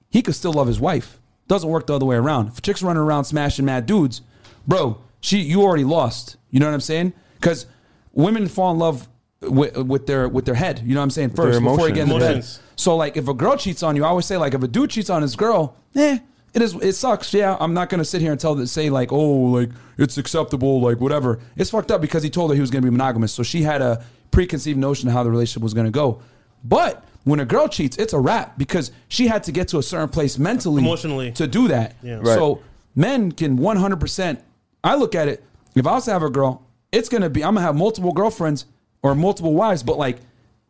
[0.09, 1.18] He could still love his wife.
[1.48, 2.48] Doesn't work the other way around.
[2.48, 4.22] If a chick's running around smashing mad dudes,
[4.66, 6.36] bro, she you already lost.
[6.50, 7.12] You know what I'm saying?
[7.34, 7.66] Because
[8.12, 9.09] women fall in love
[9.42, 10.82] with, with their with their head.
[10.84, 11.30] You know what I'm saying?
[11.30, 12.46] First, before you get in the bed.
[12.77, 12.83] Emotions.
[12.83, 14.91] So like, if a girl cheats on you, I always say like, if a dude
[14.91, 16.18] cheats on his girl, eh,
[16.55, 17.33] it is it sucks.
[17.35, 20.81] Yeah, I'm not gonna sit here and tell that say like, oh, like it's acceptable,
[20.81, 21.39] like whatever.
[21.57, 23.83] It's fucked up because he told her he was gonna be monogamous, so she had
[23.83, 26.20] a preconceived notion of how the relationship was gonna go.
[26.64, 29.83] But when a girl cheats, it's a wrap because she had to get to a
[29.83, 31.33] certain place mentally, Emotionally.
[31.33, 31.97] to do that.
[32.03, 32.16] Yeah.
[32.16, 32.27] Right.
[32.39, 32.62] So
[32.95, 34.01] men can 100.
[34.01, 34.43] percent
[34.83, 35.43] I look at it.
[35.74, 36.62] If I was to have a girl,
[36.93, 38.64] it's gonna be I'm gonna have multiple girlfriends
[39.03, 40.18] or multiple wives, but like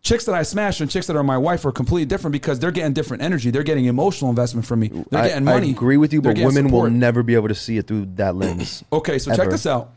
[0.07, 2.71] chicks that I smash and chicks that are my wife are completely different because they're
[2.71, 3.51] getting different energy.
[3.51, 4.89] They're getting emotional investment from me.
[5.11, 5.69] They're I, getting money.
[5.69, 8.37] I agree with you, but women will never be able to see it through that
[8.37, 8.85] lens.
[8.93, 9.93] Okay, so check this out.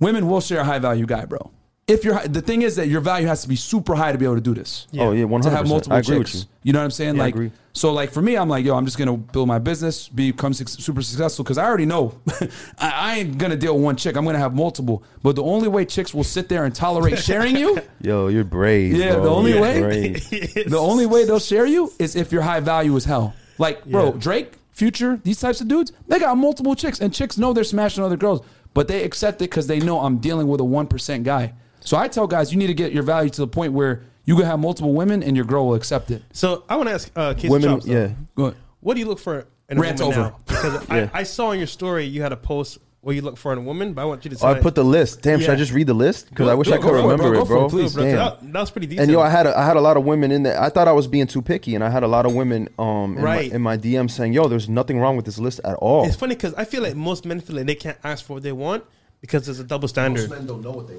[0.00, 1.50] Women will share a high value guy, bro.
[1.88, 4.26] If you're the thing is that your value has to be super high to be
[4.26, 4.86] able to do this.
[4.98, 6.34] Oh yeah, one To hundred have multiple I agree chicks.
[6.34, 6.48] with you.
[6.64, 7.16] You know what I'm saying?
[7.16, 7.52] Yeah, I like, agree.
[7.72, 10.68] so like for me, I'm like, yo, I'm just gonna build my business, become suc-
[10.68, 12.12] super successful because I already know
[12.78, 14.16] I, I ain't gonna deal with one chick.
[14.16, 15.02] I'm gonna have multiple.
[15.22, 18.94] But the only way chicks will sit there and tolerate sharing you, Yo, you're brave.
[18.94, 19.22] Yeah, bro.
[19.24, 20.12] the only You're way-
[20.66, 23.32] the only way they'll share you is if your high value is hell.
[23.56, 24.18] Like, bro, Yeah.
[24.18, 28.04] Drake, Future, these types of dudes, they got multiple chicks, and chicks know they're smashing
[28.04, 28.42] other girls,
[28.74, 31.54] but they accept it because they know I'm dealing with a one percent guy.
[31.80, 34.36] So I tell guys, you need to get your value to the point where you
[34.36, 36.22] can have multiple women and your girl will accept it.
[36.32, 37.92] So I want to ask uh, Casey Women, Chops, though.
[37.92, 38.10] yeah.
[38.34, 38.56] Go ahead.
[38.80, 40.30] What do you look for in a Rant woman over.
[40.30, 40.36] now?
[40.46, 41.08] Because Yeah.
[41.14, 43.58] I, I saw in your story you had a post where you look for in
[43.58, 44.44] a woman, but I want you to.
[44.44, 45.22] Oh, I put the list.
[45.22, 45.52] Damn, should Yeah.
[45.52, 46.28] I just read the list?
[46.28, 47.32] Because I wish go- I go could for it, remember bro.
[47.32, 47.66] it, Go for bro.
[47.66, 47.94] it, please.
[47.94, 48.16] bro, Damn.
[48.16, 49.04] that, that was pretty detailed.
[49.04, 50.60] And yo, I had a, I had a lot of women in there.
[50.60, 53.16] I thought I was being too picky, and I had a lot of women um
[53.16, 53.50] in, Right.
[53.50, 56.16] my, in my DM saying, "Yo, there's nothing wrong with this list at all." It's
[56.16, 58.52] funny because I feel like most men feel like they can't ask for what they
[58.52, 58.84] want
[59.20, 60.28] because there's a double standard.
[60.28, 60.96] men don't know what they.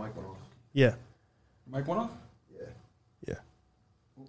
[0.00, 0.36] Mic went off.
[0.72, 0.94] Yeah,
[1.70, 2.10] Mic went off.
[2.52, 2.66] Yeah.
[3.28, 4.24] yeah.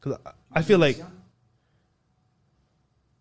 [0.00, 0.98] Because I, I feel like,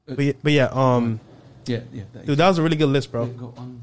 [0.05, 1.19] but yeah, but yeah, um,
[1.65, 2.03] Yeah, yeah.
[2.13, 3.25] That, dude, that was a really good list, bro.
[3.27, 3.81] Go on.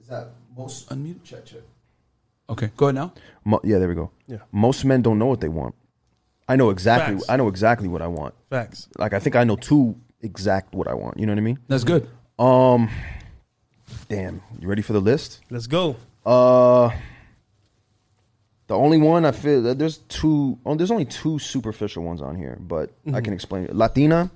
[0.00, 0.88] Is that most?
[0.90, 1.22] Unmute.
[1.24, 1.60] Check check.
[2.50, 3.12] Okay, go ahead now.
[3.44, 4.10] Mo- yeah, there we go.
[4.26, 4.38] Yeah.
[4.52, 5.74] Most men don't know what they want.
[6.48, 7.14] I know exactly.
[7.14, 7.30] Facts.
[7.30, 8.34] I know exactly what I want.
[8.50, 8.88] Facts.
[8.98, 11.18] Like I think I know too exact what I want.
[11.18, 11.58] You know what I mean?
[11.68, 12.08] That's good.
[12.38, 12.90] Um,
[14.08, 14.42] damn.
[14.60, 15.40] You ready for the list?
[15.50, 15.96] Let's go.
[16.26, 16.90] Uh,
[18.72, 20.58] the only one I feel that there's two.
[20.64, 23.74] Oh, there's only two superficial ones on here, but I can explain it.
[23.76, 24.30] Latina,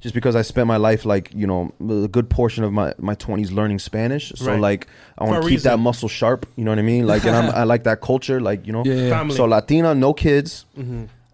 [0.00, 1.72] just because I spent my life like you know
[2.06, 4.60] a good portion of my my twenties learning Spanish, so Right.
[4.60, 4.86] like
[5.18, 6.46] I want to keep that muscle sharp.
[6.56, 7.06] You know what I mean?
[7.06, 8.40] Like, and I'm, I like that culture.
[8.40, 9.28] Like, you know, Yeah, yeah.
[9.28, 10.64] So Latina, no kids.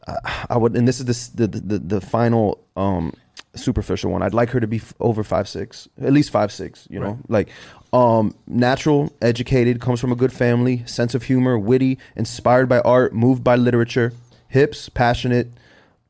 [0.06, 3.12] I, I would, and this is the, the the the final um
[3.54, 4.22] superficial one.
[4.22, 6.86] I'd like her to be f- over five six, at least five six.
[6.90, 7.48] You know, like
[7.92, 13.14] um natural, educated, comes from a good family, sense of humor, witty, inspired by art,
[13.14, 14.12] moved by literature,
[14.48, 15.48] hips, passionate.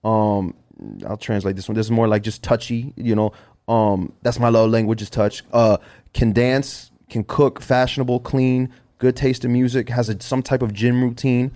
[0.04, 0.54] Um,
[1.06, 1.74] I'll translate this one.
[1.76, 2.92] This is more like just touchy.
[2.96, 3.32] You know,
[3.68, 5.42] um, that's my love language is touch.
[5.52, 5.76] Uh,
[6.14, 10.72] can dance, can cook, fashionable, clean, good taste in music, has a, some type of
[10.72, 11.52] gym routine.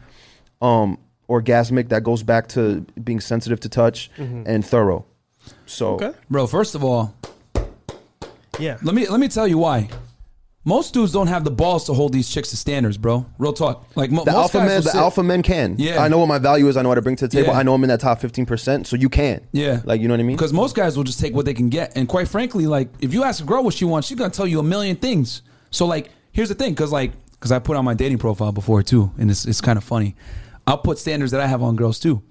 [0.61, 0.99] Um,
[1.29, 5.05] orgasmic that goes back to being sensitive to touch and thorough.
[5.67, 6.13] So Okay.
[6.31, 7.15] Bro, first of all,
[8.59, 8.77] Yeah.
[8.83, 9.89] let me let me tell you why.
[10.65, 13.27] Most dudes don't have the balls to hold these chicks to standards, bro.
[13.37, 13.85] Real talk.
[13.97, 15.75] Like mo- the most alpha guys men, will the sit- alpha men can.
[15.77, 16.01] Yeah.
[16.01, 16.77] I know what my value is.
[16.77, 17.53] I know what I bring to the table.
[17.53, 17.59] Yeah.
[17.59, 18.87] I know I'm in that top fifteen percent.
[18.87, 19.45] So you can.
[19.51, 19.81] Yeah.
[19.85, 20.37] Like you know what I mean?
[20.37, 21.97] Because most guys will just take what they can get.
[21.97, 24.47] And quite frankly, like if you ask a girl what she wants, she's gonna tell
[24.47, 25.43] you a million things.
[25.71, 28.85] So like, here's the thing, because like, because I put on my dating profile before
[28.85, 30.15] too, and it's it's kind of funny.
[30.65, 32.23] I'll put standards that I have on girls too.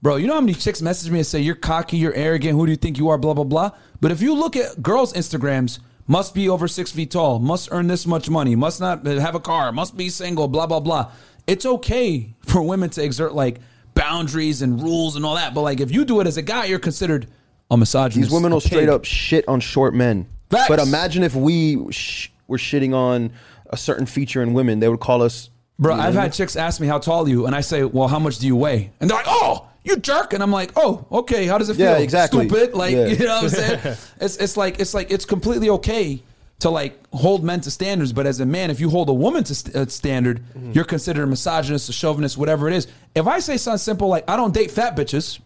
[0.00, 2.64] Bro, you know how many chicks message me and say you're cocky, you're arrogant, who
[2.64, 3.72] do you think you are, blah blah blah.
[4.00, 7.86] But if you look at girls' Instagrams, must be over six feet tall, must earn
[7.86, 11.10] this much money, must not have a car, must be single, blah blah blah.
[11.46, 13.60] It's okay for women to exert like
[13.94, 16.66] boundaries and rules and all that, but like if you do it as a guy,
[16.66, 17.26] you're considered
[17.70, 18.30] a misogynist.
[18.30, 20.26] These women will straight up shit on short men.
[20.50, 20.68] Facts.
[20.68, 23.32] But imagine if we sh- were shitting on
[23.70, 25.50] a certain feature in women, they would call us.
[25.78, 27.82] Bro, you know I've had chicks ask me how tall are you, and I say,
[27.82, 30.72] "Well, how much do you weigh?" And they're like, "Oh, you jerk!" And I'm like,
[30.76, 31.46] "Oh, okay.
[31.46, 32.48] How does it feel?" Yeah, exactly.
[32.48, 32.74] Stupid.
[32.74, 33.06] Like, Yeah.
[33.06, 33.80] you know what I'm saying?
[34.20, 36.22] it's it's like it's like it's completely okay
[36.60, 39.44] to like hold men to standards, but as a man, if you hold a woman
[39.44, 40.72] to st- uh, standard, Mm-hmm.
[40.72, 42.86] you're considered a misogynist, a chauvinist, whatever it is.
[43.14, 45.38] If I say something simple like, "I don't date fat bitches,"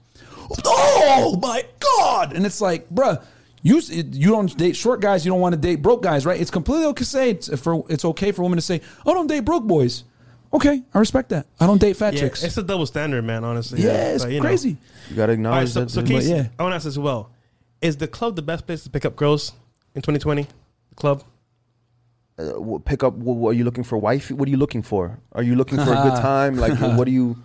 [0.64, 3.22] oh my god, and it's like, bruh.
[3.60, 5.26] You, you don't date short guys.
[5.26, 6.40] You don't want to date broke guys, right?
[6.40, 6.98] It's completely okay.
[7.00, 10.04] to Say it's, for it's okay for women to say, "I don't date broke boys."
[10.52, 11.46] Okay, I respect that.
[11.60, 12.42] I don't date fat Yeah, chicks.
[12.42, 13.44] it's a double standard, man.
[13.44, 14.46] Honestly, yeah, it's But, you know.
[14.46, 14.76] crazy.
[15.10, 15.90] You gotta All right, acknowledge so, that.
[15.90, 16.48] so that- Casey, yeah.
[16.58, 17.30] I want to ask as well:
[17.82, 19.52] Is the club the best place to pick up girls
[19.94, 20.42] in 2020?
[20.88, 21.22] The club.
[22.38, 23.14] uh, pick up.
[23.14, 23.98] What, what are you looking for?
[23.98, 24.30] Wife?
[24.30, 25.18] What are you looking for?
[25.32, 26.56] Are you looking for a good time?
[26.56, 27.36] Like, what do you?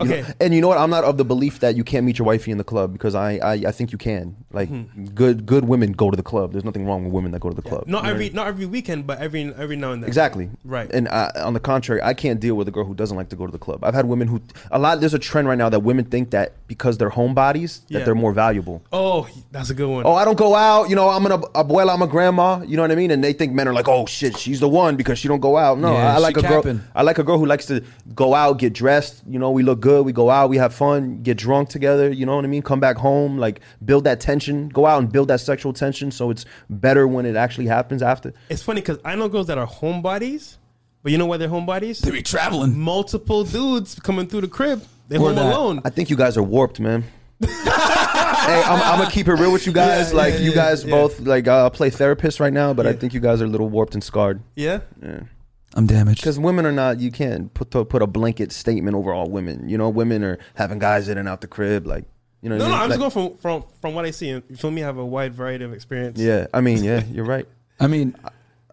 [0.00, 0.32] You know- Okay.
[0.40, 0.78] and you know what?
[0.78, 3.14] I'm not of the belief that you can't meet your wifey in the club because
[3.14, 4.36] I, I, I think you can.
[4.52, 4.68] Like,
[5.14, 6.52] good, good women go to the club.
[6.52, 7.84] There's nothing wrong with women that go to the club.
[7.86, 8.34] Not You know what I every mean?
[8.34, 10.08] not every weekend, but every every now and then.
[10.08, 10.50] Exactly.
[10.64, 10.90] Right.
[10.92, 13.36] And uh, on the contrary, I can't deal with a girl who doesn't like to
[13.36, 13.82] go to the club.
[13.84, 14.40] I've had women who
[14.70, 15.00] a lot.
[15.00, 18.04] There's a trend right now that women think that because they're homebodies that Yeah.
[18.04, 18.82] they're more valuable.
[18.92, 20.04] Oh, that's a good one.
[20.06, 20.88] Oh, I don't go out.
[20.90, 22.62] You know, I'm an ab- abuela, I'm a grandma.
[22.62, 23.10] You know what I mean?
[23.10, 25.56] And they think men are like, oh shit, she's the one because she don't go
[25.56, 25.78] out.
[25.78, 26.80] No, Yeah, I, I like a she girl.
[26.94, 27.82] I like a girl who likes to
[28.14, 29.22] go out, get dressed.
[29.28, 30.06] You know, we look good.
[30.06, 32.10] We go out, we have fun, get drunk together.
[32.10, 32.62] You know what I mean?
[32.62, 34.70] Come back home, like build that tension.
[34.70, 38.32] Go out and build that sexual tension, so it's better when it actually happens after.
[38.48, 40.56] It's funny because I know girls that are homebodies,
[41.02, 42.00] but you know why they're homebodies?
[42.00, 42.78] They be traveling.
[42.78, 44.82] Multiple dudes coming through the crib.
[45.08, 45.54] They Or home that.
[45.54, 45.82] alone.
[45.84, 47.04] I think you guys are warped, man.
[47.40, 50.12] hey, I'm, I'm gonna keep it real with you guys.
[50.12, 50.90] Yeah, like yeah, you guys yeah.
[50.92, 53.68] both, like uh, play therapist right now, but I think you guys are a little
[53.68, 54.40] warped and scarred.
[54.56, 54.80] Yeah.
[55.74, 56.20] I'm damaged.
[56.20, 59.68] Because women are not, you can't put put a blanket statement over all women.
[59.68, 62.04] You know, women are having guys in and out the crib, like
[62.40, 62.56] you know.
[62.56, 63.00] No, what no, I I'm mean?
[63.00, 64.28] just going from from from what I see.
[64.28, 64.82] You feel me?
[64.82, 66.18] I have a wide variety of experience.
[66.18, 67.46] Yeah, I mean, yeah, you're right.
[67.80, 68.14] I mean,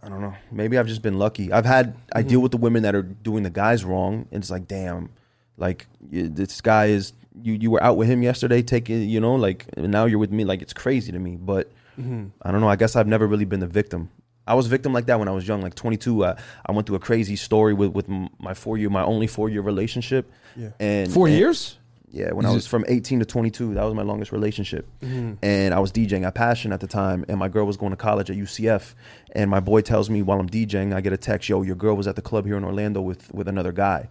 [0.03, 0.35] I don't know.
[0.51, 1.51] Maybe I've just been lucky.
[1.51, 2.29] I've had I mm-hmm.
[2.29, 5.09] deal with the women that are doing the guys wrong, and it's like, damn,
[5.57, 7.53] like you, this guy is you.
[7.53, 10.45] You were out with him yesterday, taking you know, like and now you're with me.
[10.45, 12.27] Like it's crazy to me, but mm-hmm.
[12.43, 12.69] I don't know.
[12.69, 14.11] I guess I've never really been the victim.
[14.51, 16.25] I was a victim like that when I was young, like 22.
[16.25, 18.07] I, I went through a crazy story with with
[18.47, 20.31] my four year, my only four year relationship.
[20.55, 20.69] Yeah.
[20.79, 21.77] and four and- years.
[22.13, 24.85] Yeah, when I was from 18 to 22, that was my longest relationship.
[24.99, 25.35] Mm-hmm.
[25.41, 27.95] And I was DJing at Passion at the time, and my girl was going to
[27.95, 28.95] college at UCF.
[29.33, 31.95] And my boy tells me while I'm DJing, I get a text, "Yo, your girl
[31.95, 34.09] was at the club here in Orlando with with another guy."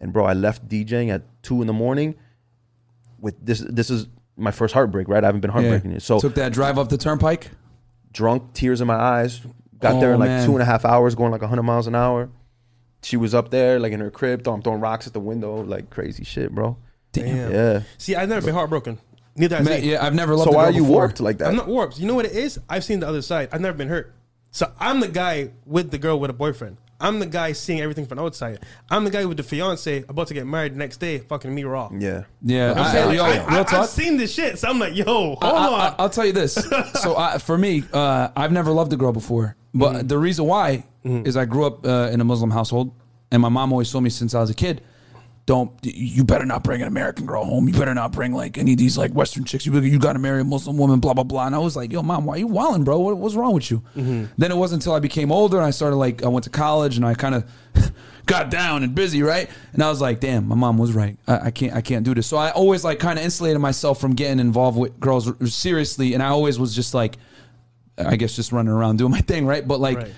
[0.00, 2.14] And bro, I left DJing at two in the morning.
[3.20, 4.06] With this, this is
[4.38, 5.22] my first heartbreak, right?
[5.22, 5.98] I haven't been heartbreaking Yeah.
[5.98, 6.02] it.
[6.02, 7.50] So took that drive up the turnpike.
[8.12, 9.42] drunk, tears in my eyes.
[9.84, 10.46] Got there Oh, in like man.
[10.46, 12.28] two and a half hours, going like 100 miles an hour.
[13.02, 15.90] She was up there, like in her crib, throwing, throwing rocks at the window, like
[15.90, 16.76] crazy shit, bro.
[17.12, 17.52] Damn.
[17.52, 17.82] Yeah.
[17.98, 18.98] See, I've never been heartbroken.
[19.36, 19.92] Neither has Man, he.
[19.92, 20.96] yeah, I've never loved So a why are you before.
[20.96, 21.48] warped like that?
[21.48, 21.98] I'm not warped.
[21.98, 22.58] You know what it is?
[22.68, 23.48] I've seen the other side.
[23.52, 24.14] I've never been hurt.
[24.52, 26.76] So I'm the guy with the girl with a boyfriend.
[27.00, 28.60] I'm the guy seeing everything from outside.
[28.88, 31.64] I'm the guy with the fiance about to get married the next day, fucking me
[31.64, 31.90] raw.
[31.92, 32.22] Yeah.
[32.40, 33.68] Yeah, I'm I, saying, like, yo, I, real I, talk.
[33.70, 35.94] have seen this shit, so I'm like, yo, hold I, on.
[35.98, 36.54] I, will tell you this.
[37.02, 40.06] so I, for me, uh, I've never loved a girl before, but Mm-hmm.
[40.06, 42.92] the reason why is I grew up uh, in a Muslim household,
[43.30, 44.80] and my mom always told me since I was a kid,
[45.46, 47.68] don't you better not bring an American girl home.
[47.68, 49.66] You better not bring like any of these like Western chicks.
[49.66, 51.00] You you got to marry a Muslim woman.
[51.00, 51.44] Blah blah blah.
[51.46, 52.98] And I was like, yo, mom, why you wilding, bro?
[53.00, 53.82] What, what's wrong with you?
[53.94, 54.24] Mm-hmm.
[54.38, 56.96] Then it wasn't until I became older and I started like I went to college
[56.96, 57.44] and I kind of.
[58.26, 59.50] got down and busy, right?
[59.74, 61.18] And I was like, "Damn, my mom was right.
[61.28, 64.00] I, I can't, I can't do this." So I always like kind of insulated myself
[64.00, 67.18] from getting involved with girls seriously, and I always was just like,
[67.98, 69.66] I guess, just running around doing my thing, right?
[69.66, 70.12] But like, Right.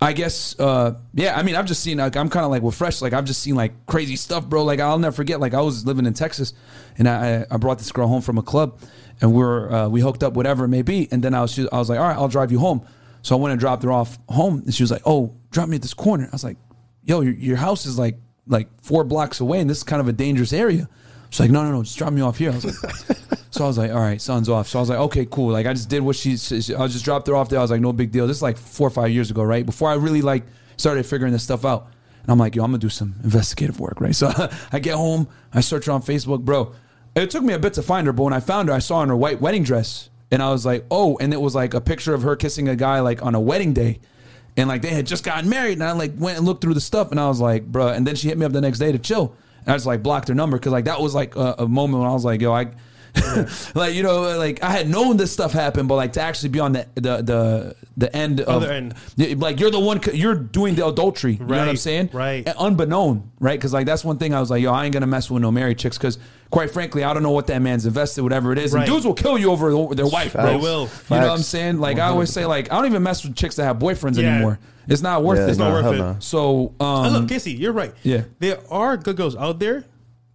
[0.00, 1.38] I guess, uh, yeah.
[1.38, 1.98] I mean, I've just seen.
[1.98, 3.00] Like, I'm kind of like with fresh.
[3.00, 4.64] Like, I've just seen like crazy stuff, bro.
[4.64, 5.40] Like, I'll never forget.
[5.40, 6.52] Like, I was living in Texas,
[6.98, 8.80] and I, I brought this girl home from a club,
[9.22, 11.08] and we are uh, we hooked up, whatever it may be.
[11.10, 12.84] And then I was, I was like, all right, I'll drive you home.
[13.22, 15.76] So I went and dropped her off home, and she was like, oh, drop me
[15.76, 16.24] at this corner.
[16.24, 16.58] I was like,
[17.04, 20.08] yo, your, your house is like like four blocks away, and this is kind of
[20.08, 20.88] a dangerous area.
[21.34, 22.52] She's like, no, no, no, just drop me off here.
[22.52, 23.18] I was like,
[23.50, 24.68] so I was like, all right, sun's off.
[24.68, 25.50] So I was like, okay, cool.
[25.50, 27.58] Like I just did what she, she I just dropped her off there.
[27.58, 28.28] I was like, no big deal.
[28.28, 29.66] This is like four or five years ago, right?
[29.66, 30.44] Before I really like
[30.76, 31.88] started figuring this stuff out.
[32.22, 34.14] And I'm like, yo, I'm gonna do some investigative work, right?
[34.14, 34.30] So
[34.72, 36.72] I get home, I search her on Facebook, bro.
[37.16, 38.98] It took me a bit to find her, but when I found her, I saw
[38.98, 41.74] her in her white wedding dress, and I was like, oh, and it was like
[41.74, 43.98] a picture of her kissing a guy like on a wedding day.
[44.56, 46.80] And like they had just gotten married, and I like went and looked through the
[46.80, 47.88] stuff, and I was like, bro.
[47.88, 49.34] And then she hit me up the next day to chill,
[49.66, 52.00] and I just like blocked her number because like that was like a, a moment
[52.00, 52.68] when I was like, yo, I,
[53.74, 56.60] like you know, like I had known this stuff happened, but like to actually be
[56.60, 58.94] on the the the the end of Other end.
[59.40, 61.34] Like you're the one you're doing the adultery.
[61.34, 62.10] You know what I'm saying?
[62.12, 62.46] right.
[62.46, 63.58] And unbeknown, right?
[63.58, 65.52] Because like that's one thing I was like, yo, I ain't gonna mess with no
[65.52, 66.18] married chicks because
[66.50, 68.72] quite frankly, I don't know what that man's invested, whatever it is.
[68.72, 68.82] Right.
[68.82, 70.46] And dudes will kill you over, over their wife, bro.
[70.46, 70.88] They will.
[71.10, 71.78] You know what I'm saying?
[71.78, 74.34] Like I always say, like I don't even mess with chicks that have boyfriends Yeah.
[74.34, 74.58] anymore.
[74.88, 75.50] It's not worth Yeah, it.
[75.50, 75.98] It's not no, worth it.
[75.98, 76.16] no.
[76.18, 77.94] So um, look, Casey, you're right.
[78.02, 78.24] yeah.
[78.40, 79.84] There are good girls out there,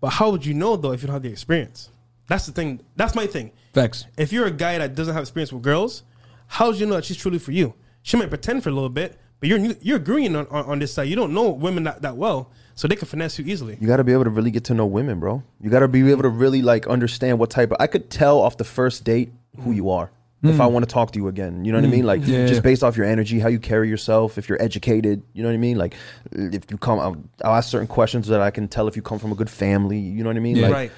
[0.02, 1.90] but how would you know though if you don't have the experience?
[2.30, 2.80] That's the thing.
[2.96, 3.52] That's my thing.
[3.74, 4.06] facts.
[4.18, 6.04] If you're a guy that doesn't have experience with girls,
[6.48, 7.74] how do you know that she's truly for you?
[8.04, 10.94] She might pretend for a little bit, but you're you're green on, on, on this
[10.94, 11.10] side.
[11.10, 13.78] You don't know women that, that well, so they can finesse you easily.
[13.82, 15.44] You got to be able to really get to know women, bro.
[15.60, 17.78] You got to be able to really like understand what type of.
[17.80, 20.12] I could tell off the first date who you are.
[20.42, 20.72] If I mm.
[20.72, 21.92] want to talk to you again, you know what I mm.
[21.92, 22.06] mean?
[22.06, 22.60] Like Yeah, just yeah.
[22.62, 25.58] based off your energy, how you carry yourself, if you're educated, you know what I
[25.58, 25.78] mean?
[25.78, 25.96] Like
[26.32, 29.20] if you come, I'll, I'll ask certain questions that I can tell if you come
[29.20, 30.00] from a good family.
[30.00, 30.56] You know what I mean?
[30.56, 30.68] Yeah.
[30.68, 30.92] Like, right.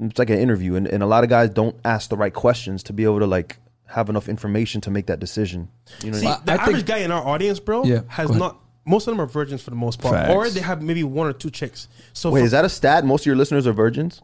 [0.00, 2.82] It's like an interview, and, and a lot of guys don't ask the right questions
[2.84, 3.56] to be able to like
[3.86, 5.68] have enough information to make that decision.
[6.02, 8.00] You know, See, I I- the I average think- guy in our audience, bro, Yeah,
[8.08, 8.60] has not.
[8.88, 10.32] Most of them are virgins for the most part, Facts.
[10.32, 11.88] or they have maybe one or two chicks.
[12.12, 13.04] So Wait, for- is that a stat?
[13.04, 14.22] Most of your listeners are virgins.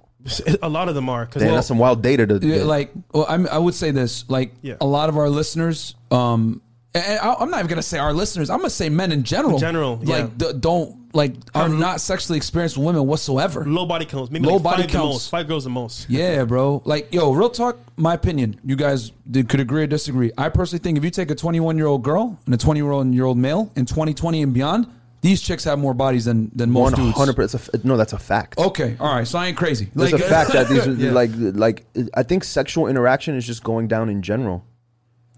[0.62, 2.38] a lot of them are because Damn, that's some wild data to.
[2.46, 4.74] Yeah, like well, I'm, I would say this like Yeah.
[4.80, 6.62] a lot of our listeners um
[6.94, 9.54] and I, I'm not even gonna say our listeners I'm gonna say men in general
[9.54, 10.28] In general, like yeah.
[10.36, 14.62] d- don't like are not sexually experienced women whatsoever low body counts, maybe Low like
[14.62, 15.14] body five the counts.
[15.14, 16.08] most, five girls the most.
[16.08, 20.32] yeah bro like yo real talk my opinion you guys did, could agree or disagree
[20.38, 22.90] I personally think if you take a 21 year old girl and a 20 year
[22.90, 24.86] old year old male in 2020 and beyond
[25.20, 27.84] these chicks have more bodies than than most One dudes hundred percent.
[27.84, 28.58] No, that's a fact.
[28.58, 31.12] okay all right so I ain't crazy It's Like- a fact that these are Yeah.
[31.12, 31.84] like like
[32.14, 34.64] I think sexual interaction is just going down in general.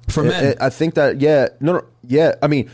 [0.09, 2.35] for I- men I, I think that yeah, no, no, yeah.
[2.43, 2.71] I mean,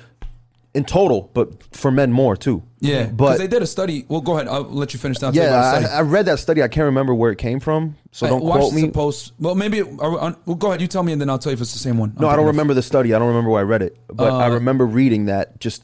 [0.72, 2.62] in total, but for men more too.
[2.78, 5.26] yeah because but they did a study well go ahead I'll let you finish that
[5.26, 5.98] I'll tell you yeah, I.
[5.98, 6.62] I read that study.
[6.62, 8.90] I can't remember where it came from, so don't watched quote the me.
[8.90, 9.32] Post.
[9.40, 9.80] Well, maybe.
[9.82, 10.80] Are we on, well, go ahead.
[10.80, 12.14] You tell me, and then I'll tell you if it's the same one.
[12.18, 13.12] No, I don't remember the study.
[13.14, 15.82] I don't remember where I read it, but I Uh, remember reading that just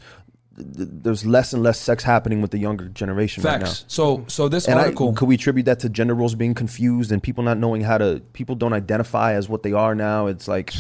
[0.57, 3.67] th- there's less and less sex happening with the younger generation right now.
[3.67, 3.85] Facts.
[3.89, 5.13] So, so this And I, article.
[5.15, 8.23] could we attribute that to gender roles being confused and people not knowing how to?
[8.33, 10.27] People don't identify as what they are now.
[10.29, 10.73] It's like,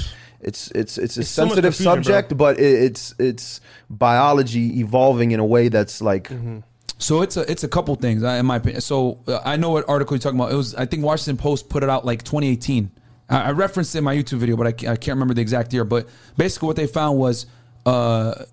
[0.47, 1.85] it's it's it's a It's so much sensitive bro.
[1.94, 3.60] subject, but it, it's it's
[3.90, 6.59] biology evolving in a way that's like Mm-hmm.
[6.98, 8.81] so it's a it's a couple things uh, in my opinion.
[8.81, 10.52] So uh, I know what article you're talking about.
[10.52, 12.90] It was I think Washington Post put it out like 2018.
[13.28, 15.40] I, I referenced it in my YouTube video, but I, ca- I can't remember the
[15.43, 15.85] exact year.
[15.85, 17.47] But basically, what they found was.
[17.85, 18.44] Uh,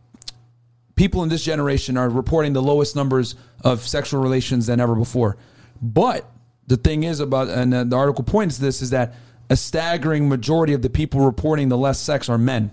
[0.95, 3.33] people in this generation are reporting the lowest numbers
[3.63, 5.37] of sexual relations than ever before.
[5.81, 6.29] But
[6.67, 9.15] the thing is about, and uh, the article points to this, is that
[9.49, 12.71] a staggering majority of the people reporting the less sex are men,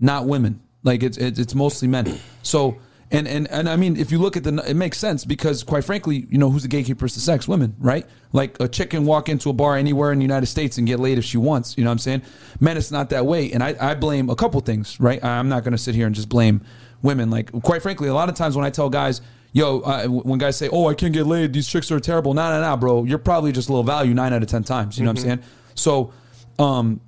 [0.00, 0.60] not women.
[0.82, 2.18] Like it's it's, it's mostly men.
[2.42, 2.78] So
[3.10, 5.84] And, and and I mean, if you look at the, it makes sense because, quite
[5.84, 7.46] frankly, you know, who's the gatekeepers to sex?
[7.46, 8.04] Women, right?
[8.32, 10.98] Like a chick can walk into a bar anywhere in the United States and get
[10.98, 11.78] laid if she wants.
[11.78, 12.22] You know what I'm saying?
[12.58, 13.52] Men, it's not that way.
[13.52, 15.22] And I, I blame a couple things, right?
[15.22, 16.62] I'm not going to sit here and just blame
[17.00, 17.30] women.
[17.30, 19.20] Like, quite frankly, a lot of times when I tell guys,
[19.52, 22.34] yo, uh, when guys say, oh, I can't get laid, these chicks are terrible.
[22.34, 23.04] Nah, nah, nah, bro.
[23.04, 24.98] You're probably just low value nine out of 10 times.
[24.98, 25.42] You know what I'm saying?
[25.76, 26.12] So,
[26.58, 27.00] um,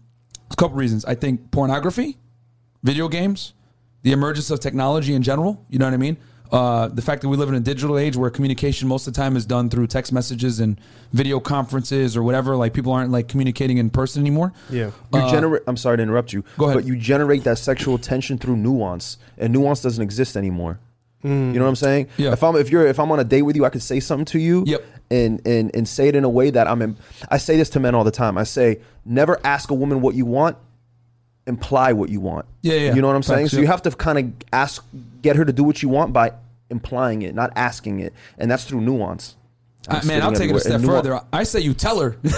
[0.50, 1.04] a couple reasons.
[1.04, 2.16] I think pornography,
[2.82, 3.52] video games,
[4.02, 5.64] the emergence of technology in general.
[5.68, 6.16] You know what I mean?
[6.50, 9.20] Uh, the fact that we live in a digital age where communication most of the
[9.20, 10.80] time is done through text messages and
[11.12, 12.56] video conferences or whatever.
[12.56, 14.54] Like people aren't like communicating in person anymore.
[14.70, 14.90] Yeah.
[15.12, 15.62] You generate.
[15.66, 16.42] I'm sorry to interrupt you.
[16.56, 16.76] Go ahead.
[16.76, 20.80] But you generate that sexual tension through nuance, and nuance doesn't exist anymore.
[21.24, 22.08] You know what I'm saying?
[22.16, 22.32] Yeah.
[22.32, 24.24] If I'm if you're if I'm on a date with you, I could say something
[24.26, 24.64] to you.
[24.66, 24.84] Yep.
[25.10, 26.82] And and and say it in a way that I'm.
[26.82, 26.96] In,
[27.30, 28.36] I say this to men all the time.
[28.36, 30.58] I say never ask a woman what you want.
[31.46, 32.44] Imply what you want.
[32.60, 32.94] Yeah, yeah.
[32.94, 33.48] You know what I'm saying?
[33.48, 33.62] So yeah.
[33.62, 34.84] you have to kind of ask,
[35.22, 36.32] get her to do what you want by
[36.68, 39.34] implying it, not asking it, and that's through nuance.
[39.88, 41.20] Uh, man, I'll take it a step further.
[41.32, 42.16] I say you tell her.
[42.22, 42.30] you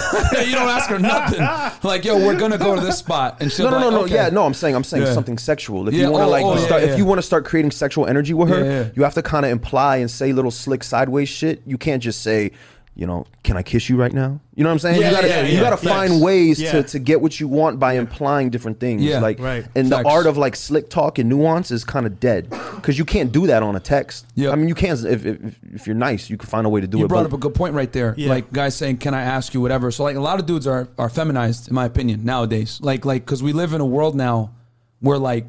[0.53, 1.39] don't ask her nothing.
[1.83, 3.95] Like, yo, we're gonna go to this spot, and she'll No, no, be no, like,
[3.95, 4.03] no.
[4.05, 4.13] okay.
[4.13, 4.45] Yeah, no.
[4.45, 5.13] I'm saying, I'm saying Yeah.
[5.13, 5.87] something sexual.
[5.87, 6.89] If Yeah, you want to oh, like, oh, start, yeah.
[6.89, 9.51] if you want to start creating sexual energy with her, you have to kind of
[9.51, 11.61] imply and say little slick sideways shit.
[11.65, 12.51] You can't just say,
[12.93, 14.41] you know, can I kiss you right now?
[14.53, 14.99] You know what I'm saying?
[14.99, 15.61] Yeah, you gotta, yeah, you yeah.
[15.61, 16.73] gotta find ways Yeah.
[16.73, 19.01] to, to get what you want by implying different things.
[19.01, 19.65] Yeah, like, right.
[19.75, 23.05] And the art of like slick talk and nuance is kind of dead because you
[23.05, 24.27] can't do that on a text.
[24.35, 24.51] Yep.
[24.51, 26.87] I mean, you can if, if if you're nice, you can find a way to
[26.87, 27.05] do You it.
[27.05, 28.13] You brought up a good point right there.
[28.17, 28.29] Yeah.
[28.29, 30.89] Like guys saying, "Can I ask you whatever?" So like a lot of dudes are
[30.97, 32.79] are feminized, in my opinion, nowadays.
[32.81, 34.51] Like like because we live in a world now
[34.99, 35.45] where like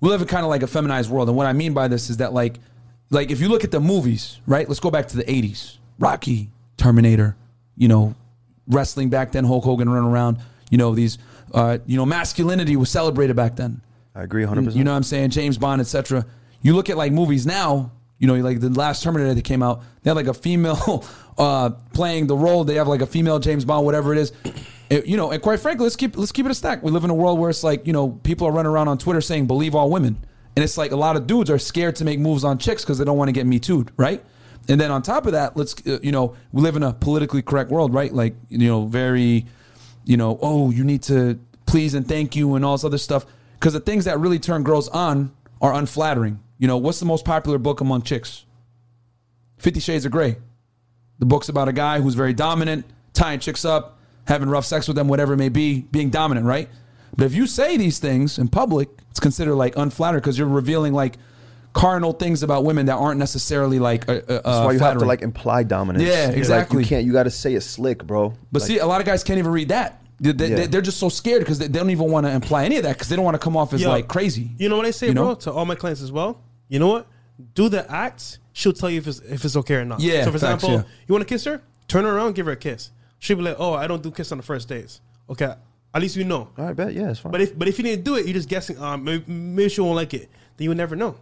[0.00, 2.08] we live in kind of like a feminized world, and what I mean by this
[2.10, 2.60] is that like
[3.10, 4.66] like if you look at the movies, right?
[4.68, 7.36] Let's go back to the '80s, Rocky, Terminator,
[7.76, 8.14] you know,
[8.66, 10.38] wrestling back then, Hulk Hogan running around.
[10.70, 11.18] You know these,
[11.54, 13.80] uh, you know, masculinity was celebrated back then.
[14.14, 14.60] I agree 100.
[14.64, 15.30] percent You know what I'm saying?
[15.30, 16.26] James Bond, etc.
[16.60, 19.82] You look at like movies now, you know, like the last Terminator that came out,
[20.02, 21.04] they had like a female
[21.38, 22.64] uh, playing the role.
[22.64, 24.32] They have like a female James Bond, whatever it is.
[24.90, 26.82] It- you know, and quite frankly, let's keep let's keep it a stack.
[26.82, 28.98] We live in a world where it's like, you know, people are running around on
[28.98, 30.18] Twitter saying believe all women.
[30.58, 32.98] And it's like a lot of dudes are scared to make moves on chicks because
[32.98, 34.24] they don't want to get me too'd, right?
[34.68, 37.42] And then on top of that, let's uh, you know, we live in a politically
[37.42, 38.12] correct world, right?
[38.12, 39.46] Like, you know, very
[40.04, 43.24] you know, oh, you need to please and thank you and all this other stuff.
[43.52, 45.30] Because the things that really turn girls on
[45.60, 46.40] are unflattering.
[46.58, 48.44] You know, what's the most popular book among chicks?
[49.58, 50.38] Fifty Shades of Grey.
[51.20, 54.96] The book's about a guy who's very dominant, tying chicks up, having rough sex with
[54.96, 56.68] them, whatever it may be, being dominant, right?
[57.16, 60.92] But if you say these things in public, it's considered like unflattering because you're revealing
[60.92, 61.16] like
[61.72, 65.04] carnal things about women that aren't necessarily like uh, uh, That's why you have to
[65.04, 66.04] like imply dominance.
[66.04, 66.82] Yeah, Like, exactly.
[66.82, 67.04] you can't.
[67.04, 68.34] You got to say it slick, bro.
[68.52, 70.02] But Like, see, a lot of guys can't even read that.
[70.20, 70.66] They, they, Yeah.
[70.66, 72.94] They're just so scared because they, they don't even want to imply any of that
[72.94, 74.50] because they don't want to come off as Yo, like crazy.
[74.58, 75.26] You know what I say, You know?
[75.26, 76.40] bro, to all my clients as well?
[76.68, 77.06] You know what?
[77.54, 78.38] Do the act.
[78.52, 80.00] She'll tell you if it's if it's okay or not.
[80.00, 80.94] Yeah, So for facts, example, yeah.
[81.06, 81.62] you want to kiss her?
[81.86, 82.90] Turn her around, give her a kiss.
[83.20, 85.54] She'll be like, "Oh, I don't do kiss on the first days." Okay,
[85.94, 86.48] at least we know.
[86.56, 86.92] all right, bet.
[86.92, 87.32] Yeah, it's fine.
[87.32, 88.78] But if but if you didn't do it, you're just guessing.
[88.78, 90.28] Um, maybe, maybe she won't like it.
[90.56, 91.16] Then you would never know.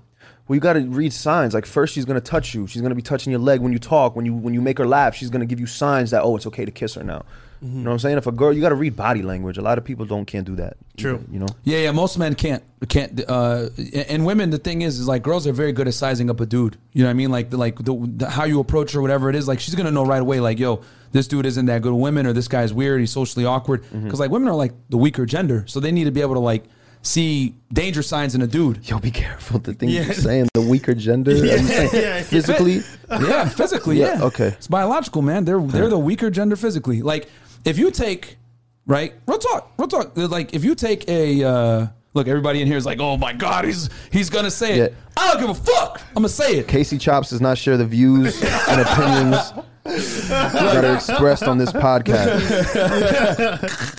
[0.49, 1.55] Well, you got to read signs.
[1.55, 2.67] Like first, she's gonna touch you.
[2.67, 4.17] She's gonna be touching your leg when you talk.
[4.17, 6.47] When you when you make her laugh, she's gonna give you signs that oh, it's
[6.47, 7.25] okay to kiss her now.
[7.63, 8.19] You know what I'm saying?
[8.19, 9.59] If a girl, you got to read body language.
[9.59, 10.77] A lot of people don't can't do that.
[10.97, 11.15] True.
[11.17, 11.47] either, you know.
[11.65, 11.93] Yeah, yeah.
[11.93, 13.21] Most men can't can't.
[13.29, 13.69] Uh,
[14.09, 16.47] and women, the thing is, is like girls are very good at sizing up a
[16.47, 16.77] dude.
[16.93, 17.31] You know what I mean?
[17.31, 19.49] Like like the, the, how you approach her, whatever it is.
[19.49, 20.41] Like she's gonna know right away.
[20.41, 23.01] Like yo, this dude isn't that good with women, or this guy's weird.
[23.01, 23.83] He's socially awkward.
[23.83, 24.17] Because Mm-hmm.
[24.17, 26.65] like women are like the weaker gender, so they need to be able to like
[27.03, 28.89] see danger signs in a dude.
[28.89, 30.05] Yo, be careful the things Yeah.
[30.07, 30.49] you're saying.
[30.55, 32.23] The weaker gender, Are you saying yeah.
[32.23, 32.81] physically.
[33.09, 34.01] Yeah, physically.
[34.01, 34.49] Yeah, Yeah, okay.
[34.49, 35.45] It's biological, man.
[35.45, 37.03] They're they're the weaker gender physically.
[37.03, 37.29] Like
[37.67, 38.39] if you take
[38.87, 40.13] right, real talk, real talk.
[40.17, 43.65] Like if you take a uh, look, everybody in here is like, oh my god,
[43.65, 44.93] he's he's gonna say it.
[44.93, 44.99] Yeah.
[45.17, 46.01] I don't give a fuck.
[46.09, 46.69] I'm gonna say it.
[46.69, 49.53] Casey Chops does not share the views and opinions
[50.29, 52.43] that are expressed on this podcast.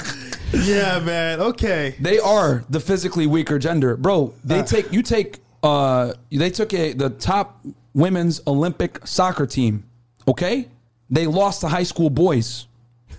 [0.53, 1.41] Yeah, man.
[1.41, 1.95] Okay.
[1.99, 4.34] They are the physically weaker gender, bro.
[4.45, 9.84] They take you take uh they took a the top women's Olympic soccer team.
[10.26, 10.69] Okay,
[11.10, 12.68] they lost to high school boys.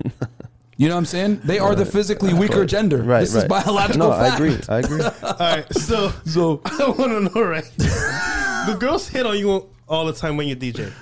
[0.78, 1.40] You know what I'm saying?
[1.42, 3.02] They are the physically weaker gender.
[3.02, 3.42] Right, this right.
[3.42, 4.56] is biological No, I agree.
[4.68, 5.02] I agree.
[5.22, 5.74] All right.
[5.74, 7.64] So So I want to know, right?
[7.76, 10.92] the girls hit on you all the time when you DJ.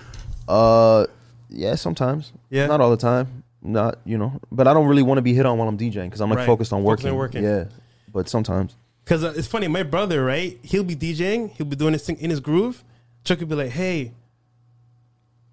[0.48, 1.06] Uh,
[1.50, 2.32] yeah, sometimes.
[2.48, 2.66] Yeah?
[2.68, 3.42] not all the time.
[3.60, 6.04] Not you know, but I don't really want to be hit on while I'm DJing
[6.06, 6.46] because I'm like Right.
[6.46, 7.10] focused on Focused working.
[7.10, 7.44] on working.
[7.44, 7.64] Yeah,
[8.12, 8.76] but sometimes.
[9.04, 10.58] Because uh, it's funny, my brother, right?
[10.62, 12.82] He'll be DJing, he'll be doing his thing in his groove.
[13.24, 14.12] Chuck will be like, "Hey,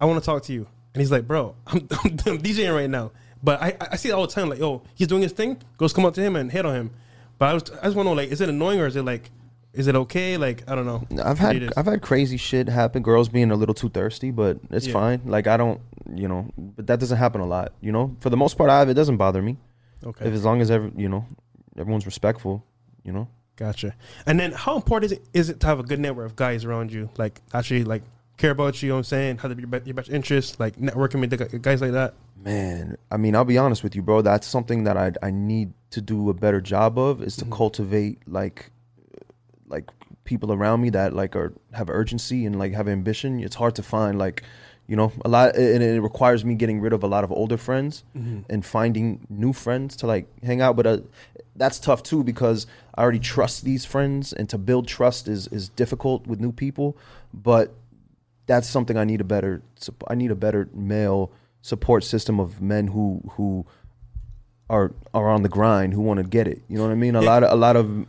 [0.00, 2.88] I want to talk to you," and he's like, "Bro, I'm, I'm, I'm DJing right
[2.88, 3.10] now."
[3.44, 5.92] But I, I see it all the time, like, "Yo, he's doing his thing." Girls
[5.92, 6.90] come up to him and hit on him.
[7.38, 9.02] But I was, I just want to know, like, is it annoying or is it
[9.04, 9.30] like,
[9.74, 10.36] Is it okay?
[10.38, 11.02] Like I don't know.
[11.22, 11.72] I've had.
[11.76, 13.02] I've had crazy shit happen.
[13.02, 14.92] Girls being a little too thirsty, but it's Yeah.
[14.92, 15.20] fine.
[15.26, 15.80] Like I don't,
[16.14, 17.72] you know, but that doesn't happen a lot.
[17.80, 19.56] You know, for the most part, I have it doesn't bother me.
[20.06, 21.26] Okay, If as long as every, you know,
[21.76, 22.62] everyone's respectful.
[23.02, 23.26] You know,
[23.56, 23.94] gotcha.
[24.26, 26.64] And then how important is it, is it to have a good network of guys
[26.64, 27.10] around you?
[27.18, 28.02] Like actually like
[28.36, 28.86] care about you.
[28.86, 29.38] You know what I'm saying?
[29.38, 30.58] Have your, be- your best interest.
[30.60, 32.14] Like networking with the guys like that.
[32.42, 32.96] man.
[33.10, 34.22] I mean, I'll be honest with you, bro.
[34.22, 37.52] That's something that I I need to do a better job of is to Mhm.
[37.52, 38.70] cultivate like
[39.68, 39.90] like
[40.24, 43.40] people around me that like are have urgency and like have ambition.
[43.40, 44.42] It's hard to find like
[44.86, 47.56] you know a lot, and it requires me getting rid of a lot of older
[47.56, 48.04] friends.
[48.14, 50.98] and finding new friends to like hang out but uh,
[51.56, 52.66] that's tough too because
[52.96, 56.96] i already trust these friends and to build trust is is difficult with new people
[57.32, 57.72] but
[58.46, 59.62] that's something i need a better
[60.08, 61.30] i need a better male
[61.62, 63.64] support system of men who who
[64.70, 67.14] are are on the grind who want to get it you know what i mean
[67.16, 67.28] a Yeah.
[67.30, 68.06] lot of a lot of mm,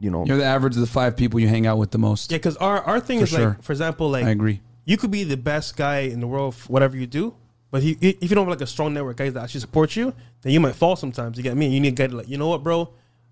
[0.00, 2.30] you know You're the average of the five people you hang out with the most.
[2.30, 3.48] Yeah, because our our thing For is sure.
[3.50, 4.60] like, for example, like I agree.
[4.84, 7.34] you could be the best guy in the world, for whatever you do.
[7.70, 9.94] But he, if you don't have like a strong network of guys that actually support
[9.94, 11.36] you, then you might fall sometimes.
[11.36, 11.68] You get me?
[11.68, 12.88] You need a guy to like, you know what, bro?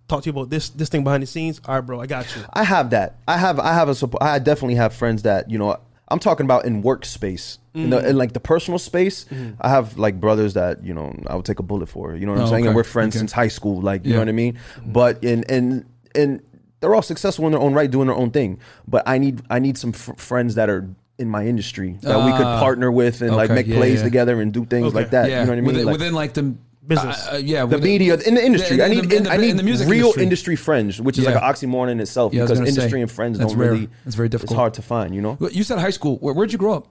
[0.09, 1.61] Talk to you about this this thing behind the scenes.
[1.67, 2.43] All right, bro, I got you.
[2.53, 3.17] I have that.
[3.27, 4.23] I have I have a support.
[4.23, 5.79] I definitely have friends that you know.
[6.09, 8.17] I'm talking about in workspace, in, the, in mm-hmm.
[8.17, 9.25] like the personal space.
[9.25, 9.55] Mm-hmm.
[9.61, 12.15] I have like brothers that you know I would take a bullet for.
[12.15, 12.67] You know what I'm Oh, saying?
[12.67, 13.19] And we're friends Okay.
[13.21, 13.81] since high school.
[13.81, 14.17] Like you Yeah.
[14.17, 14.55] know what I mean?
[14.55, 14.93] Mm-hmm.
[14.93, 15.85] But in and
[16.15, 16.41] and
[16.81, 18.61] they're all successful in their own right, doing their own thing.
[18.87, 20.89] But I need I need some f- friends that are
[21.19, 22.61] in my industry that we could Ah.
[22.61, 24.05] partner with and like make Yeah, plays yeah.
[24.05, 24.97] together and do things Okay.
[24.97, 25.31] like that.
[25.31, 25.67] yeah, You know what I mean?
[25.67, 26.55] within, Like- within like the
[26.89, 27.27] Business.
[27.27, 28.77] uh, yeah, the within- media in the industry.
[28.77, 30.23] In- I need the- in the- I in need the music real industry.
[30.23, 30.57] industry.
[30.57, 31.33] friends, which is Yeah.
[31.33, 33.73] like an oxymoron in itself Yeah, because industry say, and friends don't rare.
[33.73, 33.89] really.
[34.07, 34.53] It's very difficult.
[34.53, 35.37] It's hard to find, you know.
[35.53, 36.17] You said high school.
[36.19, 36.87] Where, where'd you grow up?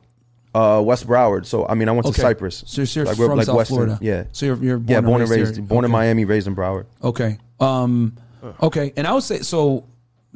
[0.53, 1.45] Uh, West Broward.
[1.45, 2.15] So I mean, I went Okay.
[2.15, 2.63] to Cypress.
[2.65, 3.97] So you're I grew up, from like, South Western- Florida.
[4.01, 4.23] yeah.
[4.31, 5.65] So you're, you're born yeah, and born and raised, raised, here.
[5.65, 6.85] born in Miami, raised in Broward.
[7.03, 7.37] Okay.
[7.59, 8.13] Um.
[8.61, 8.93] Okay.
[8.95, 9.85] And I would say so.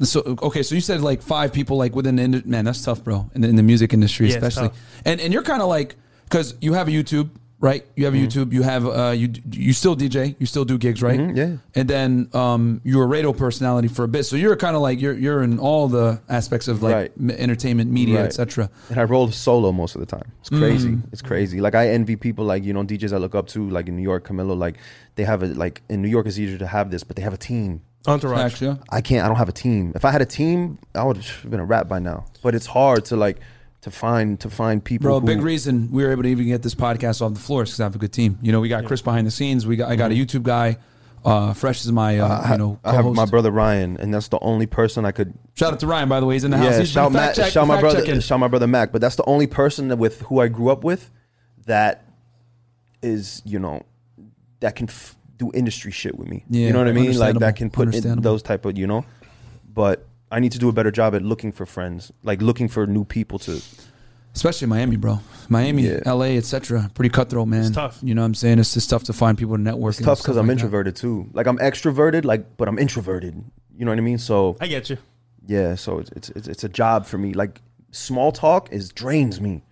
[0.02, 0.62] So okay.
[0.62, 2.64] So you said like five people like within the man.
[2.64, 3.30] That's tough, bro.
[3.34, 4.70] In the, in the music industry, Yeah, especially.
[5.04, 7.30] And and you're kind of like because you have a YouTube,
[7.60, 7.84] right?
[7.94, 8.52] You have a YouTube.
[8.52, 10.34] You have uh you you still DJ.
[10.38, 11.20] You still do gigs, right?
[11.20, 11.56] Mhm, yeah.
[11.74, 14.24] And then um you're a radio personality for a bit.
[14.24, 17.12] So you're kind of like you're you're in all the aspects of like Right.
[17.18, 18.26] m- entertainment, media, Right.
[18.26, 18.70] etc.
[18.88, 20.32] And I rolled solo most of the time.
[20.40, 20.88] It's crazy.
[20.90, 21.02] Mm.
[21.12, 21.60] It's crazy.
[21.60, 24.02] Like I envy people like you know DJs I look up to, like in New
[24.02, 24.56] York, Camilo.
[24.58, 24.76] Like
[25.16, 27.34] they have a like in New York it's easier to have this, but they have
[27.34, 27.82] a team.
[28.06, 28.40] Entourage.
[28.40, 29.22] Actually, I can't.
[29.24, 29.92] I don't have a team.
[29.94, 32.24] If I had a team, I would have been a rap by now.
[32.42, 33.36] But it's hard to like
[33.82, 35.04] to find to find people.
[35.04, 37.40] Bro, a who, big reason we were able to even get this podcast off the
[37.40, 38.38] floor is because I have a good team.
[38.42, 39.66] You know, we got Chris behind the scenes.
[39.66, 40.78] We got I got a YouTube guy.
[41.22, 42.48] Uh, Fresh is my uh, Mm-hmm.
[42.48, 45.34] I, you know I have my brother Ryan, and that's the only person I could
[45.54, 46.34] Shout out to Ryan by the way.
[46.34, 46.72] He's in the house.
[46.72, 48.20] Yeah, He's shout, fact Matt, check- shout my brother, checking.
[48.20, 48.90] shout my brother Mac.
[48.92, 51.10] But that's the only person that with who I grew up with
[51.66, 52.04] that
[53.02, 53.82] is you know
[54.60, 56.44] that can f- do industry shit with me.
[56.48, 57.18] Yeah, you know what I mean?
[57.18, 59.04] Like that can put in those type of you know.
[59.72, 62.86] But I need to do a better job at looking for friends, like looking for
[62.86, 63.60] new people to.
[64.32, 65.18] Especially Miami, bro.
[65.48, 66.00] Miami, Yeah.
[66.06, 66.88] LA, etc.
[66.94, 67.62] Pretty cutthroat, man.
[67.62, 67.98] It's tough.
[68.00, 68.60] You know what I'm saying?
[68.60, 69.96] It's just tough to find people to network.
[69.96, 70.62] It's tough because I'm like that.
[70.62, 71.28] introverted too.
[71.32, 73.34] Like I'm extroverted, like but I'm introverted.
[73.76, 74.18] You know what I mean?
[74.18, 74.98] So I get you.
[75.46, 77.32] yeah, so it's it's it's, it's a job for me.
[77.34, 79.62] Like small talk is drains me.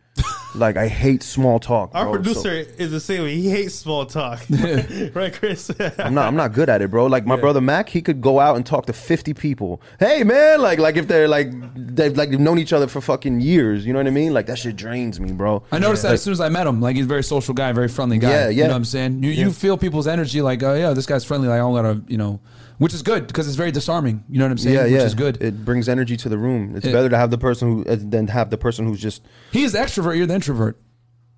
[0.59, 1.91] Like I hate small talk.
[1.95, 2.13] Our bro.
[2.13, 3.35] So- producer is the same way.
[3.37, 4.41] He hates small talk.
[5.15, 5.71] right, Chris?
[5.99, 6.27] I'm not.
[6.27, 7.07] I'm not good at it, bro.
[7.07, 7.41] Like my Yeah.
[7.41, 9.81] brother Mac, he could go out and talk to 50 people.
[9.99, 13.87] Hey, man, like like if they're like they've like known each other for fucking years.
[13.87, 14.35] You know what I mean?
[14.35, 15.63] Like that shit drains me, bro.
[15.73, 16.81] I noticed that Like, as soon as I met him.
[16.81, 18.31] Like he's a very social guy, very friendly guy.
[18.31, 18.63] Yeah, You yeah.
[18.65, 19.23] know what I'm saying?
[19.23, 21.49] You, you feel people's energy like, oh yeah, this guy's friendly.
[21.49, 22.41] Like I don't gotta, you know,
[22.79, 24.25] which is good because it's very disarming.
[24.29, 24.77] You know what I'm saying?
[24.77, 25.03] yeah, which yeah.
[25.03, 25.43] is good.
[25.43, 26.75] It brings energy to the room.
[26.77, 29.23] It's It- better to have the person who uh, than have the person who's just
[29.53, 30.17] He is the extrovert.
[30.17, 30.79] You're the introvert.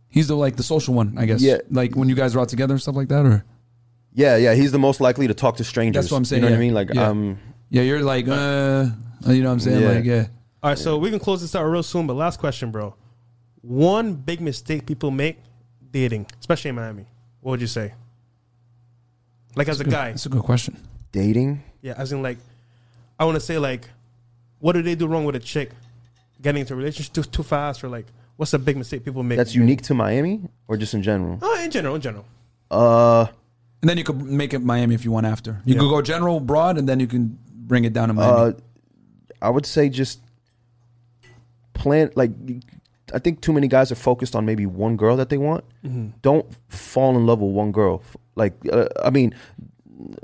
[0.09, 1.41] He's the like the social one, I guess.
[1.41, 1.59] Yeah.
[1.71, 3.45] Like when you guys are out together and stuff like that, or
[4.13, 4.55] yeah, yeah.
[4.55, 6.05] He's the most likely to talk to strangers.
[6.05, 6.59] That's what I'm saying, You know what.
[6.59, 6.75] I mean?
[6.75, 7.09] Like Yeah.
[7.09, 7.39] um,
[7.71, 8.87] yeah, you're like, uh,
[9.29, 9.81] you know what I'm saying?
[9.83, 9.89] Yeah.
[9.93, 10.27] Like, yeah.
[10.63, 12.07] All right, so we can close this out real soon.
[12.09, 12.95] But last question, bro.
[13.63, 15.39] One big mistake people make
[15.91, 17.07] dating, especially in Miami.
[17.41, 17.95] What would you say?
[19.57, 19.93] Like as a Good.
[19.93, 20.77] guy, That's a good question.
[21.13, 21.63] Dating.
[21.83, 21.95] yeah.
[21.97, 22.39] As in, like,
[23.19, 23.89] I want to say, like,
[24.61, 25.71] what do they do wrong with a chick
[26.43, 28.07] getting into a relationship too, too fast, or like,
[28.37, 29.37] what's a big mistake people make?
[29.39, 31.39] That's unique to Miami or just in general.
[31.43, 32.25] Oh, in general, in general.
[32.71, 33.27] Uh,
[33.83, 35.61] And then you could make it Miami if you want after.
[35.65, 35.81] You Yeah.
[35.81, 38.41] could go general, broad, and then you can bring it down to Miami.
[38.41, 38.53] uh,
[39.43, 40.21] I would say just
[41.75, 42.31] plan like.
[43.13, 45.65] I think too many guys are focused on maybe one girl that they want.
[45.85, 46.09] Mm-hmm.
[46.23, 48.03] don't fall in love with one girl.
[48.37, 49.35] Like, uh, I mean,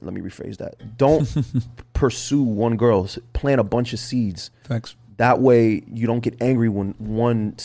[0.00, 0.96] let me rephrase that.
[0.96, 1.28] Don't
[1.92, 3.08] pursue one girl.
[3.32, 4.50] Plant a bunch of seeds.
[4.62, 4.96] Facts.
[5.18, 7.56] That way, you don't get angry when one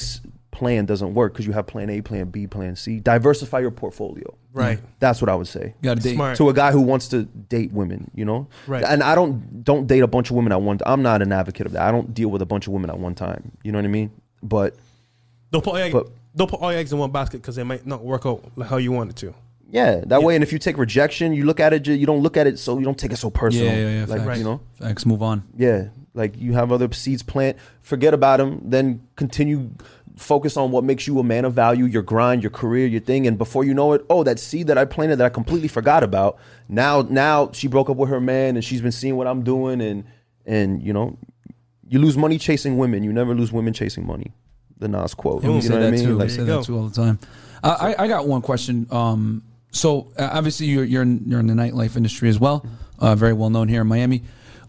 [0.52, 3.00] plan doesn't work because you have plan A, plan B, plan C.
[3.00, 4.36] Diversify your portfolio.
[4.54, 4.80] Right.
[5.00, 5.74] That's what I would say.
[5.82, 6.16] You got to date.
[6.16, 6.38] Smart.
[6.38, 8.84] To a guy who wants to date women, you know, Right.
[8.84, 10.80] And I don't don't date a bunch of women at one.
[10.86, 11.82] I'm not an advocate of that.
[11.82, 13.52] I don't deal with a bunch of women at one time.
[13.64, 14.12] You know what I mean?
[14.44, 14.76] But
[15.52, 17.64] Don't put all your, But- don't put all your eggs in one basket because it
[17.66, 19.34] might not work out like how you want it to.
[19.72, 20.36] Yeah, that way.
[20.36, 21.88] And if you take rejection, you look at it.
[21.88, 23.66] You don't look at it so you don't take it so personal.
[23.68, 24.38] Yeah, yeah, yeah, Like facts.
[24.38, 25.06] you know, Facts.
[25.06, 25.44] Move on.
[25.58, 25.88] yeah.
[26.14, 27.56] Like you have other seeds plant.
[27.82, 28.62] Forget about them.
[28.66, 29.72] Then continue.
[30.18, 33.26] Focus on what makes you a man of value, your grind, your career, your thing,
[33.28, 36.04] and before you know it, oh, that seed that I planted that I completely forgot
[36.04, 36.38] about.
[36.68, 39.80] Now, now she broke up with her man, and she's been seeing what I'm doing,
[39.80, 40.04] and
[40.46, 41.18] and you know,
[41.88, 44.34] you lose money chasing women, you never lose women chasing money.
[44.80, 45.44] The Nas quote.
[45.44, 46.06] Yeah, we you say know what I that mean?
[46.06, 46.16] too.
[46.16, 47.20] Like, we say that too all the time.
[47.64, 48.88] Uh, I I got one question.
[48.92, 52.66] Um, so uh, obviously you're you're in, you're in the nightlife industry as well.
[53.00, 54.24] Uh, very well known here in Miami.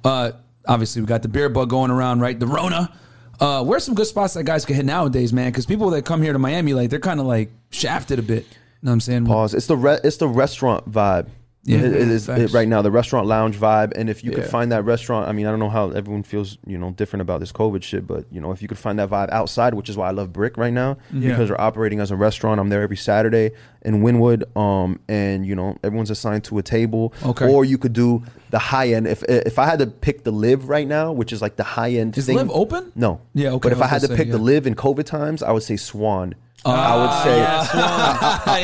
[0.05, 0.33] Uh,
[0.67, 2.39] obviously we got the beer bug going around, right?
[2.39, 2.93] The Rona.
[3.41, 5.51] Uh, where's some good spots that guys can hit nowadays, man?
[5.51, 8.45] Because people that come here to Miami, like they're kind of like shafted a bit.
[8.45, 9.27] You know what I'm saying?
[9.27, 9.55] pause.
[9.55, 11.29] It's the re- it's the restaurant vibe.
[11.65, 11.79] Yeah.
[11.79, 13.93] it, it is it, right now the restaurant lounge vibe.
[13.95, 16.59] And if you could find that restaurant, I mean, I don't know how everyone feels,
[16.67, 19.11] you know, different about this COVID shit, but you know, if you could find that
[19.11, 21.31] vibe outside, which is why I love Brick right now Yeah.
[21.31, 22.59] because we're operating as a restaurant.
[22.61, 23.53] I'm there every Saturday
[23.83, 27.13] in Wynwood, um, and you know, everyone's assigned to a table.
[27.25, 27.49] Okay.
[27.49, 29.07] Or you could do the high end.
[29.07, 31.91] If if I had to pick the LIV right now, which is like the high
[31.93, 32.93] end Is thing, LIV open?
[32.97, 33.21] No.
[33.35, 35.05] Yeah, okay, But if I I, had to gonna pick say, the LIV in COVID
[35.05, 36.35] times, I would say Swan.
[36.65, 37.39] I Ah, would say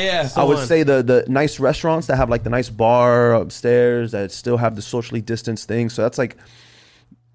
[0.07, 0.29] yeah.
[0.37, 4.31] I would say the the nice restaurants that have like the nice bar upstairs that
[4.31, 5.89] still have the socially distanced thing.
[5.89, 6.37] So that's like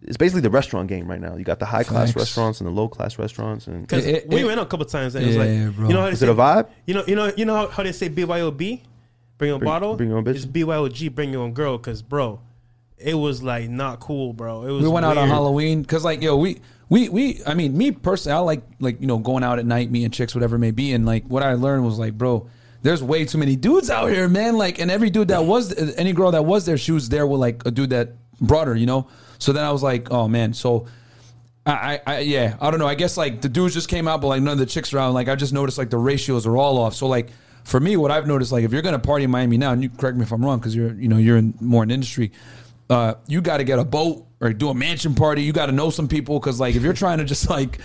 [0.03, 1.37] it's basically the restaurant game right now.
[1.37, 2.17] You got the high class Facts.
[2.17, 4.85] restaurants and the low class restaurants and Because It- it- we it- went a couple
[4.87, 5.89] times and it was Yeah, like, bro.
[5.89, 6.67] you know how they is say it a vibe?
[6.87, 8.83] You know, you know, you know how, how they say BYOB,
[9.39, 9.97] bring your own Bring- bottle.
[9.97, 10.35] bring your own bitch?
[10.37, 11.79] It's BYOG, bring your own girl.
[11.79, 12.41] Because bro,
[13.05, 14.63] it was like not cool, bro.
[14.63, 14.83] It was.
[14.83, 15.29] we went out on.
[15.29, 19.07] Halloween because like yo we we we I mean me personally I like like you
[19.07, 21.43] know going out at night me and chicks whatever it may be and like what
[21.43, 22.49] I learned was like bro
[22.83, 25.93] there's way too many dudes out here man like and every dude that was uh,
[25.97, 28.11] any girl that was there she was there with like a dude that
[28.41, 29.09] brought her you know
[29.39, 30.87] so then I was like oh man so.
[31.67, 34.21] I, I, I yeah I don't know I guess like the dudes just came out
[34.21, 36.59] but like none of the chicks around like I just noticed like the ratios are
[36.59, 37.31] all off so like
[37.65, 39.89] for me what I've noticed like if you're gonna party in Miami now and you
[39.89, 42.33] correct me if I'm wrong because you're you know you're in more in industry
[42.91, 45.43] uh, you got to get a boat or do a mansion party.
[45.43, 47.79] You got to know some people because, like, if you're trying to just like,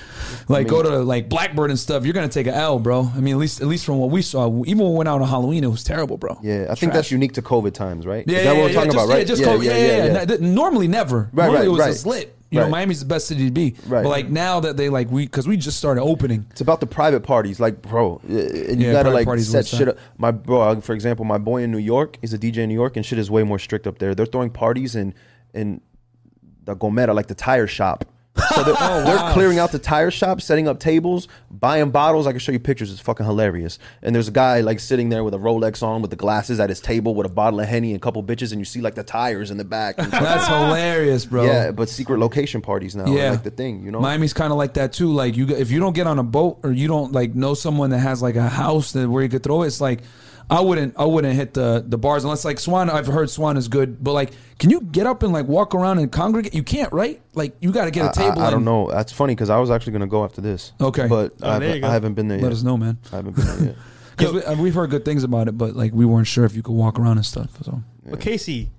[0.47, 3.09] like, go to like Blackbird and stuff, you're gonna take an L, bro.
[3.15, 5.21] I mean, at least at least from what we saw, even when we went out
[5.21, 6.38] on Halloween, it was terrible, bro.
[6.41, 8.26] yeah, I think that's unique to COVID times, right?
[8.27, 9.19] Yeah, is yeah, what we're yeah, talking just, about, right?
[9.19, 10.38] Yeah, just yeah, yeah, yeah, yeah.
[10.39, 11.30] Normally, never.
[11.31, 12.09] Right, Normally, right, it was right.
[12.09, 12.39] lit.
[12.51, 13.76] You know, Miami's the best city to be.
[13.85, 14.03] Right.
[14.03, 16.47] But like now that they like we because we just started opening.
[16.49, 19.89] It's about the private parties, like bro, uh, and you Yeah, gotta like set shit
[19.89, 19.97] up.
[20.17, 22.76] My bro, uh, for example, my boy in New York is a DJ in New
[22.76, 24.15] York, and shit is way more strict up there.
[24.15, 25.13] They're throwing parties in
[25.53, 25.81] in
[26.65, 28.05] the Gomera, like the tire shop.
[28.56, 32.28] So they're, Oh, they're clearing out the tire shop, setting up tables, buying bottles.
[32.28, 32.91] I can show you pictures.
[32.91, 33.78] It's fucking hilarious.
[34.02, 36.70] And there's a guy like sitting there with a Rolex on, with the glasses at
[36.70, 38.95] his table, with a bottle of henny and a couple bitches, and you see like
[38.95, 39.95] the tires in the back.
[39.98, 41.44] That's hilarious, bro.
[41.45, 43.28] Yeah, but secret location parties now, Yeah.
[43.28, 43.99] are like the thing, you know.
[43.99, 45.11] Miami's kind of like that too.
[45.11, 47.90] Like you, if you don't get on a boat or you don't like know someone
[47.91, 49.99] that has like a house that where you could throw it, it's like
[50.51, 52.89] I wouldn't, I wouldn't hit the the bars unless like Swan.
[52.89, 55.99] I've heard Swan is good, but like, can you get up and like walk around
[55.99, 56.55] and congregate?
[56.55, 57.21] You can't, right?
[57.35, 58.39] Like you got to get a table.
[58.39, 58.89] I, I and- don't know.
[58.89, 60.71] That's funny because I was actually gonna go after this.
[60.81, 61.07] Okay.
[61.07, 61.88] but Oh, I, there you haven't, go.
[61.88, 62.43] I haven't been there yet.
[62.43, 62.57] Let yet.
[62.57, 62.97] us know, man.
[63.11, 63.76] I haven't been there yet.
[64.19, 66.53] Because we, uh, we've heard good things about it, but like we weren't sure if
[66.53, 67.51] you could walk around and stuff.
[67.63, 68.69] So But Casey,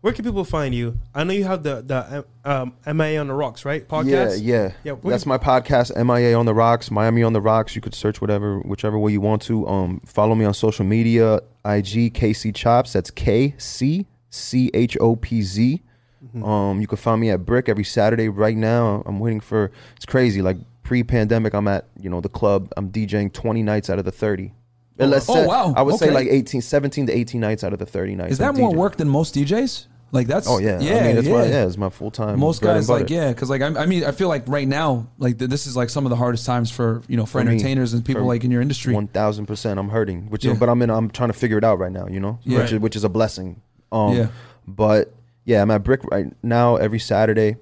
[0.00, 0.98] where can people find you?
[1.14, 3.86] I know you have the the um, MIA on the Rocks, right?
[3.86, 4.38] Podcast.
[4.40, 4.94] Yeah, yeah.
[4.94, 7.74] Yeah, That's my podcast, MIA on the Rocks, Miami on the Rocks.
[7.74, 9.66] You could search whatever, whichever way you want to.
[9.66, 12.92] Um, follow me on social media, IG KC Chops.
[12.92, 15.82] That's K C C H O P Z.
[16.24, 16.44] Mm-hmm.
[16.44, 18.28] Um, you can find me at Brick every Saturday.
[18.28, 19.72] Right now, I'm waiting for.
[19.96, 20.42] It's crazy.
[20.42, 22.72] Like pre-pandemic, I'm at you know the club.
[22.76, 24.52] I'm DJing 20 nights out of the 30.
[25.00, 25.74] Oh, Let's oh, wow.
[25.76, 28.32] I would say like 18, 17 to 18 nights out of the 30 nights.
[28.32, 28.76] is that more DJing.
[28.76, 29.86] work than most DJs?
[30.10, 31.32] Like that's Oh yeah, yeah, I mean, that's yeah.
[31.34, 32.40] my yeah, it's my full time.
[32.40, 35.36] Most guys like yeah, because like I, I mean I feel like right now like
[35.36, 37.52] this is like some of the hardest times for you know for, For me.
[37.52, 38.94] entertainers and people like in your industry.
[38.94, 40.30] One thousand percent, I'm hurting.
[40.30, 40.54] Which, Yeah.
[40.54, 40.88] but I'm in.
[40.88, 42.06] I'm trying to figure it out right now.
[42.08, 42.60] You know, Yeah.
[42.62, 43.60] which, is, which is a blessing.
[43.92, 44.28] Um, Yeah.
[44.66, 45.12] But
[45.44, 47.56] yeah, I'm at Brick right now every Saturday,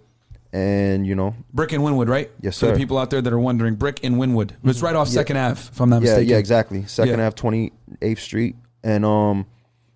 [0.52, 2.30] and you know, Brick and Wynwood, right?
[2.40, 4.52] Yes, For the people out there that are wondering, Brick and Wynwood.
[4.64, 5.08] It's right off.
[5.08, 6.28] Second Ave, if I'm not yeah, mistaken.
[6.28, 6.86] yeah, exactly.
[6.86, 7.24] Second Yeah.
[7.24, 9.46] half, twenty eighth Street, and um,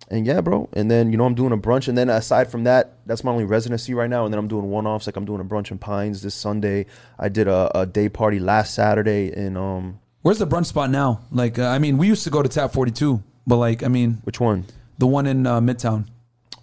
[0.09, 0.69] and yeah, bro.
[0.73, 3.31] And then you know, I'm doing a brunch, and then aside from that, that's my
[3.31, 4.25] only residency right now.
[4.25, 6.85] And then I'm doing one offs, like I'm doing a brunch in Pines this Sunday.
[7.17, 11.21] I did a, a day party last Saturday in um, Where's the brunch spot now?
[11.31, 14.19] Like, uh, I mean, we used to go to Tap 42, but like, I mean,
[14.23, 14.65] which one?
[14.99, 16.05] the one in uh, Midtown.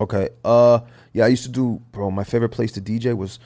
[0.01, 0.29] Okay.
[0.45, 0.79] Uh,
[1.13, 2.09] yeah, I used to do, bro.
[2.13, 3.41] My favorite place to DJ was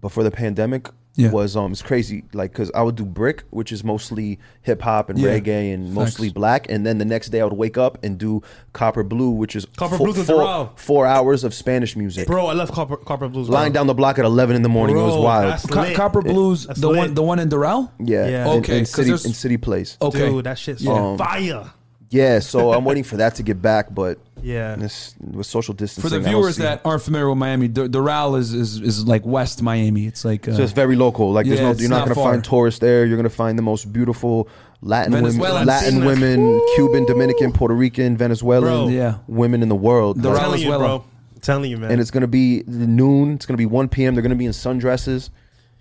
[0.00, 0.88] before the pandemic.
[1.16, 1.32] Yeah.
[1.32, 5.10] was um it's crazy like because I would do brick, which is mostly hip hop
[5.10, 5.30] and Yeah.
[5.40, 8.42] reggae and mostly black, and then the next day I would wake up and do
[8.72, 12.28] copper blue, which is Copper four, Blues with four, four hours of Spanish music.
[12.28, 13.48] Bro, I love Copper, Copper Blues.
[13.48, 13.54] bro.
[13.56, 15.60] Lying down the block at eleven in the morning, it was wild.
[15.68, 16.96] Co- Copper Blues, That's the lit.
[16.98, 17.90] one, the one in Doral.
[17.98, 18.52] Yeah, Yeah.
[18.52, 19.98] in- Okay, city in city place.
[20.00, 21.16] Okay, Dude, that shit's Yeah.
[21.16, 21.64] fire.
[22.10, 24.74] Yeah, so I'm waiting for that to get back, but Yeah.
[24.76, 26.02] this with social distancing.
[26.10, 29.24] For the viewers see- that aren't familiar with Miami, D- Doral is, is is like
[29.24, 30.06] West Miami.
[30.06, 31.32] It's like uh, So it's very local.
[31.32, 32.32] Like there's Yeah, no, you're not, not gonna far.
[32.32, 33.04] find tourists there.
[33.06, 34.48] You're gonna find the most beautiful
[34.82, 36.06] Latin women, Latin Latinas.
[36.06, 38.88] women, Cuban, Dominican, Puerto Rican, Venezuelan, Bro.
[38.88, 39.18] Yeah.
[39.28, 40.20] women in the world.
[40.22, 40.78] The I'm Like, Doral telling as you, well.
[40.80, 40.94] bro.
[41.34, 41.90] I'm telling you, man.
[41.92, 43.34] and it's gonna be noon.
[43.34, 44.14] It's gonna be 1 p.m.
[44.14, 45.30] They're gonna be in sundresses.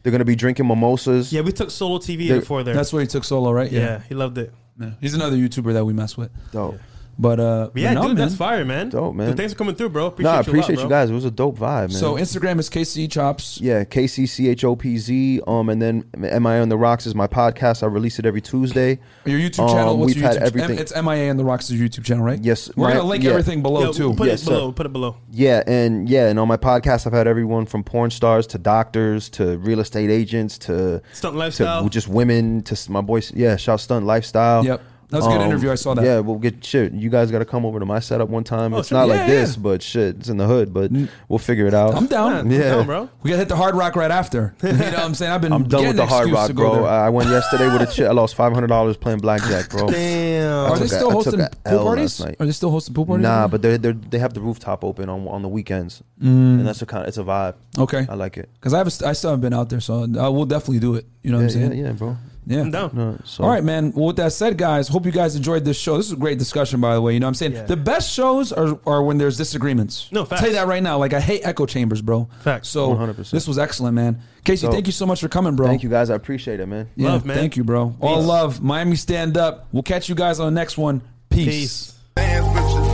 [0.03, 1.33] They're gonna be drinking mimosas.
[1.33, 2.73] yeah, we took Solo TV They're- before there.
[2.75, 3.71] that's where he took solo, right?
[3.71, 4.01] yeah.
[4.07, 4.53] he loved it.
[4.79, 4.91] Yeah.
[5.01, 6.31] He's another YouTuber that we mess with.
[6.51, 6.79] Dope.
[7.21, 8.27] But uh, But yeah, but no, dude, man.
[8.27, 8.87] that's fire, man.
[8.89, 9.27] Dope, man.
[9.27, 10.05] Dude, thanks for coming through, bro.
[10.05, 11.09] Appreciate Nah, I you a lot, appreciate you guys.
[11.09, 11.89] It was a dope vibe, man.
[11.89, 13.59] So Instagram is KC Chops.
[13.59, 15.45] yeah, KCCHOPZ.
[15.47, 17.83] Um, and then MIA on the Rocks is my podcast.
[17.83, 18.99] I release it every Tuesday.
[19.25, 19.97] Your YouTube Um, channel.
[19.97, 20.45] What's we've your had YouTube?
[20.47, 20.71] everything.
[20.77, 22.41] M- it's MIA and the Rocks' YouTube channel, right?
[22.41, 23.31] Yes, We're my- gonna link yeah.
[23.31, 24.13] everything below Yeah, too.
[24.13, 24.51] Put Yes, it sir.
[24.51, 24.71] below.
[24.71, 25.17] Put it below.
[25.31, 29.29] Yeah, and yeah, and on my podcast, I've had everyone from porn stars to doctors
[29.31, 31.89] to real estate agents to Stunt to lifestyle.
[31.89, 33.31] just women to my boys.
[33.35, 34.63] Yeah, shout stunt lifestyle.
[34.65, 34.81] Yep.
[35.09, 35.71] That was a good interview.
[35.71, 36.01] I saw that.
[36.01, 36.93] Um, Yeah, we'll get shit.
[36.93, 38.73] You guys got to come over to my setup one time.
[38.75, 38.99] Oh, it's sure.
[38.99, 39.61] not Yeah, like this, yeah.
[39.63, 40.71] but shit, it's in the hood.
[40.73, 40.91] But
[41.27, 41.95] we'll figure it out.
[41.95, 42.49] I'm down.
[42.51, 43.09] Yeah, I'm down, bro.
[43.23, 44.53] We gotta hit the Hard Rock right after.
[44.63, 45.31] You know what I'm saying?
[45.31, 46.73] I've been I'm done getting with the hard rock, bro.
[46.75, 46.85] there.
[46.85, 48.07] I went yesterday with a chick.
[48.07, 49.87] I lost five hundred dollars playing blackjack, bro.
[49.89, 50.71] Damn.
[50.71, 52.19] Are they took a- still I took hosting a pool L parties?
[52.19, 52.35] last night.
[52.39, 53.23] Are they still hosting pool parties?
[53.23, 56.59] Nah, but they they they have the rooftop open on on the weekends, Mm.
[56.59, 57.07] and that's a kind.
[57.07, 57.55] It's a vibe.
[57.77, 58.05] okay.
[58.09, 58.49] I like it.
[58.53, 60.95] Because I have, a, I still haven't been out there, so I will definitely do
[60.95, 61.05] it.
[61.23, 61.85] You know what Yeah, I'm yeah, saying?
[61.85, 62.17] yeah, bro.
[62.49, 62.61] Yeah.
[62.61, 62.89] I'm down.
[62.95, 63.91] No, so All right, man.
[63.91, 65.97] Well, with that said, guys, hope you guys enjoyed this show.
[65.97, 67.13] This is a great discussion, by the way.
[67.13, 67.51] You know what I'm saying?
[67.53, 67.63] Yeah.
[67.65, 70.09] The best shows are, are when there's disagreements.
[70.11, 70.97] No, I'll tell you that right now.
[70.97, 72.27] Like, I hate echo chambers, bro.
[72.41, 72.69] Facts.
[72.69, 73.29] So 100%.
[73.29, 74.19] this was excellent, man.
[74.43, 74.73] Casey, Dope.
[74.73, 75.67] thank you so much for coming, bro.
[75.67, 76.09] Thank you guys.
[76.09, 76.89] I appreciate it, man.
[76.95, 77.37] Yeah, Love, man.
[77.37, 77.95] Thank you, bro.
[78.01, 78.63] All love.
[78.63, 79.67] Miami stand up.
[79.71, 81.03] We'll catch you guys on the next one.
[81.29, 81.45] Peace.
[81.45, 81.91] Peace.
[82.15, 82.88] Bands